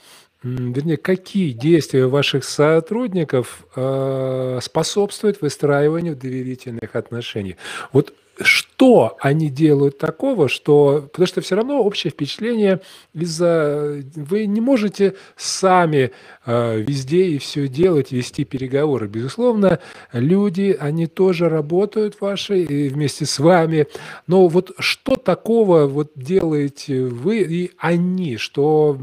вернее, 0.43 0.95
какие 0.95 1.51
действия 1.51 2.05
ваших 2.05 2.45
сотрудников 2.45 3.65
э, 3.75 4.59
способствуют 4.61 5.41
выстраиванию 5.41 6.15
доверительных 6.15 6.95
отношений? 6.95 7.57
Вот 7.91 8.13
что 8.41 9.17
они 9.19 9.49
делают 9.49 9.97
такого, 9.97 10.49
что... 10.49 11.07
Потому 11.11 11.27
что 11.27 11.41
все 11.41 11.55
равно 11.55 11.81
общее 11.81 12.11
впечатление 12.11 12.81
из-за... 13.13 14.01
Вы 14.15 14.45
не 14.45 14.61
можете 14.61 15.15
сами 15.35 16.11
э, 16.45 16.79
везде 16.79 17.27
и 17.27 17.37
все 17.37 17.67
делать, 17.67 18.11
вести 18.11 18.43
переговоры. 18.43 19.07
Безусловно, 19.07 19.79
люди, 20.11 20.75
они 20.79 21.07
тоже 21.07 21.49
работают 21.49 22.19
ваши 22.19 22.63
и 22.63 22.89
вместе 22.89 23.25
с 23.25 23.39
вами. 23.39 23.87
Но 24.27 24.47
вот 24.47 24.71
что 24.79 25.15
такого 25.15 25.85
вот 25.85 26.11
делаете 26.15 27.05
вы 27.05 27.39
и 27.39 27.71
они, 27.77 28.37
что 28.37 28.97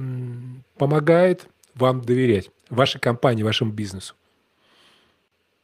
помогает 0.76 1.46
вам 1.74 2.02
доверять, 2.02 2.50
вашей 2.70 3.00
компании, 3.00 3.42
вашему 3.42 3.72
бизнесу? 3.72 4.14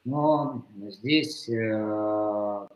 Но 0.04 0.64
здесь 0.88 1.48
э, 1.50 2.68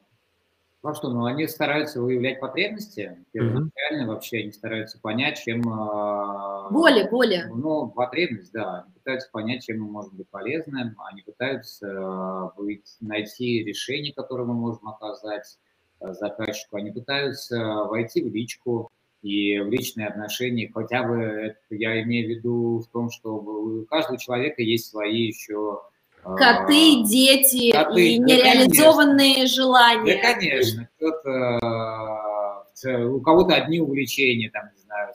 ну 0.83 0.95
что, 0.95 1.11
ну 1.11 1.25
они 1.27 1.47
стараются 1.47 2.01
выявлять 2.01 2.41
потребности, 2.41 3.25
первоначально 3.31 4.03
mm-hmm. 4.03 4.07
вообще 4.07 4.39
они 4.39 4.53
стараются 4.53 4.99
понять, 5.01 5.41
чем... 5.41 5.63
Боли, 5.63 7.09
боли. 7.09 7.45
Ну, 7.55 7.89
потребность, 7.89 8.53
да. 8.53 8.83
Они 8.83 8.93
пытаются 8.95 9.31
понять, 9.31 9.65
чем 9.65 9.81
мы 9.81 9.91
можем 9.91 10.17
быть 10.17 10.29
полезным, 10.29 10.97
они 11.11 11.23
пытаются 11.23 12.53
быть, 12.57 12.97
найти 13.01 13.63
решение, 13.63 14.13
которое 14.13 14.45
мы 14.45 14.55
можем 14.55 14.89
оказать 14.89 15.59
э, 16.01 16.13
заказчику, 16.15 16.77
они 16.77 16.91
пытаются 16.91 17.85
войти 17.85 18.23
в 18.23 18.35
личку 18.35 18.91
и 19.23 19.61
в 19.61 19.71
личные 19.71 20.09
отношения, 20.09 20.71
хотя 20.75 21.05
бы 21.05 21.17
это 21.17 21.59
я 21.71 22.03
имею 22.03 22.27
в 22.27 22.31
виду 22.31 22.79
в 22.81 22.89
том, 22.89 23.11
что 23.11 23.37
у 23.37 23.85
каждого 23.87 24.19
человека 24.19 24.63
есть 24.63 24.91
свои 24.91 25.29
еще 25.29 25.83
Коты, 26.23 27.01
а, 27.01 27.05
дети 27.05 27.73
Коты, 27.73 28.15
и 28.15 28.19
нереализованные 28.19 29.43
да, 29.43 29.47
желания. 29.47 30.23
Да, 30.23 30.35
конечно. 30.35 30.89
Кто-то, 30.97 32.65
э, 32.85 33.05
у 33.05 33.21
кого-то 33.21 33.55
одни 33.55 33.81
увлечения, 33.81 34.49
там, 34.51 34.71
не 34.77 34.83
знаю, 34.83 35.13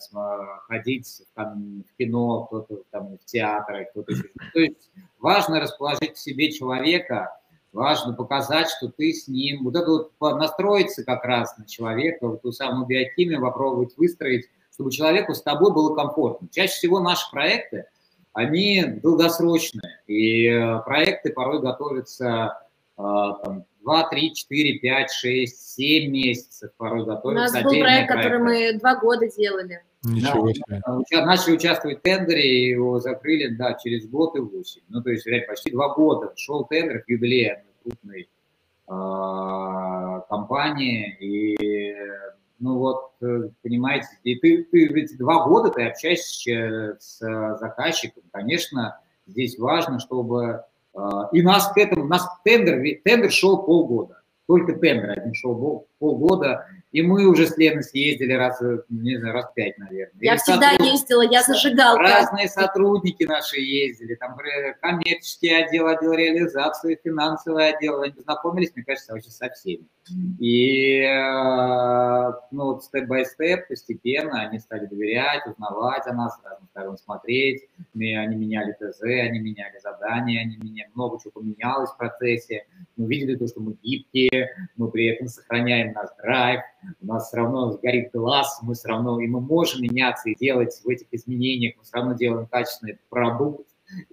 ходить 0.67 1.23
там, 1.33 1.83
в 1.89 1.97
кино, 1.97 2.45
кто-то 2.45 2.83
там 2.91 3.17
в 3.17 3.25
театр, 3.25 3.85
кто-то 3.91 4.11
еще. 4.11 4.25
То 4.53 4.59
есть 4.59 4.91
важно 5.19 5.61
расположить 5.61 6.15
к 6.15 6.17
себе 6.17 6.51
человека, 6.51 7.39
важно 7.71 8.13
показать, 8.13 8.69
что 8.69 8.89
ты 8.89 9.13
с 9.13 9.29
ним, 9.29 9.63
вот 9.63 9.77
это 9.77 9.89
вот 9.89 10.11
настроиться 10.19 11.05
как 11.05 11.23
раз 11.23 11.57
на 11.57 11.65
человека, 11.65 12.27
вот 12.27 12.41
ту 12.41 12.51
самую 12.51 12.85
биохимию 12.85 13.39
попробовать 13.39 13.95
выстроить, 13.95 14.47
чтобы 14.73 14.91
человеку 14.91 15.33
с 15.33 15.41
тобой 15.41 15.73
было 15.73 15.95
комфортно. 15.95 16.49
Чаще 16.51 16.73
всего 16.73 16.99
наши 16.99 17.31
проекты– 17.31 17.85
они 18.37 18.83
долгосрочные, 19.01 19.99
и 20.05 20.45
э, 20.45 20.79
проекты 20.85 21.33
порой 21.33 21.59
готовятся 21.59 22.59
э, 22.95 23.01
там, 23.01 23.65
2, 23.81 24.09
3, 24.09 24.33
4, 24.35 24.77
5, 24.77 25.11
6, 25.11 25.75
7 25.75 26.11
месяцев 26.11 26.71
порой 26.77 27.03
готовятся. 27.03 27.29
У 27.31 27.33
нас 27.35 27.63
был 27.63 27.71
проект, 27.71 28.07
проекты. 28.09 28.13
который 28.13 28.39
мы 28.39 28.77
два 28.77 28.95
года 28.99 29.27
делали. 29.27 29.81
Ничего 30.03 30.53
себе. 30.53 31.25
Начали 31.25 31.55
участвовать 31.55 31.97
в 31.97 32.01
тендере, 32.03 32.47
и 32.47 32.69
его 32.69 32.99
закрыли, 32.99 33.47
да, 33.55 33.73
через 33.73 34.07
год 34.07 34.35
и 34.35 34.39
8. 34.39 34.81
Ну, 34.89 35.01
то 35.01 35.09
есть, 35.09 35.25
реально, 35.25 35.47
почти 35.47 35.71
два 35.71 35.95
года 35.95 36.31
шел 36.35 36.63
тендер 36.65 37.01
к 37.01 37.09
юбилею 37.09 37.57
крупной 37.81 38.29
э, 38.87 40.21
компании, 40.29 41.17
и 41.19 41.95
ну 42.59 42.77
вот, 42.77 43.11
э, 43.21 43.49
понимаете, 43.61 44.07
и 44.23 44.35
ты, 44.35 44.63
ты 44.63 44.87
эти 44.87 45.15
два 45.15 45.45
года 45.45 45.69
ты 45.69 45.85
общаешься 45.85 46.97
с 46.99 47.19
заказчиком, 47.59 48.23
конечно, 48.31 48.99
здесь 49.25 49.57
важно, 49.59 49.99
чтобы 49.99 50.63
э, 50.93 50.99
и 51.33 51.41
нас 51.41 51.71
к 51.71 51.77
этому, 51.77 52.05
нас 52.05 52.27
тендер, 52.43 52.81
тендер 53.03 53.31
шел 53.31 53.63
полгода, 53.63 54.21
только 54.47 54.73
тендер 54.73 55.11
один 55.11 55.33
шел 55.33 55.87
полгода, 55.99 56.65
и 56.91 57.01
мы 57.01 57.25
уже 57.25 57.47
с 57.47 57.57
Леной 57.57 57.83
съездили 57.83 58.33
раз, 58.33 58.61
не 58.89 59.17
знаю, 59.17 59.33
раз 59.33 59.51
пять, 59.53 59.77
наверное. 59.77 60.19
Я 60.21 60.33
Или 60.33 60.39
всегда 60.39 60.71
сотруд... 60.71 60.87
ездила, 60.87 61.21
я 61.21 61.43
зажигалка. 61.43 62.01
Разные 62.01 62.47
сотрудники 62.47 63.23
наши 63.23 63.59
ездили, 63.59 64.15
там 64.15 64.37
коммерческий 64.81 65.53
отдел, 65.53 65.87
отдел 65.87 66.13
реализации, 66.13 66.99
финансовый 67.03 67.69
отдел. 67.69 68.01
Они 68.01 68.13
познакомились, 68.13 68.71
мне 68.75 68.85
кажется, 68.85 69.13
вообще 69.13 69.29
со 69.29 69.49
всеми. 69.49 69.85
И 70.39 71.01
э, 71.01 72.31
ну, 72.51 72.65
вот 72.65 72.83
степ-бай-степ 72.85 73.67
постепенно 73.67 74.39
они 74.41 74.59
стали 74.59 74.85
доверять, 74.85 75.45
узнавать 75.45 76.07
о 76.07 76.13
нас, 76.13 76.39
разным 76.43 76.69
сторон 76.69 76.97
смотреть. 76.97 77.63
Они 77.93 78.35
меняли 78.35 78.71
ТЗ, 78.71 79.01
они 79.01 79.39
меняли 79.39 79.77
задания, 79.83 80.41
они 80.41 80.57
меняли, 80.57 80.89
много 80.95 81.19
чего 81.21 81.31
поменялось 81.31 81.89
в 81.89 81.97
процессе. 81.97 82.65
Мы 82.95 83.05
увидели 83.05 83.35
то, 83.35 83.47
что 83.47 83.59
мы 83.59 83.75
гибкие, 83.83 84.49
мы 84.77 84.89
при 84.89 85.07
этом 85.07 85.27
сохраняем 85.27 85.86
наш 85.91 86.09
драйв, 86.21 86.61
у 87.01 87.05
нас 87.05 87.27
все 87.27 87.37
равно 87.37 87.77
горит 87.81 88.11
глаз, 88.13 88.59
мы 88.61 88.73
все 88.73 88.89
равно, 88.89 89.19
и 89.19 89.27
мы 89.27 89.41
можем 89.41 89.81
меняться 89.81 90.29
и 90.29 90.35
делать 90.35 90.79
в 90.83 90.89
этих 90.89 91.07
изменениях, 91.11 91.75
мы 91.77 91.83
все 91.83 91.93
равно 91.95 92.13
делаем 92.13 92.47
качественный 92.47 92.99
продукт, 93.09 93.67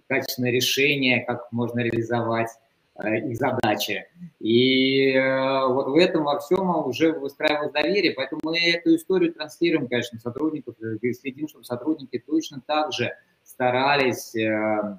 качественное 0.07 0.51
решение, 0.51 1.25
как 1.25 1.51
можно 1.53 1.81
реализовать 1.81 2.51
э, 2.97 3.29
их 3.29 3.37
задачи. 3.37 4.07
И 4.41 5.13
э, 5.13 5.67
вот 5.67 5.89
в 5.89 5.97
этом 5.97 6.25
во 6.25 6.39
всем 6.39 6.69
уже 6.87 7.13
выстраивалось 7.13 7.73
доверие, 7.73 8.13
поэтому 8.13 8.41
мы 8.45 8.59
эту 8.59 8.95
историю 8.95 9.33
транслируем, 9.33 9.89
конечно, 9.89 10.19
сотрудников, 10.19 10.77
и 10.81 11.13
следим, 11.13 11.49
чтобы 11.49 11.65
сотрудники 11.65 12.23
точно 12.25 12.61
так 12.67 12.93
же 12.93 13.13
старались 13.43 14.35
э, 14.35 14.99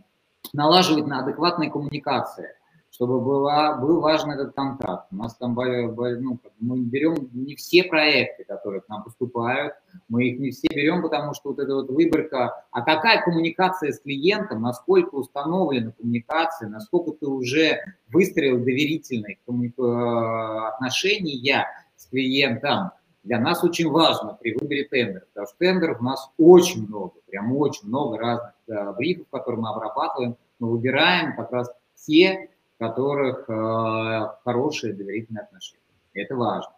налаживать 0.54 1.08
на 1.08 1.20
адекватной 1.24 1.70
коммуникации 1.70 2.56
чтобы 2.96 3.20
была, 3.20 3.76
был 3.76 4.00
важен 4.00 4.32
этот 4.32 4.56
контакт. 4.56 5.08
У 5.12 5.18
нас 5.18 5.36
там 5.36 5.54
ну, 5.54 6.39
мы 6.62 6.80
берем 6.80 7.30
не 7.34 7.56
все 7.56 7.84
проекты, 7.84 8.46
которые 8.46 8.82
к 8.82 8.88
нам 8.88 9.04
поступают, 9.04 9.74
мы 10.08 10.30
их 10.30 10.39
не 10.39 10.52
все 10.52 10.70
берем, 10.74 11.02
потому 11.02 11.34
что 11.34 11.50
вот 11.50 11.60
эта 11.60 11.76
вот 11.76 11.89
выборка, 11.89 12.64
а 12.72 12.82
какая 12.84 13.22
коммуникация 13.22 13.91
с 13.91 14.00
клиентом, 14.00 14.62
насколько 14.62 15.16
установлена 15.16 15.91
коммуникация, 15.91 16.70
насколько 16.70 17.12
ты 17.12 17.28
уже 17.28 17.80
выстроил 18.08 18.60
доверительные 18.60 19.39
э, 19.46 20.68
отношения 20.70 21.68
с 21.98 22.06
клиентом, 22.06 22.91
для 23.24 23.39
нас 23.39 23.62
очень 23.62 23.89
важно 23.89 24.38
при 24.39 24.54
выборе 24.54 24.86
тендера, 24.86 25.26
потому 25.34 25.48
что 25.48 25.58
тендеров 25.58 26.00
у 26.00 26.04
нас 26.04 26.30
очень 26.38 26.88
много, 26.88 27.16
прям 27.28 27.58
очень 27.58 27.89
много 27.89 28.18
разных 28.18 28.54
да, 28.68 28.93
брифов, 28.93 29.28
которые 29.30 29.60
мы 29.60 29.70
обрабатываем, 29.72 30.38
мы 30.60 30.72
выбираем 30.72 31.36
как 31.36 31.52
раз 31.52 31.70
те, 31.96 32.52
которых 32.78 33.50
э, 33.50 34.38
хорошие 34.44 34.94
доверительные 34.94 35.44
отношения. 35.44 35.82
Это 36.14 36.36
важно. 36.36 36.74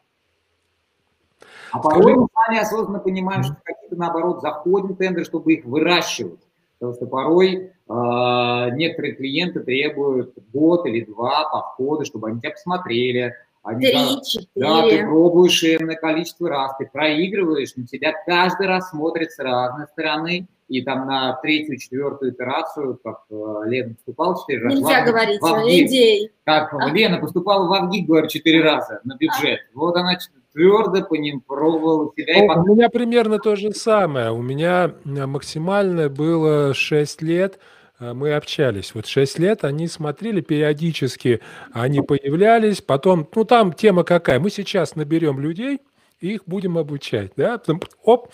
А 1.72 1.80
порой 1.80 2.16
мы 2.16 2.28
сами 2.34 2.60
осознанно 2.60 3.00
понимаем, 3.00 3.44
что 3.44 3.56
какие-то, 3.64 3.96
наоборот, 3.96 4.42
заходим 4.42 4.94
в 4.94 4.98
тендер, 4.98 5.26
чтобы 5.26 5.54
их 5.54 5.66
выращивать. 5.66 6.40
Потому 6.80 6.96
что 6.96 7.08
порой 7.08 7.56
э, 7.56 8.70
некоторые 8.76 9.16
клиенты 9.16 9.62
требуют 9.62 10.36
год 10.54 10.86
или 10.86 11.06
два 11.06 11.50
подхода, 11.50 12.06
чтобы 12.06 12.30
они 12.30 12.40
тебя 12.40 12.52
посмотрели. 12.52 13.36
Они, 13.64 13.86
Три, 13.86 14.22
четыре. 14.24 14.48
Да, 14.56 14.90
ты 14.90 15.04
пробуешь 15.04 15.64
энное 15.64 15.96
количество 15.96 16.50
раз, 16.50 16.72
ты 16.78 16.90
проигрываешь, 16.92 17.76
на 17.76 17.86
тебя 17.86 18.14
каждый 18.26 18.68
раз 18.68 18.90
смотрят 18.92 19.32
с 19.32 19.40
разной 19.40 19.88
стороны 19.88 20.48
и 20.68 20.82
там 20.82 21.08
на 21.08 21.34
третью, 21.42 21.78
четвертую 21.78 22.32
итерацию, 22.34 23.00
как 23.04 23.22
э, 23.30 23.62
Лена 23.66 23.94
поступала 23.96 24.36
четыре 24.42 24.64
раза. 24.64 24.76
Нельзя 24.76 25.02
в, 25.02 25.06
говорить 25.06 25.42
о 25.42 25.62
идее. 25.64 26.30
Как 26.44 26.74
а? 26.74 26.90
Лена 26.90 27.18
поступала 27.20 27.68
в 27.68 27.74
Авгик, 27.74 28.06
говорю, 28.06 28.28
четыре 28.28 28.62
раза 28.62 29.00
на 29.04 29.16
бюджет. 29.16 29.60
А? 29.60 29.80
Вот 29.80 29.96
она 29.96 30.18
твердо 30.52 31.04
по 31.04 31.16
ним 31.16 31.40
пробовала 31.40 32.12
себя. 32.16 32.56
Ну, 32.56 32.64
У 32.64 32.76
меня 32.76 32.90
примерно 32.90 33.40
то 33.40 33.56
же 33.56 33.72
самое. 33.72 34.32
У 34.32 34.42
меня 34.42 34.92
э, 35.06 35.26
максимальное 35.26 36.10
было 36.10 36.74
6 36.74 37.22
лет, 37.22 37.56
э, 37.56 37.77
мы 38.00 38.34
общались. 38.34 38.94
Вот 38.94 39.08
6 39.08 39.40
лет 39.40 39.64
они 39.64 39.88
смотрели 39.88 40.42
периодически, 40.42 41.42
они 41.72 42.02
появлялись, 42.02 42.82
потом, 42.82 43.28
ну 43.34 43.44
там 43.44 43.74
тема 43.74 44.04
какая, 44.04 44.40
мы 44.40 44.50
сейчас 44.50 44.96
наберем 44.96 45.40
людей, 45.40 45.80
их 46.20 46.42
будем 46.46 46.78
обучать, 46.78 47.32
да, 47.36 47.58
потом, 47.58 47.82
оп, 48.04 48.32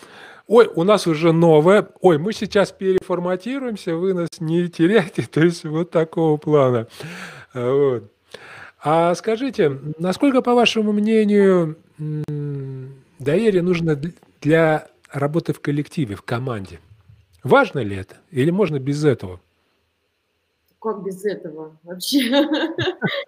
ой, 0.47 0.69
у 0.73 0.83
нас 0.83 1.07
уже 1.07 1.31
новое, 1.31 1.87
ой, 2.01 2.17
мы 2.17 2.33
сейчас 2.33 2.71
переформатируемся, 2.71 3.95
вы 3.95 4.13
нас 4.13 4.29
не 4.39 4.67
теряйте, 4.69 5.23
то 5.31 5.41
есть 5.41 5.63
вот 5.63 5.91
такого 5.91 6.37
плана. 6.37 6.87
Вот. 7.53 8.11
А 8.85 9.15
скажите, 9.15 9.79
насколько, 9.97 10.41
по 10.41 10.53
вашему 10.53 10.91
мнению, 10.91 11.77
доверие 13.17 13.61
нужно 13.61 13.99
для 14.41 14.87
работы 15.09 15.53
в 15.53 15.61
коллективе, 15.61 16.15
в 16.15 16.21
команде? 16.21 16.79
Важно 17.43 17.79
ли 17.79 17.95
это? 17.95 18.17
Или 18.29 18.51
можно 18.51 18.79
без 18.79 19.05
этого? 19.05 19.39
Как 20.83 21.01
без 21.01 21.23
этого 21.23 21.77
вообще? 21.83 22.29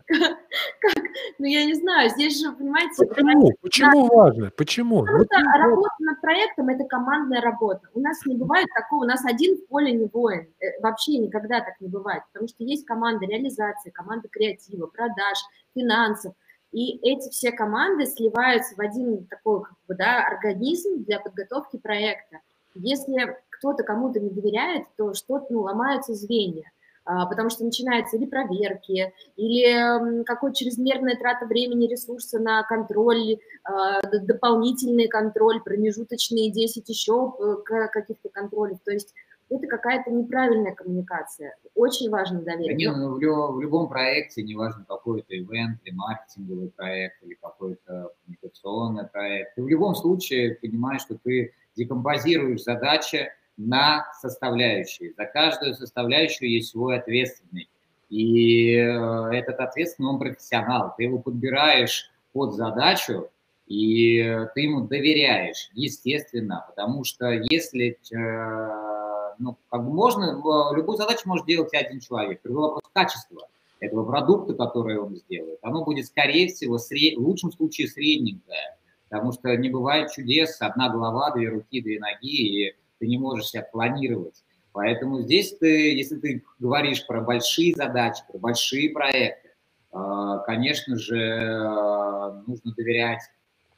Как? 0.07 1.03
Ну, 1.39 1.45
я 1.45 1.65
не 1.65 1.73
знаю, 1.73 2.09
здесь 2.09 2.41
же, 2.41 2.51
понимаете... 2.51 3.05
Почему? 3.05 3.51
Почему 3.61 4.07
важно? 4.07 4.51
Почему? 4.57 4.99
Потому 4.99 5.23
что 5.23 5.57
работа 5.57 5.95
над 5.99 6.21
проектом– 6.21 6.67
это 6.69 6.83
командная 6.83 7.39
работа. 7.39 7.87
У 7.93 8.01
нас 8.01 8.25
не 8.25 8.35
бывает 8.35 8.67
такого, 8.75 9.05
у 9.05 9.07
нас 9.07 9.23
один 9.23 9.55
в 9.55 9.67
поле 9.67 9.93
не 9.93 10.09
воин. 10.11 10.47
Э, 10.59 10.81
вообще 10.81 11.17
никогда 11.17 11.61
так 11.61 11.79
не 11.79 11.87
бывает, 11.87 12.23
потому 12.33 12.49
что 12.49 12.63
есть 12.65 12.85
команда 12.85 13.25
реализации, 13.25 13.89
команда 13.89 14.27
креатива, 14.27 14.87
продаж, 14.87 15.37
финансов. 15.73 16.33
И 16.73 16.99
эти 17.09 17.29
все 17.29 17.53
команды 17.53 18.05
сливаются 18.05 18.75
в 18.75 18.81
один 18.81 19.25
такой 19.27 19.63
как 19.63 19.77
бы, 19.87 19.95
да, 19.95 20.25
организм 20.27 21.05
для 21.05 21.21
подготовки 21.21 21.77
проекта. 21.77 22.39
Если 22.73 23.37
кто-то 23.49 23.83
кому-то 23.83 24.19
не 24.19 24.29
доверяет, 24.29 24.83
то 24.97 25.13
что-то 25.13 25.45
ну, 25.49 25.61
ломаются 25.61 26.13
звенья. 26.13 26.69
А, 27.05 27.27
потому 27.27 27.51
что 27.51 27.63
начинаются 27.63 28.17
или 28.17 28.25
проверки, 28.25 29.13
или 29.35 30.23
какой 30.23 30.53
чрезмерная 30.53 31.15
трата 31.15 31.45
времени, 31.45 31.87
ресурса 31.87 32.39
на 32.39 32.63
контроль, 32.63 33.37
а, 33.63 34.01
дополнительный 34.01 35.07
контроль, 35.07 35.61
промежуточные 35.61 36.51
10 36.51 36.89
еще 36.89 37.35
э, 37.39 37.87
каких-то 37.89 38.29
контролей. 38.29 38.77
То 38.83 38.91
есть 38.91 39.13
это 39.49 39.67
какая-то 39.67 40.09
неправильная 40.09 40.73
коммуникация. 40.73 41.55
Очень 41.75 42.09
важно 42.09 42.41
доверие. 42.41 42.75
Не, 42.75 42.91
ну, 42.91 43.13
в, 43.13 43.17
в 43.19 43.61
любом 43.61 43.87
проекте, 43.87 44.41
неважно, 44.41 44.83
какой 44.87 45.19
это 45.19 45.37
ивент, 45.37 45.79
или 45.83 45.93
маркетинговый 45.93 46.69
проект, 46.69 47.21
или 47.21 47.35
какой-то 47.35 48.13
коммуникационный 48.25 49.07
проект, 49.07 49.55
ты 49.55 49.61
в 49.61 49.67
любом 49.67 49.93
случае 49.93 50.55
понимаешь, 50.55 51.01
что 51.01 51.15
ты 51.15 51.53
декомпозируешь 51.75 52.63
задачи, 52.63 53.29
на 53.57 54.05
составляющие. 54.21 55.13
За 55.17 55.25
каждую 55.25 55.75
составляющую 55.75 56.49
есть 56.49 56.69
свой 56.69 56.97
ответственный. 56.97 57.69
И 58.09 58.75
э, 58.75 59.29
этот 59.33 59.59
ответственный, 59.59 60.09
он 60.09 60.19
профессионал. 60.19 60.93
Ты 60.95 61.03
его 61.03 61.19
подбираешь 61.19 62.11
под 62.33 62.53
задачу, 62.53 63.29
и 63.67 64.45
ты 64.53 64.61
ему 64.61 64.81
доверяешь, 64.81 65.69
естественно, 65.73 66.65
потому 66.67 67.03
что 67.03 67.31
если, 67.31 67.97
э, 68.13 69.35
ну, 69.39 69.57
как 69.69 69.83
бы 69.83 69.91
можно, 69.91 70.35
любую 70.75 70.97
задачу 70.97 71.21
может 71.25 71.47
делать 71.47 71.73
один 71.73 71.99
человек. 71.99 72.41
Другой 72.43 72.63
вопрос 72.63 72.91
качества 72.93 73.47
этого 73.79 74.05
продукта, 74.05 74.53
который 74.53 74.97
он 74.97 75.15
сделает. 75.15 75.59
Оно 75.61 75.83
будет, 75.83 76.05
скорее 76.05 76.47
всего, 76.47 76.77
сред... 76.77 77.17
в 77.17 77.21
лучшем 77.21 77.51
случае 77.51 77.87
средненькое, 77.87 78.77
потому 79.09 79.31
что 79.31 79.55
не 79.55 79.69
бывает 79.69 80.11
чудес, 80.11 80.61
одна 80.61 80.89
голова, 80.89 81.31
две 81.31 81.49
руки, 81.49 81.81
две 81.81 81.99
ноги, 81.99 82.67
и 82.69 82.75
ты 82.99 83.07
не 83.07 83.17
можешь 83.17 83.47
себя 83.47 83.67
планировать. 83.71 84.43
Поэтому 84.71 85.21
здесь 85.21 85.55
ты, 85.57 85.95
если 85.95 86.17
ты 86.17 86.43
говоришь 86.59 87.05
про 87.07 87.21
большие 87.21 87.73
задачи, 87.75 88.23
про 88.27 88.37
большие 88.39 88.89
проекты, 88.89 89.51
э, 89.93 89.97
конечно 90.45 90.97
же, 90.97 91.17
э, 91.17 92.43
нужно 92.45 92.73
доверять 92.75 93.21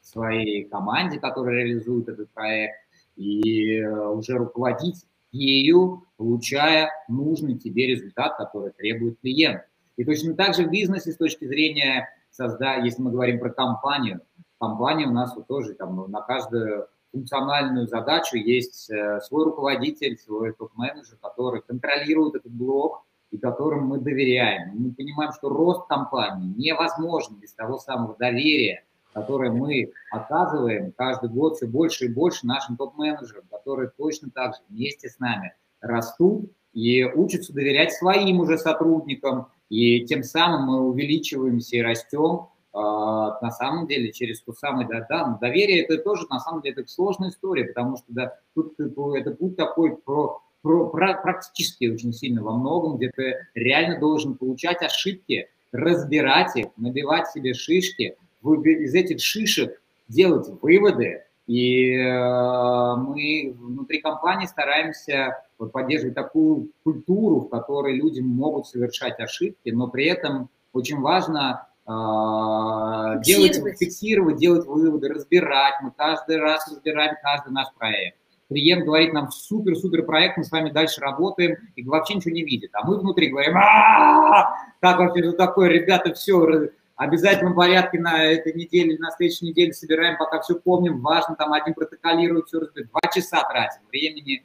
своей 0.02 0.64
команде, 0.64 1.20
которая 1.20 1.56
реализует 1.56 2.08
этот 2.08 2.30
проект, 2.30 2.74
и 3.16 3.76
э, 3.76 4.08
уже 4.08 4.38
руководить 4.38 5.04
ею, 5.30 6.04
получая 6.16 6.90
нужный 7.08 7.58
тебе 7.58 7.86
результат, 7.86 8.36
который 8.36 8.72
требует 8.72 9.20
клиент. 9.20 9.62
И 9.96 10.04
точно 10.04 10.34
так 10.34 10.54
же 10.54 10.64
в 10.64 10.70
бизнесе 10.70 11.12
с 11.12 11.16
точки 11.16 11.44
зрения 11.44 12.08
создания, 12.30 12.86
если 12.86 13.02
мы 13.02 13.10
говорим 13.10 13.38
про 13.38 13.50
компанию, 13.50 14.20
компания 14.58 15.06
у 15.06 15.12
нас 15.12 15.34
вот 15.36 15.46
тоже 15.46 15.74
там 15.74 16.10
на 16.10 16.22
каждую 16.22 16.88
функциональную 17.12 17.86
задачу, 17.86 18.36
есть 18.36 18.90
э, 18.90 19.20
свой 19.20 19.44
руководитель, 19.44 20.18
свой 20.18 20.52
топ-менеджер, 20.52 21.16
который 21.20 21.62
контролирует 21.62 22.36
этот 22.36 22.52
блок 22.52 23.04
и 23.30 23.38
которым 23.38 23.86
мы 23.86 23.98
доверяем. 23.98 24.70
Мы 24.74 24.92
понимаем, 24.92 25.32
что 25.32 25.48
рост 25.48 25.86
компании 25.86 26.54
невозможен 26.56 27.36
без 27.36 27.52
того 27.52 27.78
самого 27.78 28.16
доверия, 28.16 28.84
которое 29.12 29.50
мы 29.50 29.92
оказываем 30.10 30.92
каждый 30.92 31.30
год 31.30 31.56
все 31.56 31.66
больше 31.66 32.06
и 32.06 32.12
больше 32.12 32.46
нашим 32.46 32.76
топ-менеджерам, 32.76 33.44
которые 33.50 33.90
точно 33.96 34.30
так 34.30 34.54
же 34.54 34.60
вместе 34.68 35.08
с 35.08 35.18
нами 35.18 35.54
растут 35.80 36.50
и 36.72 37.04
учатся 37.04 37.52
доверять 37.52 37.92
своим 37.92 38.40
уже 38.40 38.58
сотрудникам, 38.58 39.48
и 39.68 40.04
тем 40.06 40.22
самым 40.22 40.62
мы 40.64 40.80
увеличиваемся 40.80 41.76
и 41.76 41.82
растем, 41.82 42.48
на 42.72 43.50
самом 43.50 43.86
деле 43.86 44.12
через 44.12 44.42
то 44.42 44.52
самое 44.52 44.86
да, 44.86 45.06
да, 45.08 45.38
доверие 45.40 45.84
это 45.84 45.98
тоже 45.98 46.26
на 46.30 46.38
самом 46.38 46.62
деле 46.62 46.76
это 46.78 46.90
сложная 46.90 47.30
история, 47.30 47.64
потому 47.64 47.96
что 47.96 48.06
да, 48.08 48.38
тут 48.54 48.74
это 48.78 49.30
путь 49.30 49.56
такой 49.56 49.96
про, 49.96 50.40
про, 50.62 50.88
про 50.88 51.14
практически 51.14 51.86
очень 51.86 52.12
сильно 52.12 52.42
во 52.42 52.56
многом, 52.56 52.96
где 52.96 53.10
ты 53.10 53.36
реально 53.54 53.98
должен 53.98 54.36
получать 54.36 54.82
ошибки, 54.82 55.48
разбирать 55.72 56.56
их, 56.56 56.66
набивать 56.76 57.28
себе 57.28 57.54
шишки, 57.54 58.16
из 58.42 58.94
этих 58.94 59.20
шишек 59.20 59.80
делать 60.08 60.48
выводы. 60.62 61.22
И 61.46 61.94
э, 61.94 62.94
мы 62.96 63.56
внутри 63.58 64.00
компании 64.00 64.46
стараемся 64.46 65.42
вот, 65.58 65.72
поддерживать 65.72 66.14
такую 66.14 66.70
культуру, 66.84 67.40
в 67.40 67.48
которой 67.48 67.96
люди 67.96 68.20
могут 68.20 68.66
совершать 68.66 69.18
ошибки, 69.18 69.70
но 69.70 69.88
при 69.88 70.06
этом 70.06 70.50
очень 70.74 71.00
важно 71.00 71.66
а, 71.88 73.16
делать, 73.20 73.56
фиксировать, 73.78 74.36
делать 74.36 74.66
выводы, 74.66 75.08
разбирать. 75.08 75.74
Мы 75.82 75.90
каждый 75.90 76.36
раз 76.36 76.70
разбираем 76.70 77.16
каждый 77.22 77.50
наш 77.50 77.72
проект. 77.78 78.18
Клиент 78.50 78.84
говорит 78.84 79.14
нам 79.14 79.30
супер-супер 79.30 80.04
проект, 80.04 80.36
мы 80.36 80.44
с 80.44 80.50
вами 80.50 80.70
дальше 80.70 81.00
работаем, 81.00 81.56
и 81.76 81.82
вообще 81.82 82.14
ничего 82.14 82.34
не 82.34 82.44
видит. 82.44 82.70
А 82.74 82.86
мы 82.86 82.98
внутри 82.98 83.28
говорим, 83.28 83.54
как 83.54 84.98
вообще 84.98 85.20
это 85.20 85.32
такое, 85.32 85.70
ребята, 85.70 86.12
все, 86.12 86.36
в 86.36 86.70
обязательном 86.96 87.54
порядке 87.54 87.98
на 88.00 88.22
этой 88.22 88.52
неделе, 88.52 88.98
на 88.98 89.10
следующей 89.12 89.46
неделе 89.46 89.72
собираем, 89.72 90.18
пока 90.18 90.40
все 90.40 90.56
помним, 90.56 91.00
важно, 91.00 91.36
там 91.36 91.54
один 91.54 91.72
протоколирует, 91.72 92.48
все 92.48 92.60
разбирает. 92.60 92.90
Два 92.90 93.10
часа 93.10 93.42
тратим, 93.48 93.80
времени 93.90 94.42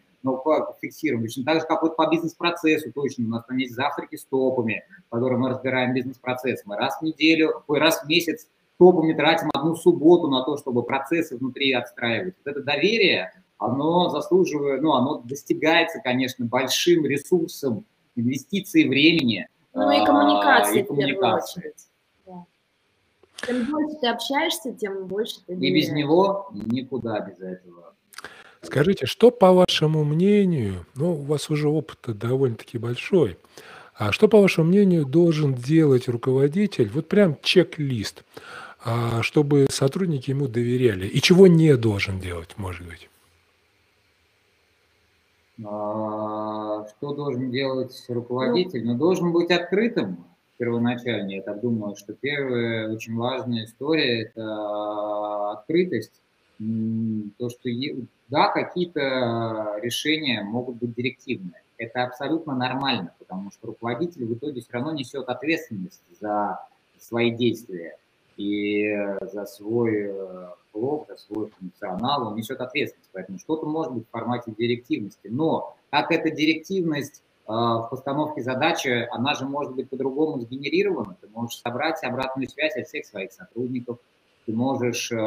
фиксируем. 0.81 1.23
Точно 1.23 1.43
так 1.43 1.61
же, 1.61 1.67
как 1.67 1.81
вот 1.81 1.95
по 1.95 2.09
бизнес-процессу 2.09 2.91
точно. 2.93 3.25
У 3.25 3.29
нас 3.29 3.45
там 3.45 3.57
есть 3.57 3.73
завтраки 3.73 4.15
с 4.15 4.25
топами, 4.25 4.83
в 5.07 5.09
которых 5.09 5.39
мы 5.39 5.49
разбираем 5.49 5.93
бизнес-процесс. 5.93 6.63
Мы 6.65 6.75
раз 6.75 6.97
в 6.99 7.01
неделю, 7.03 7.63
ой, 7.67 7.79
раз 7.79 8.03
в 8.03 8.07
месяц 8.07 8.47
топами 8.77 9.13
тратим 9.13 9.49
одну 9.53 9.75
субботу 9.75 10.27
на 10.27 10.43
то, 10.43 10.57
чтобы 10.57 10.83
процессы 10.83 11.37
внутри 11.37 11.73
отстраивать. 11.73 12.35
Вот 12.43 12.51
это 12.51 12.63
доверие, 12.63 13.31
оно 13.57 14.09
заслуживает, 14.09 14.81
ну, 14.81 14.93
оно 14.93 15.21
достигается, 15.23 15.99
конечно, 15.99 16.45
большим 16.45 17.05
ресурсом 17.05 17.85
инвестиций 18.15 18.87
времени. 18.87 19.47
Ну 19.73 19.89
и 19.91 20.05
коммуникации, 20.05 20.79
а, 20.79 20.83
и 20.83 20.83
коммуникации. 20.83 21.59
в 21.59 21.63
первую 21.63 21.73
очередь. 21.73 21.87
Да. 22.25 22.45
Чем 23.47 23.71
больше 23.71 23.97
ты 23.99 24.07
общаешься, 24.07 24.73
тем 24.73 25.07
больше 25.07 25.41
ты. 25.45 25.53
И 25.53 25.73
без 25.73 25.89
него 25.91 26.49
никуда 26.53 27.19
без 27.21 27.39
этого. 27.39 27.95
Скажите, 28.63 29.05
что, 29.05 29.29
по 29.29 29.51
вашему 29.51 30.03
мнению, 30.05 30.85
ну, 30.95 31.11
у 31.11 31.21
вас 31.21 31.49
уже 31.49 31.67
опыт 31.67 31.99
довольно-таки 32.17 32.77
большой, 32.77 33.37
а 33.93 34.11
что, 34.11 34.27
по 34.27 34.41
вашему 34.41 34.69
мнению, 34.69 35.05
должен 35.05 35.53
делать 35.53 36.07
руководитель, 36.07 36.89
вот 36.89 37.09
прям 37.09 37.37
чек-лист, 37.41 38.23
а, 38.83 39.21
чтобы 39.21 39.67
сотрудники 39.69 40.31
ему 40.31 40.47
доверяли, 40.47 41.05
и 41.05 41.21
чего 41.21 41.47
не 41.47 41.75
должен 41.75 42.19
делать, 42.19 42.51
может 42.57 42.87
быть? 42.87 43.09
А, 45.63 46.87
что 46.87 47.13
должен 47.13 47.51
делать 47.51 47.93
руководитель? 48.07 48.85
Ну, 48.85 48.97
должен 48.97 49.33
быть 49.33 49.51
открытым 49.51 50.25
первоначально. 50.57 51.31
Я 51.31 51.41
так 51.41 51.61
думаю, 51.61 51.95
что 51.95 52.13
первая 52.13 52.89
очень 52.89 53.15
важная 53.15 53.65
история– 53.65 54.21
это 54.23 55.51
открытость. 55.51 56.13
То, 57.37 57.49
что 57.49 57.67
да, 58.33 58.47
какие-то 58.47 59.77
решения 59.79 60.41
могут 60.41 60.77
быть 60.77 60.95
директивные. 60.95 61.61
Это 61.77 62.03
абсолютно 62.03 62.55
нормально, 62.55 63.13
потому 63.19 63.51
что 63.51 63.67
руководитель 63.67 64.25
в 64.25 64.33
итоге 64.33 64.61
все 64.61 64.73
равно 64.73 64.91
несет 64.91 65.29
ответственность 65.29 66.01
за 66.19 66.59
свои 66.97 67.29
действия 67.29 67.99
и 68.35 68.91
за 69.21 69.45
свой 69.45 70.07
э, 70.07 70.47
блок, 70.73 71.05
за 71.09 71.17
свой 71.17 71.51
функционал, 71.51 72.29
он 72.29 72.35
несет 72.35 72.59
ответственность. 72.59 73.11
Поэтому 73.13 73.37
что-то 73.37 73.67
может 73.67 73.93
быть 73.93 74.07
в 74.07 74.09
формате 74.09 74.51
директивности. 74.57 75.27
Но 75.27 75.75
как 75.91 76.11
эта 76.11 76.31
директивность 76.31 77.21
э, 77.47 77.51
в 77.51 77.87
постановке 77.91 78.41
задачи, 78.41 79.07
она 79.11 79.35
же 79.35 79.45
может 79.45 79.75
быть 79.75 79.91
по-другому 79.91 80.41
сгенерирована. 80.41 81.15
Ты 81.21 81.27
можешь 81.27 81.59
собрать 81.59 82.03
обратную 82.03 82.49
связь 82.49 82.75
от 82.77 82.87
всех 82.87 83.05
своих 83.05 83.31
сотрудников, 83.31 83.99
ты 84.47 84.53
можешь 84.53 85.11
э, 85.11 85.17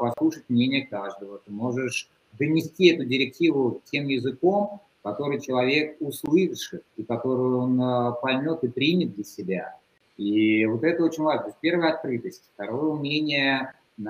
послушать 0.00 0.42
мнение 0.48 0.88
каждого, 0.88 1.38
ты 1.38 1.52
можешь 1.52 2.10
донести 2.38 2.88
эту 2.88 3.04
директиву 3.04 3.82
тем 3.90 4.08
языком, 4.08 4.80
который 5.02 5.40
человек 5.40 5.96
услышит 6.00 6.84
и 6.96 7.04
который 7.04 7.54
он 7.54 7.80
э, 7.80 8.12
поймет 8.20 8.62
и 8.64 8.68
примет 8.68 9.14
для 9.14 9.24
себя. 9.24 9.76
И 10.16 10.64
вот 10.66 10.82
это 10.84 11.04
очень 11.04 11.22
важно. 11.22 11.42
То 11.42 11.48
есть 11.48 11.58
первая 11.60 11.94
открытость, 11.94 12.42
второе 12.54 12.92
умение, 12.92 13.72
э, 13.98 14.04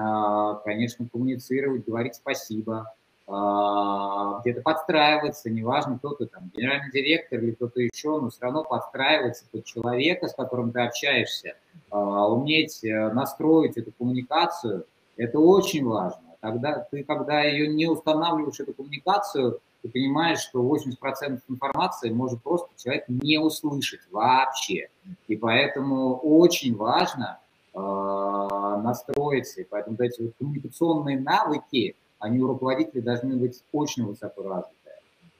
конечно, 0.65 1.07
коммуницировать, 1.11 1.87
говорить 1.87 2.15
спасибо, 2.15 2.93
а, 3.31 4.41
где-то 4.41 4.63
подстраиваться, 4.63 5.51
неважно, 5.51 5.99
кто 5.99 6.15
ты 6.15 6.25
там, 6.25 6.51
генеральный 6.57 6.91
директор 6.91 7.39
или 7.39 7.51
кто-то 7.51 7.79
еще, 7.79 8.19
но 8.21 8.31
все 8.31 8.41
равно 8.41 8.65
подстраиваться 8.65 9.45
под 9.53 9.67
человека, 9.67 10.29
с 10.29 10.35
которым 10.35 10.73
ты 10.73 10.81
общаешься, 10.81 11.55
уметь 11.91 12.83
э, 12.85 13.13
настроить 13.13 13.77
эту 13.77 13.93
коммуникацию, 13.93 14.87
это 15.19 15.39
очень 15.41 15.85
важно. 15.85 16.28
Тогда 16.41 16.87
ты, 16.91 17.05
когда 17.05 17.43
ее 17.43 17.69
не 17.69 17.87
устанавливаешь, 17.87 18.61
эту 18.61 18.75
коммуникацию, 18.75 19.61
ты 19.83 19.89
понимаешь, 19.89 20.41
что 20.41 20.61
80% 20.61 21.41
информации 21.49 22.11
может 22.11 22.43
просто 22.43 22.69
человек 22.77 23.05
не 23.09 23.39
услышать 23.39 24.01
вообще. 24.11 24.89
И 25.27 25.37
поэтому 25.37 26.17
очень 26.17 26.77
важно 26.77 27.39
э, 27.75 27.79
настроиться. 27.79 29.61
И 29.61 29.65
поэтому 29.65 29.97
эти 30.01 30.23
вот 30.23 30.33
коммуникационные 30.39 31.21
навыки– 31.21 31.97
они 32.19 32.41
у 32.41 32.49
руководителей 32.49 33.03
должны 33.03 33.37
быть 33.37 33.63
очень 33.73 34.05
высоко 34.05 34.43
развиты. 34.43 34.75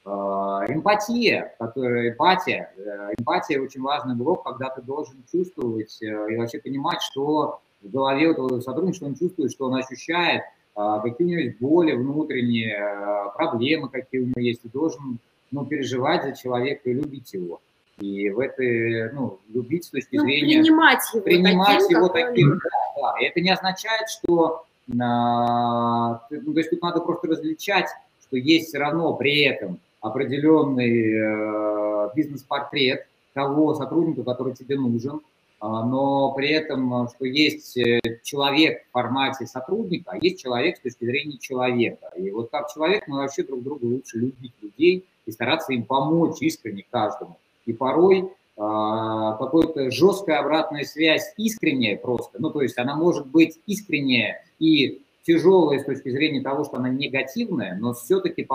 А, 0.05 0.65
эмпатия, 0.67 1.55
которая 1.59 2.11
эмпатия, 2.11 2.71
э, 2.77 3.13
эмпатия 3.17 3.61
очень 3.61 3.81
важный 3.81 4.15
блок, 4.15 4.43
когда 4.43 4.69
ты 4.69 4.81
должен 4.81 5.23
чувствовать 5.31 6.01
э, 6.01 6.05
и 6.31 6.37
вообще 6.37 6.59
понимать, 6.59 7.01
что 7.01 7.61
в 7.81 7.89
голове 7.89 8.29
у 8.29 8.33
твоего 8.33 8.61
сотрудника, 8.61 8.95
что 8.95 9.05
он 9.07 9.15
чувствует, 9.15 9.51
что 9.51 9.65
он 9.65 9.75
ощущает, 9.75 10.43
какие 10.75 11.27
у 11.27 11.29
него 11.29 11.41
есть 11.41 11.59
боли 11.59 11.93
внутренние, 11.93 12.77
э, 12.77 13.35
проблемы 13.35 13.89
какие 13.89 14.21
у 14.21 14.25
него 14.25 14.39
есть. 14.39 14.61
Ты 14.61 14.69
должен 14.69 15.19
ну, 15.51 15.65
переживать 15.65 16.23
за 16.23 16.35
человека 16.35 16.89
и 16.89 16.93
любить 16.93 17.33
его. 17.33 17.59
И 17.99 18.29
в 18.29 18.39
этой, 18.39 19.11
ну, 19.11 19.39
любить 19.53 19.85
с 19.85 19.89
точки 19.89 20.15
ну, 20.15 20.23
зрения... 20.23 20.61
Принимать 20.61 21.01
его 21.13 21.23
принимать 21.23 21.79
таким, 21.79 21.97
его 21.97 22.07
таким, 22.07 22.49
да, 22.49 22.69
да. 22.95 23.13
И 23.19 23.25
это 23.25 23.41
не 23.41 23.49
означает, 23.49 24.09
что 24.09 24.63
ну, 24.87 24.95
то 24.97 26.57
есть 26.57 26.71
тут 26.71 26.81
надо 26.81 26.99
просто 27.01 27.27
различать, 27.27 27.87
что 28.25 28.37
есть 28.37 28.69
все 28.69 28.79
равно 28.79 29.13
при 29.13 29.41
этом 29.43 29.79
определенный 30.01 31.13
э, 31.13 32.09
бизнес-портрет 32.15 33.05
того 33.33 33.75
сотрудника, 33.75 34.23
который 34.23 34.53
тебе 34.53 34.79
нужен, 34.79 35.19
а, 35.19 35.28
но 35.61 36.31
при 36.33 36.49
этом, 36.49 37.09
что 37.09 37.25
есть 37.25 37.75
э, 37.77 37.99
человек 38.23 38.85
в 38.87 38.91
формате 38.91 39.45
сотрудника, 39.45 40.11
а 40.11 40.17
есть 40.17 40.41
человек 40.41 40.77
с 40.77 40.81
точки 40.81 41.03
зрения 41.03 41.37
человека. 41.37 42.11
И 42.15 42.31
вот 42.31 42.49
как 42.49 42.71
человек 42.73 43.07
мы 43.07 43.17
вообще 43.17 43.43
друг 43.43 43.63
друга 43.63 43.85
лучше 43.85 44.19
любить 44.19 44.53
людей 44.61 45.05
и 45.25 45.31
стараться 45.31 45.73
им 45.73 45.83
помочь 45.83 46.37
искренне 46.41 46.85
каждому. 46.89 47.37
И 47.65 47.73
порой 47.73 48.31
а, 48.61 49.37
какой-то 49.37 49.89
жесткая 49.89 50.39
обратная 50.39 50.83
связь 50.83 51.33
искренняя 51.37 51.97
просто, 51.97 52.41
ну 52.41 52.49
то 52.49 52.61
есть 52.61 52.77
она 52.77 52.95
может 52.95 53.27
быть 53.27 53.57
искренняя 53.65 54.43
и 54.59 55.01
тяжелая 55.25 55.79
с 55.79 55.85
точки 55.85 56.09
зрения 56.09 56.41
того, 56.41 56.65
что 56.65 56.75
она 56.75 56.89
негативная, 56.89 57.77
но 57.79 57.93
все-таки 57.93 58.45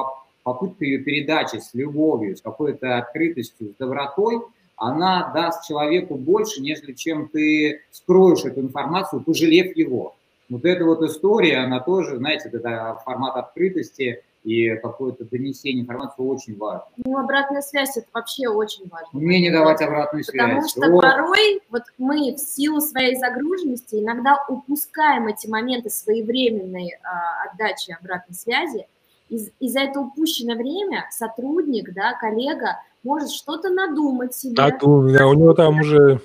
попытка 0.43 0.85
ее 0.85 0.99
передачи 0.99 1.57
с 1.57 1.73
любовью, 1.73 2.37
с 2.37 2.43
какой-то 2.43 2.99
открытостью, 2.99 3.73
с 3.73 3.77
добротой, 3.79 4.43
она 4.77 5.33
даст 5.33 5.67
человеку 5.67 6.17
больше, 6.17 6.61
нежели 6.61 6.93
чем 6.93 7.29
ты 7.29 7.83
скроешь 7.91 8.45
эту 8.45 8.61
информацию, 8.61 9.23
пожалев 9.23 9.77
его. 9.77 10.17
Вот 10.49 10.65
эта 10.65 10.85
вот 10.85 11.03
история, 11.03 11.59
она 11.59 11.81
тоже, 11.81 12.17
знаете, 12.17 12.51
это 12.53 12.99
формат 13.05 13.37
открытости– 13.37 14.23
и 14.45 14.77
какое-то 14.77 15.25
донесение 15.25 15.83
информации 15.83 16.23
очень 16.23 16.57
важно. 16.59 16.87
Ну, 16.99 17.19
обратная 17.19 17.63
связь– 17.63 17.97
это 17.97 18.07
вообще 18.13 18.47
очень 18.47 18.87
важно. 18.89 19.09
Умение 19.19 19.51
давать 19.51 19.81
обратную 19.81 20.23
связь. 20.23 20.43
Потому 20.43 20.69
что 20.69 20.87
О. 20.87 21.01
порой 21.01 21.63
вот 21.71 21.85
мы 21.97 22.35
в 22.35 22.39
силу 22.39 22.81
своей 22.81 23.17
загруженности 23.17 23.97
иногда 23.97 24.37
упускаем 24.49 25.29
эти 25.29 25.47
моменты 25.47 25.89
своевременной 25.89 26.99
а, 27.03 27.49
отдачи 27.51 27.97
обратной 27.99 28.35
связи, 28.35 28.87
и, 29.35 29.49
и 29.61 29.69
за 29.69 29.81
это 29.81 30.01
упущенное 30.01 30.57
время 30.57 31.07
сотрудник, 31.11 31.93
да, 31.95 32.13
коллега 32.15 32.79
может 33.03 33.31
что-то 33.31 33.71
надумать 33.71 34.35
себе. 34.35 34.55
Надумать, 34.57 35.17
да, 35.17 35.27
у 35.27 35.35
него 35.35 35.55
там 35.55 35.81
уже... 35.81 36.21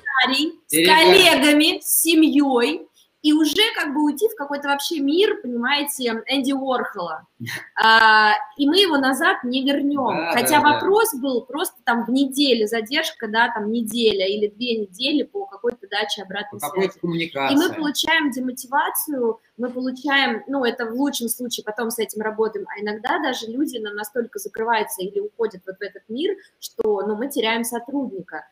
С 0.68 0.72
коллегами, 0.72 1.80
с 1.82 2.01
семьей, 2.01 2.88
и 3.22 3.34
уже 3.34 3.61
как 3.76 3.93
бы 3.93 4.03
уйти 4.05 4.30
в 4.30 4.36
какой-то 4.36 4.70
вообще 4.70 4.99
мир, 4.99 5.41
понимаете, 5.41 6.24
Энди 6.28 6.53
Уорхола. 6.53 7.26
А, 7.82 8.34
и 8.57 8.67
мы 8.67 8.80
его 8.80 8.97
назад 8.97 9.45
не 9.45 9.63
вернем. 9.63 10.17
Да, 10.17 10.32
Хотя 10.34 10.59
да, 10.59 10.74
вопрос 10.74 11.13
да. 11.13 11.22
был 11.22 11.45
просто 11.45 11.78
там 11.86 12.03
в 12.03 12.09
неделе 12.09 12.67
задержка, 12.67 13.30
да, 13.30 13.49
там 13.53 13.72
неделя 13.72 14.28
или 14.28 14.47
две 14.47 14.78
недели 14.78 15.24
по 15.24 15.45
какой-то 15.45 15.88
даче 15.88 16.24
обратной 16.24 16.59
по 16.59 16.67
связи. 16.67 16.99
Коммуникации. 16.99 17.55
И 17.55 17.57
мы 17.57 17.74
получаем 17.74 18.32
демотивацию, 18.32 19.39
мы 19.57 19.70
получаем, 19.70 20.43
ну, 20.47 20.65
это 20.65 20.88
в 20.88 20.93
лучшем 20.95 21.30
случае 21.30 21.63
потом 21.63 21.89
с 21.89 21.99
этим 21.99 22.22
работаем, 22.22 22.67
а 22.67 22.82
иногда 22.82 23.20
даже 23.20 23.47
люди 23.47 23.78
нам 23.78 23.95
настолько 23.95 24.39
закрываются 24.39 25.01
или 25.01 25.22
уходят 25.22 25.61
вот 25.65 25.78
в 25.78 25.82
этот 25.82 26.03
мир, 26.09 26.36
что, 26.59 27.01
ну, 27.07 27.15
мы 27.15 27.30
теряем 27.30 27.63
сотрудника 27.63 28.43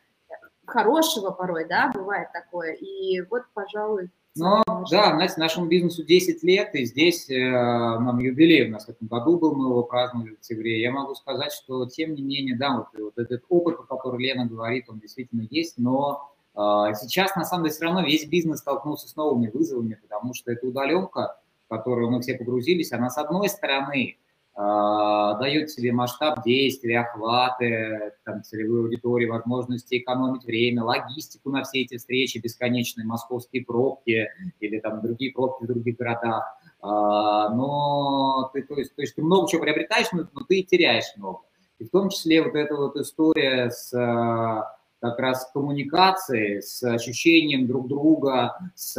хорошего 0.68 1.30
порой, 1.30 1.66
да, 1.66 1.90
бывает 1.92 2.28
такое. 2.32 2.72
И 2.74 3.20
вот, 3.22 3.42
пожалуй, 3.54 4.10
но 4.38 4.62
да, 4.90 5.10
знаете, 5.14 5.34
нашему 5.38 5.66
бизнесу 5.66 6.04
10 6.04 6.42
лет, 6.42 6.74
и 6.74 6.84
здесь 6.84 7.28
э, 7.28 7.38
нам 7.38 8.18
юбилей 8.18 8.68
у 8.68 8.72
нас 8.72 8.86
в 8.86 8.88
этом 8.88 9.06
году 9.08 9.38
был, 9.38 9.54
мы 9.54 9.68
его 9.68 9.82
праздновали 9.82 10.30
в 10.30 10.34
октябре. 10.34 10.80
Я 10.80 10.90
могу 10.90 11.14
сказать, 11.14 11.52
что 11.52 11.86
тем 11.86 12.14
не 12.14 12.22
менее, 12.22 12.56
да, 12.56 12.76
вот, 12.76 12.86
вот 12.98 13.18
этот 13.18 13.44
опыт, 13.48 13.78
о 13.80 13.82
котором 13.82 14.20
Лена 14.20 14.46
говорит, 14.46 14.86
он 14.88 14.98
действительно 15.00 15.46
есть, 15.50 15.78
но 15.78 16.32
э, 16.54 16.58
сейчас 16.94 17.36
на 17.36 17.44
самом 17.44 17.64
деле 17.64 17.74
все 17.74 17.84
равно 17.84 18.02
весь 18.02 18.26
бизнес 18.26 18.60
столкнулся 18.60 19.08
с 19.08 19.16
новыми 19.16 19.50
вызовами, 19.52 19.98
потому 20.00 20.34
что 20.34 20.52
эта 20.52 20.66
удаленка, 20.66 21.38
в 21.66 21.68
которую 21.68 22.10
мы 22.10 22.20
все 22.20 22.36
погрузились, 22.36 22.92
она 22.92 23.10
с 23.10 23.18
одной 23.18 23.48
стороны 23.48 24.16
а, 24.60 25.34
дает 25.34 25.70
себе 25.70 25.92
масштаб 25.92 26.42
действий, 26.42 26.96
охваты, 26.96 28.12
там, 28.24 28.42
целевой 28.42 28.80
аудитории, 28.80 29.26
возможности 29.26 29.98
экономить 29.98 30.42
время, 30.44 30.82
логистику 30.82 31.50
на 31.50 31.62
все 31.62 31.82
эти 31.82 31.96
встречи, 31.96 32.38
бесконечные 32.38 33.06
московские 33.06 33.64
пробки 33.64 34.28
или 34.58 34.80
там 34.80 35.00
другие 35.00 35.32
пробки 35.32 35.62
в 35.62 35.68
других 35.68 35.96
городах. 35.96 36.42
А, 36.80 37.50
но 37.50 38.50
ты, 38.52 38.64
то 38.64 38.74
есть, 38.74 38.96
то 38.96 39.02
есть 39.02 39.14
ты 39.14 39.22
много 39.22 39.48
чего 39.48 39.62
приобретаешь, 39.62 40.08
но, 40.10 40.26
но 40.32 40.40
ты 40.40 40.58
и 40.58 40.64
теряешь 40.64 41.12
много. 41.16 41.42
И 41.78 41.84
в 41.84 41.90
том 41.90 42.08
числе 42.08 42.42
вот 42.42 42.56
эта 42.56 42.74
вот 42.74 42.96
история 42.96 43.70
с 43.70 43.94
а, 43.94 44.76
как 45.00 45.20
раз 45.20 45.48
коммуникацией, 45.54 46.62
с 46.62 46.82
ощущением 46.82 47.68
друг 47.68 47.86
друга, 47.86 48.58
с 48.74 48.96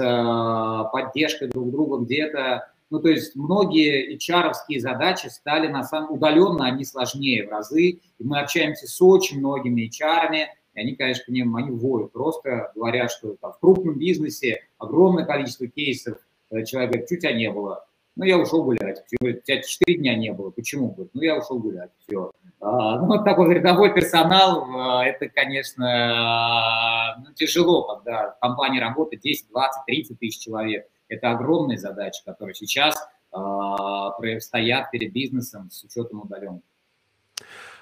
поддержкой 0.93 1.49
друг 1.49 1.69
друга 1.69 1.97
где-то, 1.97 2.71
ну, 2.89 2.99
то 2.99 3.09
есть 3.09 3.35
многие 3.35 4.15
hr 4.15 4.51
задачи 4.79 5.27
стали 5.27 5.67
на 5.67 5.83
самом 5.83 6.13
удаленно, 6.13 6.65
они 6.65 6.83
сложнее 6.83 7.47
в 7.47 7.51
разы. 7.51 7.81
И 7.81 8.23
мы 8.23 8.39
общаемся 8.39 8.87
с 8.87 9.01
очень 9.01 9.39
многими 9.39 9.89
HR, 9.89 10.47
и 10.73 10.79
они, 10.79 10.95
конечно, 10.95 11.31
ним, 11.31 11.55
они 11.55 11.71
воют 11.71 12.11
просто, 12.11 12.71
говоря, 12.75 13.07
что 13.07 13.35
там, 13.41 13.53
в 13.53 13.59
крупном 13.59 13.97
бизнесе 13.97 14.63
огромное 14.77 15.25
количество 15.25 15.67
кейсов, 15.67 16.17
э, 16.51 16.63
человек 16.63 16.91
говорит, 16.91 17.11
у 17.11 17.15
тебя 17.15 17.33
не 17.33 17.51
было? 17.51 17.85
Ну, 18.15 18.25
я 18.25 18.37
ушел 18.37 18.63
гулять. 18.63 19.01
У 19.21 19.25
тебя 19.25 19.61
4 19.61 19.97
дня 19.97 20.15
не 20.15 20.33
было. 20.33 20.49
Почему? 20.49 20.93
Ну, 21.13 21.21
я 21.21 21.37
ушел 21.37 21.59
гулять. 21.59 21.91
Все. 21.99 22.31
А, 22.59 22.99
ну, 22.99 23.05
вот 23.05 23.23
такой 23.23 23.53
рядовой 23.53 23.93
персонал, 23.93 24.65
а, 24.75 25.05
это, 25.05 25.29
конечно, 25.29 25.85
а, 25.87 27.17
ну, 27.19 27.33
тяжело, 27.33 27.83
когда 27.83 28.31
в 28.31 28.39
компании 28.39 28.81
работает 28.81 29.21
10, 29.21 29.47
20, 29.49 29.85
30 29.85 30.19
тысяч 30.19 30.39
человек. 30.39 30.85
Это 31.09 31.31
огромные 31.31 31.77
задачи, 31.77 32.21
которые 32.25 32.55
сейчас 32.55 32.95
э, 33.33 34.39
стоят 34.39 34.91
перед 34.91 35.11
бизнесом 35.11 35.69
с 35.71 35.83
учетом 35.83 36.21
удаленки. 36.21 36.63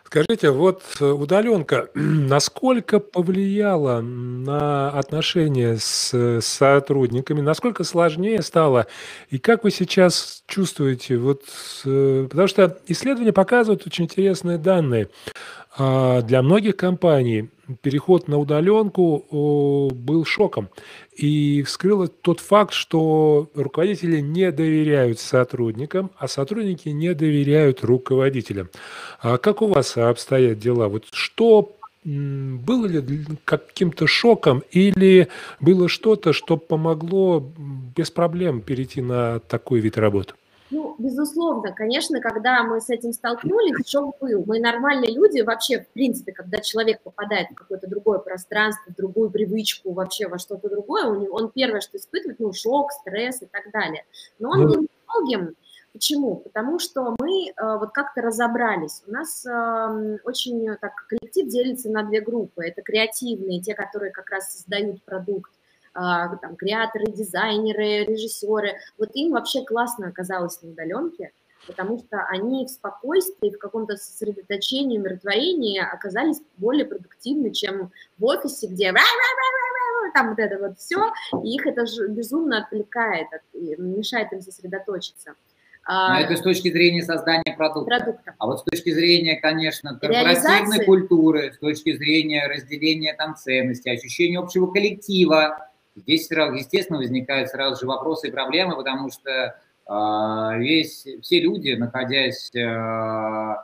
Скажите, 0.08 0.52
вот 0.52 0.84
э, 1.02 1.06
удаленка 1.06 1.90
насколько 1.94 3.02
повлияла 3.02 4.00
на 4.00 4.90
отношения 4.92 5.76
с 5.78 6.40
сотрудниками, 6.40 7.42
насколько 7.42 7.84
сложнее 7.84 8.42
стало, 8.42 8.88
и 9.30 9.38
как 9.38 9.66
вы 9.66 9.72
сейчас 9.72 10.44
чувствуете? 10.48 11.18
Вот, 11.18 11.44
э, 11.84 12.26
потому 12.30 12.48
что 12.48 12.78
исследования 12.88 13.34
показывают 13.34 13.86
очень 13.86 14.06
интересные 14.06 14.58
данные. 14.58 15.10
А, 15.80 16.22
для 16.22 16.42
многих 16.42 16.76
компаний 16.76 17.50
переход 17.82 18.28
на 18.28 18.38
удаленку 18.38 19.92
был 19.92 20.26
шоком. 20.26 20.70
И 21.16 21.62
вскрыл 21.64 22.08
тот 22.08 22.40
факт, 22.40 22.74
что 22.74 23.50
руководители 23.54 24.20
не 24.20 24.52
доверяют 24.52 25.20
сотрудникам, 25.20 26.10
а 26.18 26.28
сотрудники 26.28 26.90
не 26.90 27.14
доверяют 27.14 27.84
руководителям. 27.84 28.70
А 29.20 29.38
как 29.38 29.62
у 29.62 29.68
вас 29.68 29.98
обстоят 29.98 30.60
дела? 30.60 30.88
Вот 30.88 31.06
что 31.12 31.74
было 32.04 32.86
ли 32.86 33.26
каким-то 33.44 34.08
шоком 34.08 34.64
или 34.72 35.28
было 35.60 35.90
что-то, 35.90 36.32
что 36.32 36.56
помогло 36.56 37.46
без 37.96 38.10
проблем 38.10 38.62
перейти 38.62 39.02
на 39.02 39.40
такой 39.40 39.82
вид 39.82 39.98
работы? 39.98 40.34
Ну, 40.70 40.96
безусловно, 40.98 41.72
конечно, 41.72 42.20
когда 42.20 42.64
мы 42.64 42.82
с 42.82 42.90
этим 42.90 43.14
столкнулись, 43.14 43.88
шок 43.88 44.18
был. 44.20 44.44
Мы 44.46 44.60
нормальные 44.60 45.14
люди 45.14 45.42
вообще, 45.42 45.82
в 45.82 45.88
принципе, 45.90 46.34
когда 46.34 46.60
человек 46.60 47.02
попадает 47.02 47.50
в 47.52 47.56
какое-то 47.56 47.88
другое 47.88 48.20
пространство, 48.20 48.92
в 48.92 48.96
другую 48.96 49.30
привычку, 49.30 49.94
вообще 49.94 50.28
во 50.28 50.38
что-то 50.38 50.70
другое, 50.70 51.06
он, 51.06 51.52
первое, 51.52 51.80
что 51.80 51.98
испытывает, 51.98 52.40
ну, 52.40 52.52
шок, 52.52 52.92
стресс 52.92 53.42
и 53.42 53.46
так 53.46 53.72
далее. 53.72 54.04
Но 54.40 54.50
он 54.50 54.62
ну 54.64 54.68
был 54.68 54.88
долгим, 55.14 55.56
Почему? 55.94 56.36
Потому 56.36 56.78
что 56.78 57.16
мы 57.18 57.50
э, 57.50 57.54
вот 57.80 57.92
как-то 57.92 58.22
разобрались. 58.22 59.02
У 59.08 59.12
нас 59.12 59.44
э, 59.48 60.18
очень 60.26 60.68
так 60.80 60.94
коллектив 61.08 61.48
делится 61.48 61.90
на 61.90 62.04
две 62.04 62.22
группы. 62.22 62.64
Это 62.64 62.84
креативные, 62.84 63.62
те, 63.62 63.74
которые 63.74 64.12
как 64.12 64.30
раз 64.30 64.54
создают 64.54 65.02
продукт, 65.04 65.52
там, 65.98 66.56
креаторы, 66.56 67.06
дизайнеры, 67.08 68.06
режиссеры. 68.06 68.78
Вот 68.98 69.10
им 69.14 69.32
вообще 69.32 69.64
классно 69.64 70.08
оказалось 70.10 70.62
на 70.62 70.70
удаленке, 70.70 71.32
потому 71.66 71.98
что 72.00 72.24
они 72.30 72.66
в 72.66 72.70
спокойствии, 72.70 73.50
в 73.50 73.58
каком-то 73.58 73.98
сосредоточении, 73.98 75.00
умиротворении 75.00 75.80
оказались 75.80 76.42
более 76.58 76.86
продуктивны, 76.86 77.52
чем 77.52 77.92
в 78.18 78.26
офисе, 78.26 78.68
где 78.68 78.94
там 80.14 80.30
вот 80.30 80.40
это 80.40 80.58
вот 80.60 80.78
все, 80.78 81.12
и 81.44 81.56
их 81.56 81.68
это 81.68 81.86
же 81.86 82.08
безумно 82.08 82.60
отвлекает, 82.60 83.28
мешает 83.54 84.32
им 84.34 84.42
сосредоточиться. 84.42 85.34
Но 85.90 86.16
а, 86.16 86.20
это 86.20 86.36
с 86.36 86.42
точки 86.42 86.70
зрения 86.70 87.02
создания 87.02 87.56
продукта. 87.56 87.98
продукта. 87.98 88.36
А 88.38 88.46
вот 88.46 88.60
с 88.60 88.64
точки 88.64 88.92
зрения, 88.92 89.38
конечно, 89.40 89.98
корпоративной 89.98 90.84
культуры, 90.84 91.54
с 91.54 91.60
точки 91.60 91.96
зрения 91.96 92.46
разделения 92.48 93.14
там 93.14 93.36
ценностей, 93.36 93.92
ощущения 93.92 94.38
общего 94.38 94.68
коллектива, 94.68 95.67
здесь, 95.98 96.30
естественно, 96.30 97.00
возникают 97.00 97.50
сразу 97.50 97.82
же 97.82 97.88
вопросы 97.88 98.28
и 98.28 98.32
проблемы, 98.32 98.76
потому 98.76 99.10
что 99.10 99.30
э, 99.30 100.60
весь, 100.60 101.06
все 101.22 101.42
люди, 101.42 101.72
находясь 101.72 102.50
э, 102.56 103.56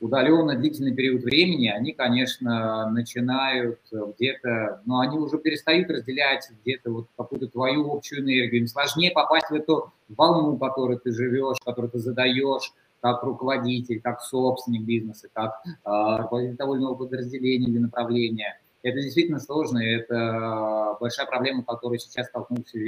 удаленно 0.00 0.54
длительный 0.54 0.94
период 0.94 1.22
времени, 1.22 1.68
они, 1.68 1.92
конечно, 1.92 2.90
начинают 2.90 3.80
где-то, 3.90 4.82
но 4.84 5.00
они 5.00 5.18
уже 5.18 5.38
перестают 5.38 5.90
разделять 5.90 6.48
где-то 6.62 6.90
вот 6.90 7.06
какую-то 7.16 7.48
твою 7.48 7.92
общую 7.92 8.20
энергию. 8.20 8.62
Им 8.62 8.66
сложнее 8.66 9.10
попасть 9.12 9.48
в 9.50 9.54
эту 9.54 9.92
волну, 10.08 10.58
которой 10.58 10.98
ты 10.98 11.12
живешь, 11.12 11.56
которую 11.64 11.90
ты 11.90 11.98
задаешь, 11.98 12.72
как 13.00 13.22
руководитель, 13.22 14.00
как 14.00 14.20
собственник 14.20 14.82
бизнеса, 14.82 15.28
как 15.32 15.62
э, 15.64 15.70
руководитель 15.84 16.56
иного 16.56 16.94
подразделения 16.94 17.68
или 17.68 17.78
направления. 17.78 18.58
Это 18.82 19.00
действительно 19.00 19.40
сложно, 19.40 19.78
и 19.78 19.96
это 19.96 20.96
большая 21.00 21.26
проблема, 21.26 21.64
которую 21.64 21.98
сейчас 21.98 22.28
столкнулся, 22.28 22.78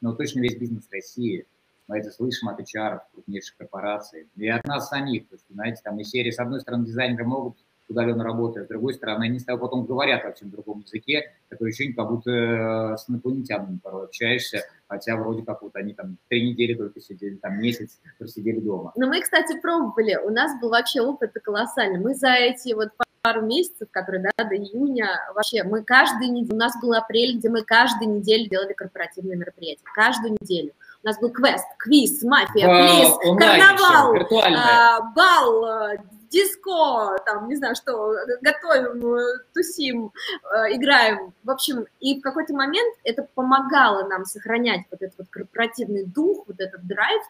ну, 0.00 0.14
точно 0.14 0.40
весь 0.40 0.56
бизнес 0.56 0.88
России 0.90 1.46
мы 1.88 1.98
это 1.98 2.10
слышим 2.10 2.48
от 2.48 2.60
HR, 2.60 3.00
крупнейших 3.12 3.56
корпораций, 3.56 4.26
и 4.36 4.48
от 4.48 4.64
нас 4.66 4.88
самих. 4.88 5.28
То 5.28 5.34
есть, 5.34 5.44
знаете, 5.50 5.80
там 5.84 5.98
из 6.00 6.10
серии, 6.10 6.30
с 6.30 6.38
одной 6.38 6.60
стороны, 6.60 6.86
дизайнеры 6.86 7.24
могут 7.24 7.56
удаленно 7.88 8.24
работать, 8.24 8.64
с 8.64 8.68
другой 8.68 8.94
стороны, 8.94 9.24
они 9.24 9.38
с 9.38 9.44
тобой 9.44 9.60
потом 9.60 9.84
говорят 9.84 10.24
вообще 10.24 10.46
на 10.46 10.52
другом 10.52 10.82
языке, 10.86 11.34
такое 11.50 11.68
ощущение, 11.68 11.94
как 11.94 12.08
будто 12.08 12.30
э, 12.30 12.96
с 12.96 13.10
инопланетянами 13.10 13.78
порой 13.82 14.04
общаешься, 14.04 14.62
хотя 14.88 15.16
вроде 15.16 15.42
как 15.42 15.60
вот 15.60 15.76
они 15.76 15.92
там 15.92 16.16
три 16.28 16.50
недели 16.50 16.72
только 16.72 17.00
сидели, 17.00 17.34
там 17.36 17.60
месяц 17.60 18.00
просидели 18.18 18.60
дома. 18.60 18.92
Но 18.96 19.08
мы, 19.08 19.20
кстати, 19.20 19.60
пробовали, 19.60 20.16
у 20.24 20.30
нас 20.30 20.58
был 20.62 20.70
вообще 20.70 21.02
опыт 21.02 21.32
колоссальный. 21.42 21.98
Мы 21.98 22.14
за 22.14 22.32
эти 22.32 22.72
вот 22.72 22.88
пару 23.22 23.42
месяцев, 23.42 23.88
которые, 23.90 24.22
да, 24.22 24.44
до 24.44 24.56
июня, 24.56 25.08
вообще, 25.34 25.62
мы 25.62 25.84
каждый 25.84 26.26
неделю, 26.26 26.54
у 26.54 26.58
нас 26.58 26.72
был 26.82 26.92
апрель, 26.92 27.38
где 27.38 27.48
мы 27.48 27.62
каждую 27.62 28.16
неделю 28.16 28.50
делали 28.50 28.72
корпоративные 28.72 29.36
мероприятия, 29.36 29.84
каждую 29.94 30.36
неделю. 30.40 30.72
У 31.04 31.06
нас 31.06 31.18
был 31.20 31.30
квест, 31.30 31.64
квиз, 31.78 32.22
мафия, 32.22 32.66
плиз, 32.66 33.38
карнавал, 33.38 34.14
а, 34.42 35.00
бал, 35.14 35.64
а, 35.64 35.92
диско, 36.30 37.16
там, 37.24 37.48
не 37.48 37.56
знаю 37.56 37.76
что, 37.76 38.14
готовим, 38.40 39.38
тусим, 39.54 40.12
а, 40.44 40.72
играем. 40.72 41.32
В 41.44 41.50
общем, 41.50 41.86
и 42.00 42.18
в 42.18 42.22
какой-то 42.22 42.54
момент 42.54 42.96
это 43.04 43.26
помогало 43.34 44.08
нам 44.08 44.24
сохранять 44.24 44.82
вот 44.90 45.00
этот 45.00 45.18
вот 45.18 45.28
корпоративный 45.30 46.04
дух, 46.04 46.44
вот 46.48 46.58
этот 46.58 46.84
драйв, 46.86 47.22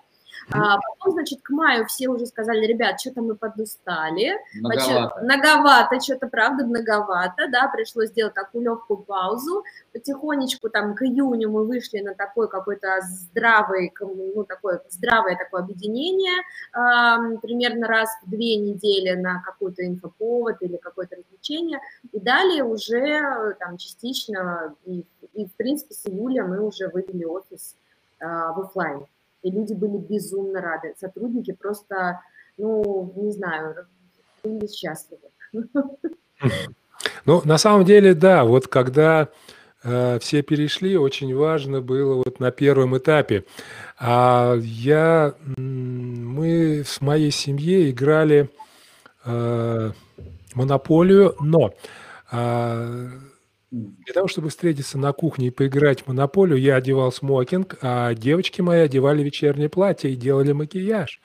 а 0.51 0.79
потом, 0.79 1.13
значит, 1.13 1.41
к 1.43 1.51
маю 1.51 1.87
все 1.87 2.09
уже 2.09 2.27
сказали, 2.27 2.67
ребят, 2.67 3.01
что-то 3.01 3.23
мы 3.23 3.35
подустали. 3.35 4.39
Многовато. 4.55 5.21
Многовато, 5.23 6.01
что-то, 6.01 6.27
правда, 6.29 6.65
многовато, 6.65 7.49
да, 7.49 7.69
пришлось 7.69 8.09
сделать 8.09 8.35
такую 8.35 8.65
легкую 8.65 8.99
паузу. 8.99 9.65
Потихонечку 9.93 10.69
там 10.69 10.95
к 10.95 11.03
июню 11.03 11.51
мы 11.51 11.65
вышли 11.65 12.01
на 12.01 12.15
такой 12.15 12.49
какой-то 12.49 13.01
здравый, 13.03 13.93
ну, 14.01 14.45
такое 14.45 14.83
здравое 14.89 15.37
такое 15.37 15.63
объединение, 15.63 16.41
э, 16.41 17.39
примерно 17.39 17.87
раз 17.87 18.11
в 18.25 18.31
две 18.31 18.57
недели 18.57 19.13
на 19.13 19.43
какой-то 19.43 19.87
инфоповод 19.87 20.57
или 20.61 20.77
какое-то 20.77 21.17
развлечение. 21.17 21.81
И 22.13 22.21
далее 22.21 22.65
уже 22.65 23.55
там 23.59 23.77
частично, 23.77 24.75
и, 24.85 25.05
и 25.35 25.47
в 25.47 25.53
принципе 25.55 25.95
с 25.95 26.07
июля 26.07 26.45
мы 26.45 26.61
уже 26.61 26.89
вывели 26.89 27.25
офис 27.25 27.77
э, 28.21 28.25
в 28.27 28.61
офлайн 28.61 29.07
и 29.43 29.51
люди 29.51 29.75
были 29.75 29.99
безумно 29.99 30.61
рады. 30.61 30.95
Сотрудники 30.99 31.53
просто, 31.53 32.21
ну, 32.57 33.13
не 33.17 33.33
знаю, 33.33 33.87
были 34.43 34.67
счастливы. 34.67 35.29
Ну, 37.25 37.43
на 37.45 37.59
самом 37.59 37.85
деле, 37.85 38.15
да, 38.15 38.45
вот 38.45 38.69
когда 38.69 39.29
э, 39.83 40.19
все 40.21 40.43
перешли, 40.43 40.97
очень 40.97 41.35
важно 41.35 41.81
было 41.81 42.17
вот 42.17 42.41
на 42.41 42.51
первом 42.51 42.97
этапе. 42.97 43.45
А 43.99 44.57
я, 44.57 45.35
мы 45.57 46.83
с 46.85 47.01
моей 47.01 47.31
семьей 47.31 47.91
играли 47.91 48.51
э, 49.25 49.91
монополию, 50.55 51.37
но 51.41 51.75
э, 52.31 53.09
для 53.73 54.13
того, 54.13 54.29
чтобы 54.29 54.51
встретиться 54.51 54.99
на 54.99 55.13
кухне 55.13 55.47
и 55.47 55.51
поиграть 55.51 56.03
в 56.03 56.09
монополию, 56.09 56.61
я 56.61 56.77
одевал 56.77 57.11
смокинг, 57.11 57.79
а 57.81 58.13
девочки 58.13 58.61
мои 58.61 58.81
одевали 58.81 59.23
вечернее 59.23 59.71
платье 59.71 60.11
и 60.13 60.17
делали 60.17 60.53
макияж. 60.53 61.21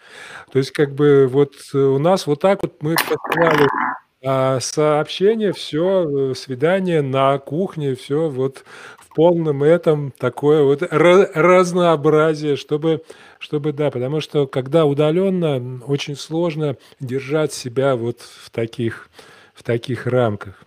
То 0.52 0.58
есть, 0.58 0.72
как 0.72 0.96
бы, 0.96 1.28
вот 1.28 1.54
э, 1.74 1.78
у 1.78 2.00
нас 2.00 2.26
вот 2.26 2.40
так 2.40 2.64
вот 2.64 2.82
мы 2.82 2.96
посылали 2.96 3.68
а, 4.24 4.62
сообщение, 4.62 5.52
все, 5.52 6.32
э, 6.32 6.36
свидание 6.36 7.02
на 7.02 7.38
кухне, 7.38 7.96
все 7.96 8.30
вот 8.30 8.64
в 8.98 9.14
полном 9.14 9.62
этом 9.62 10.12
такое 10.18 10.64
вот 10.64 10.82
разнообразие, 10.84 12.56
чтобы, 12.56 13.04
чтобы, 13.40 13.74
да, 13.74 13.92
потому 13.92 14.22
что 14.22 14.48
когда 14.48 14.86
удаленно, 14.86 15.82
очень 15.86 16.16
сложно 16.16 16.78
держать 17.02 17.52
себя 17.52 17.98
вот 17.98 18.22
в 18.22 18.50
таких, 18.52 19.10
в 19.54 19.64
таких 19.64 20.08
рамках. 20.08 20.67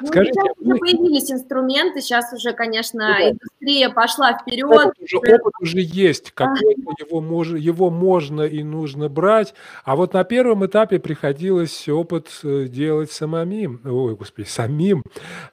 Ну, 0.00 0.06
Скажите, 0.06 0.32
сейчас 0.40 0.56
уже 0.58 0.78
появились 0.78 1.30
инструменты, 1.30 2.00
сейчас 2.00 2.32
уже, 2.32 2.52
конечно, 2.52 3.00
да. 3.00 3.30
индустрия 3.30 3.90
пошла 3.90 4.38
вперед. 4.38 4.70
Опыт 4.70 4.94
уже, 5.00 5.16
опыт 5.18 5.52
уже 5.60 5.80
есть, 5.80 6.30
какой-то 6.32 6.92
его, 6.98 7.20
мож, 7.20 7.48
его 7.48 7.90
можно 7.90 8.42
и 8.42 8.62
нужно 8.62 9.08
брать. 9.08 9.54
А 9.84 9.96
вот 9.96 10.14
на 10.14 10.24
первом 10.24 10.64
этапе 10.64 10.98
приходилось 10.98 11.88
опыт 11.88 12.28
э, 12.42 12.66
делать 12.68 13.12
самим, 13.12 13.80
ой, 13.84 14.16
господи, 14.16 14.46
самим, 14.46 15.04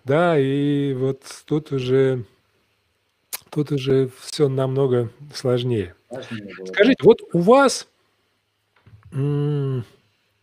да, 0.03 0.39
и 0.39 0.93
вот 0.93 1.21
тут 1.45 1.71
уже, 1.71 2.23
тут 3.49 3.71
уже 3.71 4.09
все 4.19 4.47
намного 4.47 5.09
сложнее. 5.34 5.95
Скажите, 6.65 7.03
вот 7.03 7.19
у 7.34 7.39
вас 7.39 7.88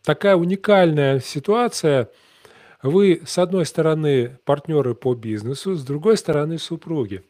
такая 0.03 0.35
уникальная 0.35 1.19
ситуация– 1.19 2.09
вы, 2.85 3.21
с 3.25 3.37
одной 3.37 3.65
стороны, 3.65 4.37
партнеры 4.45 4.95
по 4.95 5.13
бизнесу, 5.13 5.75
с 5.75 5.83
другой 5.83 6.17
стороны, 6.17 6.57
супруги. 6.57 7.23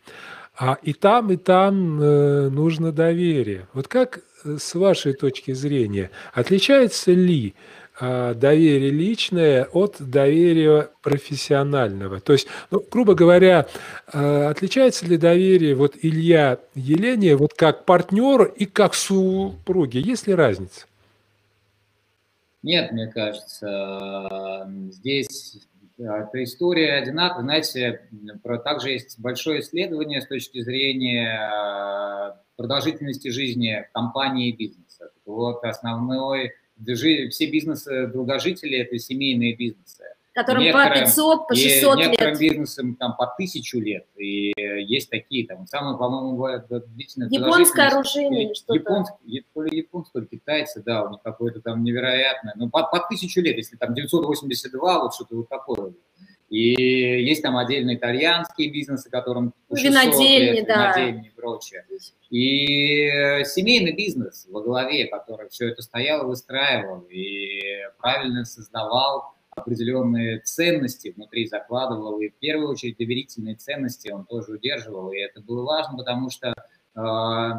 А 0.57 0.77
и 0.81 0.93
там, 0.93 1.31
и 1.31 1.37
там 1.37 2.01
э, 2.01 2.49
нужно 2.49 2.91
доверие. 2.91 3.67
Вот 3.73 3.87
как 3.87 4.19
э, 4.43 4.57
с 4.57 4.73
вашей 4.75 5.13
точки 5.13 5.51
зрения, 5.51 6.11
отличается 6.33 7.11
ли 7.11 7.55
э, 7.99 8.33
доверие 8.35 8.89
личное 8.89 9.65
от 9.65 9.97
доверия 9.99 10.89
профессионального? 11.01 12.21
То 12.21 12.33
есть, 12.33 12.47
ну, 12.71 12.85
грубо 12.89 13.15
говоря, 13.15 13.67
э, 14.13 14.45
отличается 14.45 15.05
ли 15.05 15.17
доверие 15.17 15.75
вот 15.75 15.95
Илья 16.01 16.59
Елене 16.73 17.35
вот 17.35 17.53
как 17.53 17.83
партнер 17.83 18.43
и 18.43 18.65
как 18.65 18.93
супруги? 18.93 19.97
Есть 19.97 20.27
ли 20.27 20.33
разница? 20.33 20.85
Нет, 22.65 22.91
мне 22.91 23.05
кажется, 23.05 24.67
здесь 24.89 25.67
эта 25.99 26.43
история 26.43 26.93
одинаковая. 26.93 27.43
Знаете, 27.43 28.09
про, 28.41 28.57
также 28.57 28.89
есть 28.89 29.19
большое 29.19 29.59
исследование 29.59 30.19
с 30.19 30.25
точки 30.25 30.61
зрения 30.61 32.35
продолжительности 32.57 33.27
жизни 33.27 33.85
компании 33.93 34.49
и 34.49 34.57
бизнеса. 34.57 35.11
Вот 35.27 35.63
основной, 35.63 36.53
все 37.29 37.51
бизнесы 37.51 38.07
долгожители– 38.07 38.79
это 38.79 38.97
семейные 38.97 39.55
бизнесы 39.55 40.03
которым 40.35 40.63
некоторым, 40.63 40.93
по 40.93 40.99
500, 40.99 41.47
по 41.47 41.55
600 41.55 41.97
лет. 41.97 42.07
Некоторым 42.09 42.37
бизнесам 42.37 42.95
там 42.95 43.15
по 43.15 43.33
тысячу 43.37 43.79
лет, 43.79 44.05
и 44.17 44.53
есть 44.57 45.09
такие 45.09 45.47
там, 45.47 45.65
самые, 45.65 45.97
по-моему, 45.97 46.45
длительные 46.89 47.29
Японское 47.31 47.87
оружие 47.87 48.27
или 48.27 48.53
что-то? 48.53 49.05
Ли 49.23 49.87
китайцы, 50.29 50.83
да, 50.85 51.03
у 51.03 51.09
них 51.09 51.21
какое-то 51.23 51.61
там 51.61 51.83
невероятное, 51.83 52.53
ну, 52.57 52.69
по, 52.69 52.83
по 52.83 52.99
тысячу 53.09 53.41
лет, 53.41 53.55
если 53.55 53.77
там 53.77 53.93
982, 53.93 55.03
вот 55.03 55.13
что-то 55.15 55.35
вот 55.37 55.49
такое. 55.49 55.91
И 55.91 55.95
И 56.49 57.23
есть 57.23 57.41
там 57.41 57.57
отдельные 57.57 57.97
итальянские 57.97 58.71
бизнесы, 58.71 59.09
которым 59.09 59.53
винодельни, 59.69 60.57
лет, 60.57 60.67
да. 60.67 60.93
винодельни 60.93 61.27
и 61.27 61.31
прочее. 61.31 61.85
И 62.29 63.43
семейный 63.45 63.93
бизнес 63.93 64.47
во 64.49 64.61
главе, 64.61 65.07
который 65.07 65.49
все 65.49 65.69
это 65.69 65.81
стоял, 65.81 66.27
выстраивал 66.27 67.01
и 67.09 67.61
правильно 67.99 68.45
создавал 68.45 69.34
определенные 69.55 70.39
ценности 70.39 71.13
внутри 71.15 71.47
закладывал, 71.47 72.19
и 72.19 72.29
в 72.29 72.35
первую 72.35 72.69
очередь 72.69 72.97
доверительные 72.97 73.55
ценности 73.55 74.09
он 74.09 74.25
тоже 74.25 74.53
удерживал, 74.53 75.11
и 75.11 75.17
это 75.17 75.41
было 75.41 75.63
важно, 75.63 75.97
потому 75.97 76.29
что, 76.29 76.53
э, 76.95 77.51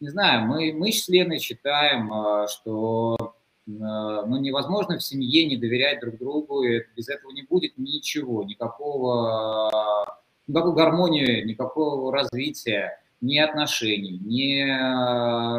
не 0.00 0.08
знаю, 0.08 0.46
мы, 0.46 0.72
мы 0.72 0.90
с 0.90 1.06
Леной 1.08 1.38
считаем, 1.38 2.12
э, 2.12 2.46
что 2.48 3.16
э, 3.20 3.30
ну, 3.66 4.38
невозможно 4.38 4.98
в 4.98 5.02
семье 5.02 5.46
не 5.46 5.56
доверять 5.58 6.00
друг 6.00 6.18
другу, 6.18 6.62
и 6.62 6.82
без 6.96 7.08
этого 7.10 7.30
не 7.32 7.42
будет 7.42 7.76
ничего, 7.76 8.42
никакого, 8.44 10.18
никакой 10.46 10.74
гармонии, 10.74 11.42
никакого 11.42 12.10
развития, 12.10 13.00
ни 13.20 13.38
отношений, 13.38 14.18
ни 14.18 14.60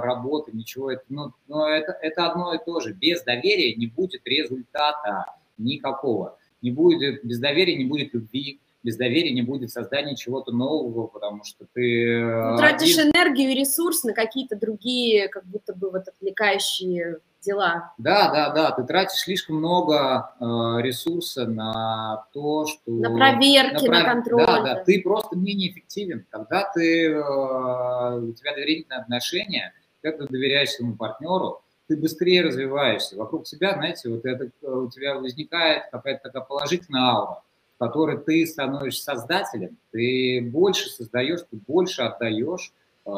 работы, 0.02 0.52
ничего. 0.52 0.92
Ну, 1.10 1.32
но 1.48 1.68
это, 1.68 1.94
это 1.94 2.28
одно 2.28 2.54
и 2.54 2.60
то 2.64 2.80
же. 2.80 2.94
Без 2.94 3.24
доверия 3.24 3.74
не 3.76 3.88
будет 3.88 4.22
результата 4.26 5.26
никакого. 5.58 6.38
Не 6.62 6.72
будет, 6.72 7.24
без 7.24 7.40
доверия 7.40 7.76
не 7.76 7.86
будет 7.86 8.14
любви, 8.14 8.60
без 8.86 8.98
доверия 8.98 9.32
не 9.32 9.42
будет 9.42 9.72
создания 9.72 10.16
чего-то 10.16 10.52
нового, 10.52 11.08
потому 11.08 11.44
что 11.44 11.66
ты... 11.74 12.24
Ну, 12.24 12.58
тратишь 12.58 12.98
один... 12.98 13.12
энергию 13.12 13.52
и 13.52 13.56
ресурс 13.56 14.04
на 14.04 14.14
какие-то 14.14 14.56
другие, 14.56 15.28
как 15.28 15.44
будто 15.46 15.74
бы 15.74 15.90
вот 15.90 16.08
отвлекающие 16.08 17.18
дела. 17.42 17.94
Да, 17.98 18.32
да, 18.32 18.50
да, 18.52 18.72
ты 18.72 18.84
тратишь 18.84 19.20
слишком 19.20 19.58
много 19.58 20.36
э, 20.40 20.44
ресурса 20.82 21.48
на 21.48 22.28
то, 22.32 22.68
что... 22.68 22.92
На 22.92 23.10
проверки, 23.10 23.88
на, 23.88 23.92
пров... 23.92 24.04
на 24.04 24.04
контроль. 24.04 24.46
Да, 24.46 24.62
да, 24.62 24.84
ты 24.84 25.02
просто 25.02 25.36
менее 25.36 25.72
эффективен. 25.72 26.26
Когда 26.30 26.72
ты, 26.72 27.08
э, 27.08 28.20
у 28.20 28.34
тебя 28.34 28.54
доверительные 28.54 29.00
отношения, 29.00 29.74
когда 30.02 30.26
ты 30.26 30.32
доверяешь 30.32 30.70
своему 30.70 30.96
партнеру, 30.96 31.64
ты 31.88 31.98
быстрее 31.98 32.44
развиваешься. 32.44 33.16
Вокруг 33.16 33.48
себя, 33.48 33.74
знаете, 33.74 34.10
вот 34.10 34.26
это, 34.26 34.46
э, 34.46 34.68
у 34.68 34.90
тебя 34.90 35.16
возникает 35.16 35.84
какая-то 35.92 36.24
такая 36.24 36.44
положительная 36.44 37.02
аура, 37.02 37.42
в 37.76 37.80
которой 37.80 38.18
ты 38.18 38.46
становишься 38.46 39.04
создателем, 39.04 39.78
ты 39.92 40.42
больше 40.52 40.90
создаешь, 40.90 41.42
ты 41.50 41.58
больше 41.68 42.02
отдаешь, 42.02 42.72
э, 43.06 43.10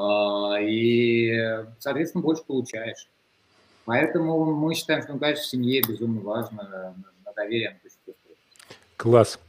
и, 0.64 1.66
соответственно, 1.80 2.24
больше 2.24 2.44
получаешь. 2.44 3.08
Поэтому 3.86 4.54
мы 4.54 4.76
считаем, 4.76 5.02
что, 5.02 5.14
ну, 5.14 5.20
конечно, 5.20 5.44
в 5.44 5.48
семье 5.48 5.82
безумно 5.82 6.22
важно 6.22 6.94
на 7.26 7.34
доверие 7.34 7.80
Класс. 8.98 9.40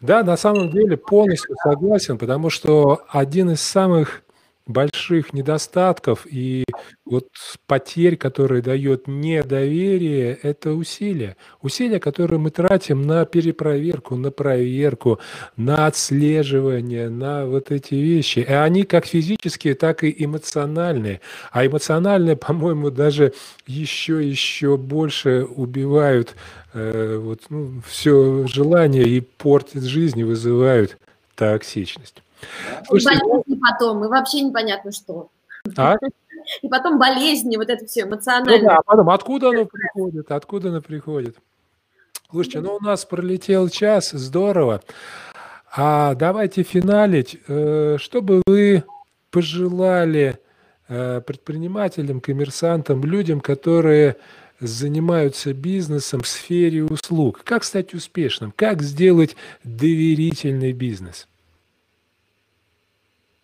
Да, 0.00 0.22
на 0.22 0.36
самом 0.36 0.70
деле 0.70 0.98
полностью 0.98 1.56
согласен, 1.62 2.18
потому 2.18 2.50
что 2.50 3.02
один 3.08 3.50
из 3.50 3.62
самых 3.62 4.22
больших 4.68 5.32
недостатков 5.32 6.26
и 6.30 6.64
вот 7.04 7.28
потерь, 7.66 8.16
которые 8.16 8.62
дает 8.62 9.08
недоверие, 9.08 10.38
это 10.42 10.74
усилия. 10.74 11.36
Усилия, 11.62 11.98
которые 11.98 12.38
мы 12.38 12.50
тратим 12.50 13.02
на 13.02 13.24
перепроверку, 13.24 14.16
на 14.16 14.30
проверку, 14.30 15.18
на 15.56 15.86
отслеживание, 15.86 17.08
на 17.08 17.46
вот 17.46 17.70
эти 17.70 17.94
вещи. 17.94 18.40
И 18.40 18.52
они 18.52 18.84
как 18.84 19.06
физические, 19.06 19.74
так 19.74 20.04
и 20.04 20.14
эмоциональные. 20.16 21.22
А 21.50 21.66
эмоциональные, 21.66 22.36
по-моему, 22.48 22.90
даже 22.90 23.32
еще, 23.66 24.22
еще 24.22 24.76
больше 24.76 25.44
убивают 25.44 26.36
э, 26.74 27.18
вот, 27.18 27.40
ну, 27.48 27.80
все 27.86 28.46
желание 28.46 29.08
и 29.08 29.20
портят 29.20 29.82
жизнь, 29.82 30.20
и 30.20 30.24
вызывают 30.24 30.98
токсичность. 31.34 32.22
Слушайте, 32.86 33.24
и 33.24 33.28
болезни 33.28 33.60
потом, 33.60 34.04
и 34.04 34.08
вообще 34.08 34.40
непонятно 34.42 34.92
что. 34.92 35.30
А? 35.76 35.96
И 36.62 36.68
потом 36.68 36.98
болезни, 36.98 37.56
вот 37.56 37.68
это 37.68 37.84
все 37.86 38.02
эмоционально. 38.02 38.58
Ну 38.58 38.64
да, 38.64 38.80
потом 38.86 39.10
откуда 39.10 39.50
оно 39.50 39.66
приходит, 39.66 40.32
откуда 40.32 40.68
оно 40.70 40.80
приходит. 40.80 41.36
Слушайте, 42.30 42.60
ну 42.60 42.76
у 42.76 42.80
нас 42.80 43.04
пролетел 43.04 43.68
час, 43.68 44.10
здорово. 44.10 44.82
А 45.74 46.14
давайте 46.14 46.62
финалить. 46.62 47.38
Э, 47.48 47.96
что 47.98 48.22
бы 48.22 48.42
вы 48.46 48.84
пожелали 49.30 50.38
э, 50.88 51.20
предпринимателям, 51.20 52.20
коммерсантам, 52.20 53.04
людям, 53.04 53.40
которые 53.40 54.16
занимаются 54.60 55.52
бизнесом 55.52 56.20
в 56.20 56.26
сфере 56.26 56.84
услуг? 56.84 57.42
Как 57.44 57.64
стать 57.64 57.94
успешным? 57.94 58.52
Как 58.56 58.82
сделать 58.82 59.36
доверительный 59.64 60.72
бизнес? 60.72 61.28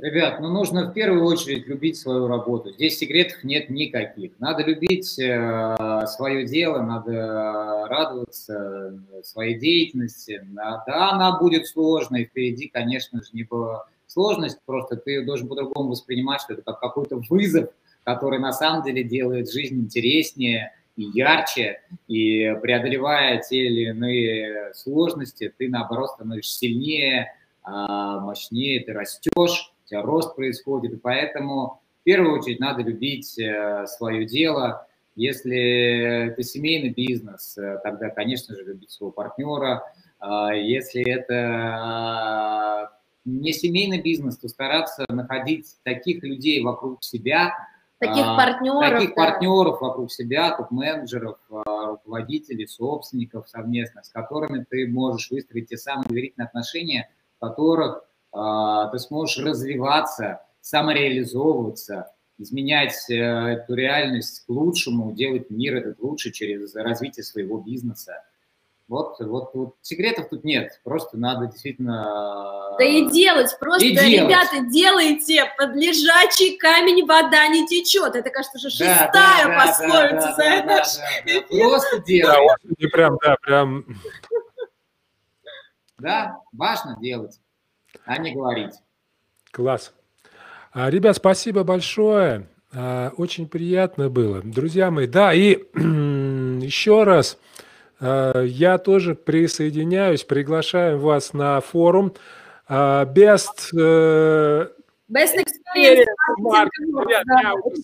Ребят, 0.00 0.40
ну 0.40 0.48
нужно 0.48 0.90
в 0.90 0.92
первую 0.92 1.24
очередь 1.24 1.68
любить 1.68 1.96
свою 1.96 2.26
работу. 2.26 2.72
Здесь 2.72 2.98
секретов 2.98 3.44
нет 3.44 3.70
никаких. 3.70 4.32
Надо 4.40 4.64
любить 4.64 5.16
э, 5.20 6.06
свое 6.08 6.44
дело, 6.44 6.82
надо 6.82 7.86
радоваться 7.88 9.00
своей 9.22 9.56
деятельности. 9.56 10.44
Да, 10.52 10.82
она 11.12 11.38
будет 11.38 11.68
сложной, 11.68 12.24
впереди, 12.24 12.68
конечно 12.68 13.22
же, 13.22 13.28
не 13.34 13.44
было 13.44 13.86
сложность, 14.08 14.58
просто 14.66 14.96
ты 14.96 15.24
должен 15.24 15.46
по-другому 15.46 15.90
воспринимать, 15.90 16.40
что 16.40 16.54
это 16.54 16.62
как 16.62 16.80
какой-то 16.80 17.22
вызов, 17.28 17.70
который 18.02 18.40
на 18.40 18.52
самом 18.52 18.82
деле 18.82 19.04
делает 19.04 19.50
жизнь 19.50 19.78
интереснее 19.78 20.72
и 20.96 21.04
ярче, 21.04 21.82
и 22.08 22.52
преодолевая 22.60 23.40
те 23.40 23.66
или 23.66 23.90
иные 23.90 24.74
сложности, 24.74 25.52
ты, 25.56 25.68
наоборот, 25.68 26.10
становишься 26.10 26.58
сильнее, 26.58 27.32
а, 27.62 28.20
мощнее, 28.20 28.84
ты 28.84 28.92
растешь, 28.92 29.73
у 29.84 29.88
тебя 29.88 30.02
рост 30.02 30.34
происходит, 30.34 30.92
и 30.94 30.96
поэтому 30.96 31.82
в 32.00 32.04
первую 32.04 32.38
очередь 32.38 32.60
надо 32.60 32.82
любить 32.82 33.38
э, 33.38 33.86
свое 33.86 34.26
дело. 34.26 34.86
Если 35.16 36.28
это 36.30 36.42
семейный 36.42 36.90
бизнес, 36.90 37.56
э, 37.58 37.78
тогда, 37.82 38.10
конечно 38.10 38.54
же, 38.54 38.64
любить 38.64 38.90
своего 38.90 39.12
партнера. 39.12 39.84
А 40.20 40.54
если 40.54 41.06
это 41.08 42.90
не 43.24 43.52
семейный 43.52 44.00
бизнес, 44.00 44.38
то 44.38 44.48
стараться 44.48 45.04
находить 45.08 45.76
таких 45.82 46.22
людей 46.22 46.62
вокруг 46.62 47.02
себя, 47.04 47.54
таких 47.98 48.24
а, 48.26 48.36
партнеров, 48.36 48.90
таких 48.90 49.14
да. 49.14 49.14
партнеров 49.14 49.80
вокруг 49.80 50.12
себя, 50.12 50.56
топ-менеджеров, 50.56 51.38
руководителей, 51.48 52.66
собственников 52.66 53.48
совместно, 53.48 54.02
с 54.02 54.10
которыми 54.10 54.64
ты 54.68 54.88
можешь 54.88 55.30
выстроить 55.30 55.68
те 55.68 55.76
самые 55.76 56.06
доверительные 56.08 56.46
отношения, 56.46 57.10
в 57.36 57.46
которых 57.46 58.04
ты 58.34 58.98
сможешь 58.98 59.38
развиваться, 59.38 60.40
самореализовываться, 60.60 62.10
изменять 62.38 63.08
э, 63.08 63.14
эту 63.14 63.74
реальность 63.74 64.44
к 64.44 64.48
лучшему, 64.48 65.12
делать 65.12 65.50
мир 65.50 65.76
этот 65.76 66.00
лучше 66.00 66.32
через 66.32 66.74
развитие 66.74 67.22
своего 67.22 67.60
бизнеса. 67.60 68.24
Вот, 68.88 69.16
вот, 69.20 69.54
вот 69.54 69.76
секретов 69.80 70.28
тут 70.28 70.44
нет, 70.44 70.80
просто 70.82 71.16
надо 71.16 71.46
действительно... 71.46 72.76
Да 72.78 72.84
и 72.84 73.08
делать, 73.08 73.56
просто, 73.58 73.86
и 73.86 73.92
делать. 73.92 74.12
ребята, 74.12 74.66
делайте, 74.68 75.44
под 75.56 75.74
лежачий 75.74 76.58
камень 76.58 77.06
вода 77.06 77.46
не 77.48 77.66
течет. 77.66 78.14
Это, 78.14 78.28
кажется, 78.28 78.58
уже 78.58 78.68
шестая 78.68 79.10
да, 79.12 79.46
да, 79.46 79.64
пословица 79.64 80.26
да, 80.26 80.34
за 80.34 80.42
это. 80.42 80.66
Да, 80.66 80.84
да, 81.24 81.32
да, 81.32 81.58
просто 81.58 81.98
делать. 82.00 82.50
Да, 82.64 82.88
прям, 82.88 83.18
да, 83.22 83.36
прям... 83.40 83.86
Да, 85.98 86.40
важно 86.52 86.98
делать 87.00 87.38
а 88.04 88.18
не 88.18 88.34
говорить. 88.34 88.74
Класс. 89.50 89.92
А, 90.72 90.90
ребят, 90.90 91.16
спасибо 91.16 91.64
большое. 91.64 92.48
А, 92.72 93.12
очень 93.16 93.48
приятно 93.48 94.10
было. 94.10 94.42
Друзья 94.42 94.90
мои, 94.90 95.06
да, 95.06 95.32
и 95.32 95.64
еще 95.74 97.04
раз 97.04 97.38
а, 98.00 98.42
я 98.42 98.78
тоже 98.78 99.14
присоединяюсь, 99.14 100.24
приглашаем 100.24 100.98
вас 100.98 101.32
на 101.32 101.60
форум 101.60 102.14
Best 102.68 103.72
Best 105.10 105.36
Experience 105.36 106.06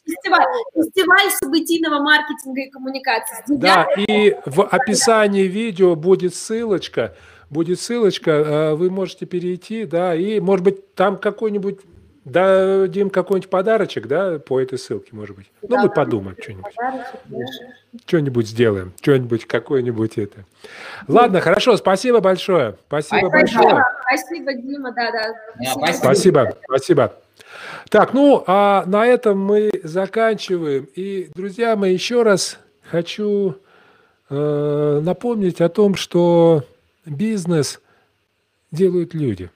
фестиваль, 0.04 0.46
фестиваль 0.74 1.30
событийного 1.30 2.00
маркетинга 2.00 2.62
и 2.62 2.70
коммуникации. 2.70 3.44
Да, 3.48 3.86
и 3.96 4.36
в 4.46 4.62
описании 4.62 5.44
видео 5.44 5.94
будет 5.96 6.34
ссылочка 6.34 7.14
будет 7.50 7.80
ссылочка, 7.80 8.30
э, 8.30 8.74
вы 8.74 8.90
можете 8.90 9.26
перейти, 9.26 9.84
да, 9.84 10.14
и, 10.14 10.40
может 10.40 10.64
быть, 10.64 10.94
там 10.94 11.18
какой-нибудь 11.18 11.80
дадим 12.24 13.10
какой-нибудь 13.10 13.50
подарочек, 13.50 14.06
да, 14.06 14.38
по 14.38 14.60
этой 14.60 14.78
ссылке, 14.78 15.08
может 15.12 15.36
быть. 15.36 15.50
Ну, 15.66 15.78
мы 15.78 15.88
подумаем 15.88 16.36
что-нибудь. 16.40 16.72
Что-нибудь 18.06 18.48
сделаем, 18.48 18.92
что-нибудь, 19.00 19.46
какое-нибудь 19.46 20.18
это. 20.18 20.44
Ладно, 21.08 21.40
хорошо, 21.40 21.76
спасибо 21.76 22.20
большое. 22.20 22.76
Спасибо, 22.86 23.28
спасибо 23.28 23.62
большое. 23.62 23.84
Спасибо, 24.02 24.54
Дима, 24.54 24.92
да, 24.92 25.10
да. 25.10 25.94
Спасибо, 25.94 26.56
спасибо. 26.64 27.14
Так, 27.88 28.12
ну, 28.12 28.44
а 28.46 28.84
на 28.86 29.06
этом 29.06 29.38
мы 29.38 29.70
заканчиваем. 29.82 30.88
И, 30.94 31.30
друзья 31.34 31.74
мои, 31.74 31.92
еще 31.92 32.22
раз 32.22 32.58
хочу 32.82 33.56
э, 34.28 35.00
напомнить 35.02 35.60
о 35.60 35.68
том, 35.68 35.94
что 35.94 36.64
бизнес 37.04 37.80
делают 38.70 39.14
люди. 39.14 39.50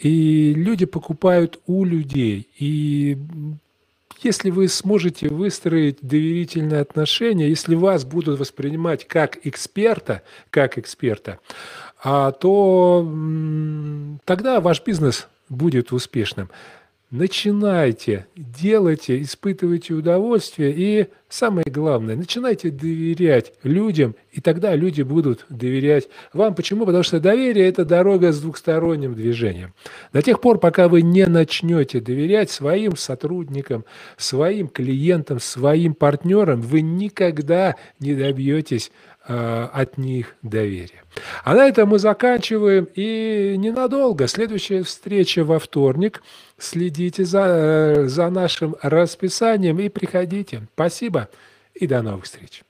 И 0.00 0.54
люди 0.54 0.86
покупают 0.86 1.60
у 1.66 1.84
людей. 1.84 2.48
И 2.58 3.18
если 4.22 4.50
вы 4.50 4.68
сможете 4.68 5.28
выстроить 5.28 5.98
доверительные 6.02 6.80
отношения, 6.80 7.48
если 7.48 7.74
вас 7.74 8.04
будут 8.04 8.38
воспринимать 8.38 9.06
как 9.06 9.44
эксперта, 9.46 10.22
как 10.50 10.78
эксперта, 10.78 11.40
а, 12.02 12.32
то 12.32 13.08
тогда 14.24 14.60
ваш 14.60 14.82
бизнес 14.84 15.28
будет 15.48 15.92
успешным. 15.92 16.50
Начинайте, 17.10 18.26
делайте, 18.36 19.22
испытывайте 19.22 19.94
удовольствие 19.94 20.74
и 20.76 21.06
самое 21.30 21.64
главное, 21.66 22.16
начинайте 22.16 22.70
доверять 22.70 23.54
людям, 23.62 24.14
и 24.30 24.42
тогда 24.42 24.76
люди 24.76 25.00
будут 25.00 25.46
доверять 25.48 26.10
вам. 26.34 26.54
Почему? 26.54 26.84
Потому 26.84 27.02
что 27.02 27.18
доверие– 27.18 27.66
это 27.68 27.86
дорога 27.86 28.30
с 28.30 28.42
двухсторонним 28.42 29.14
движением. 29.14 29.72
До 30.12 30.20
тех 30.20 30.38
пор, 30.42 30.58
пока 30.58 30.88
вы 30.88 31.00
не 31.00 31.24
начнете 31.24 32.00
доверять 32.00 32.50
своим 32.50 32.94
сотрудникам, 32.94 33.86
своим 34.18 34.68
клиентам, 34.68 35.40
своим 35.40 35.94
партнерам, 35.94 36.60
вы 36.60 36.82
никогда 36.82 37.76
не 38.00 38.14
добьетесь 38.14 38.92
от 39.28 39.98
них 39.98 40.36
доверия. 40.42 41.02
А 41.44 41.54
на 41.54 41.68
этом 41.68 41.90
мы 41.90 41.98
заканчиваем 41.98 42.88
и 42.94 43.54
ненадолго. 43.58 44.26
Следующая 44.26 44.82
встреча 44.82 45.44
во 45.44 45.58
вторник. 45.58 46.22
Следите 46.58 47.24
за, 47.24 47.44
э, 47.46 48.08
за 48.08 48.30
нашим 48.30 48.76
расписанием 48.82 49.78
и 49.78 49.88
приходите. 49.88 50.62
Спасибо 50.74 51.28
и 51.74 51.86
до 51.86 52.02
новых 52.02 52.24
встреч. 52.24 52.62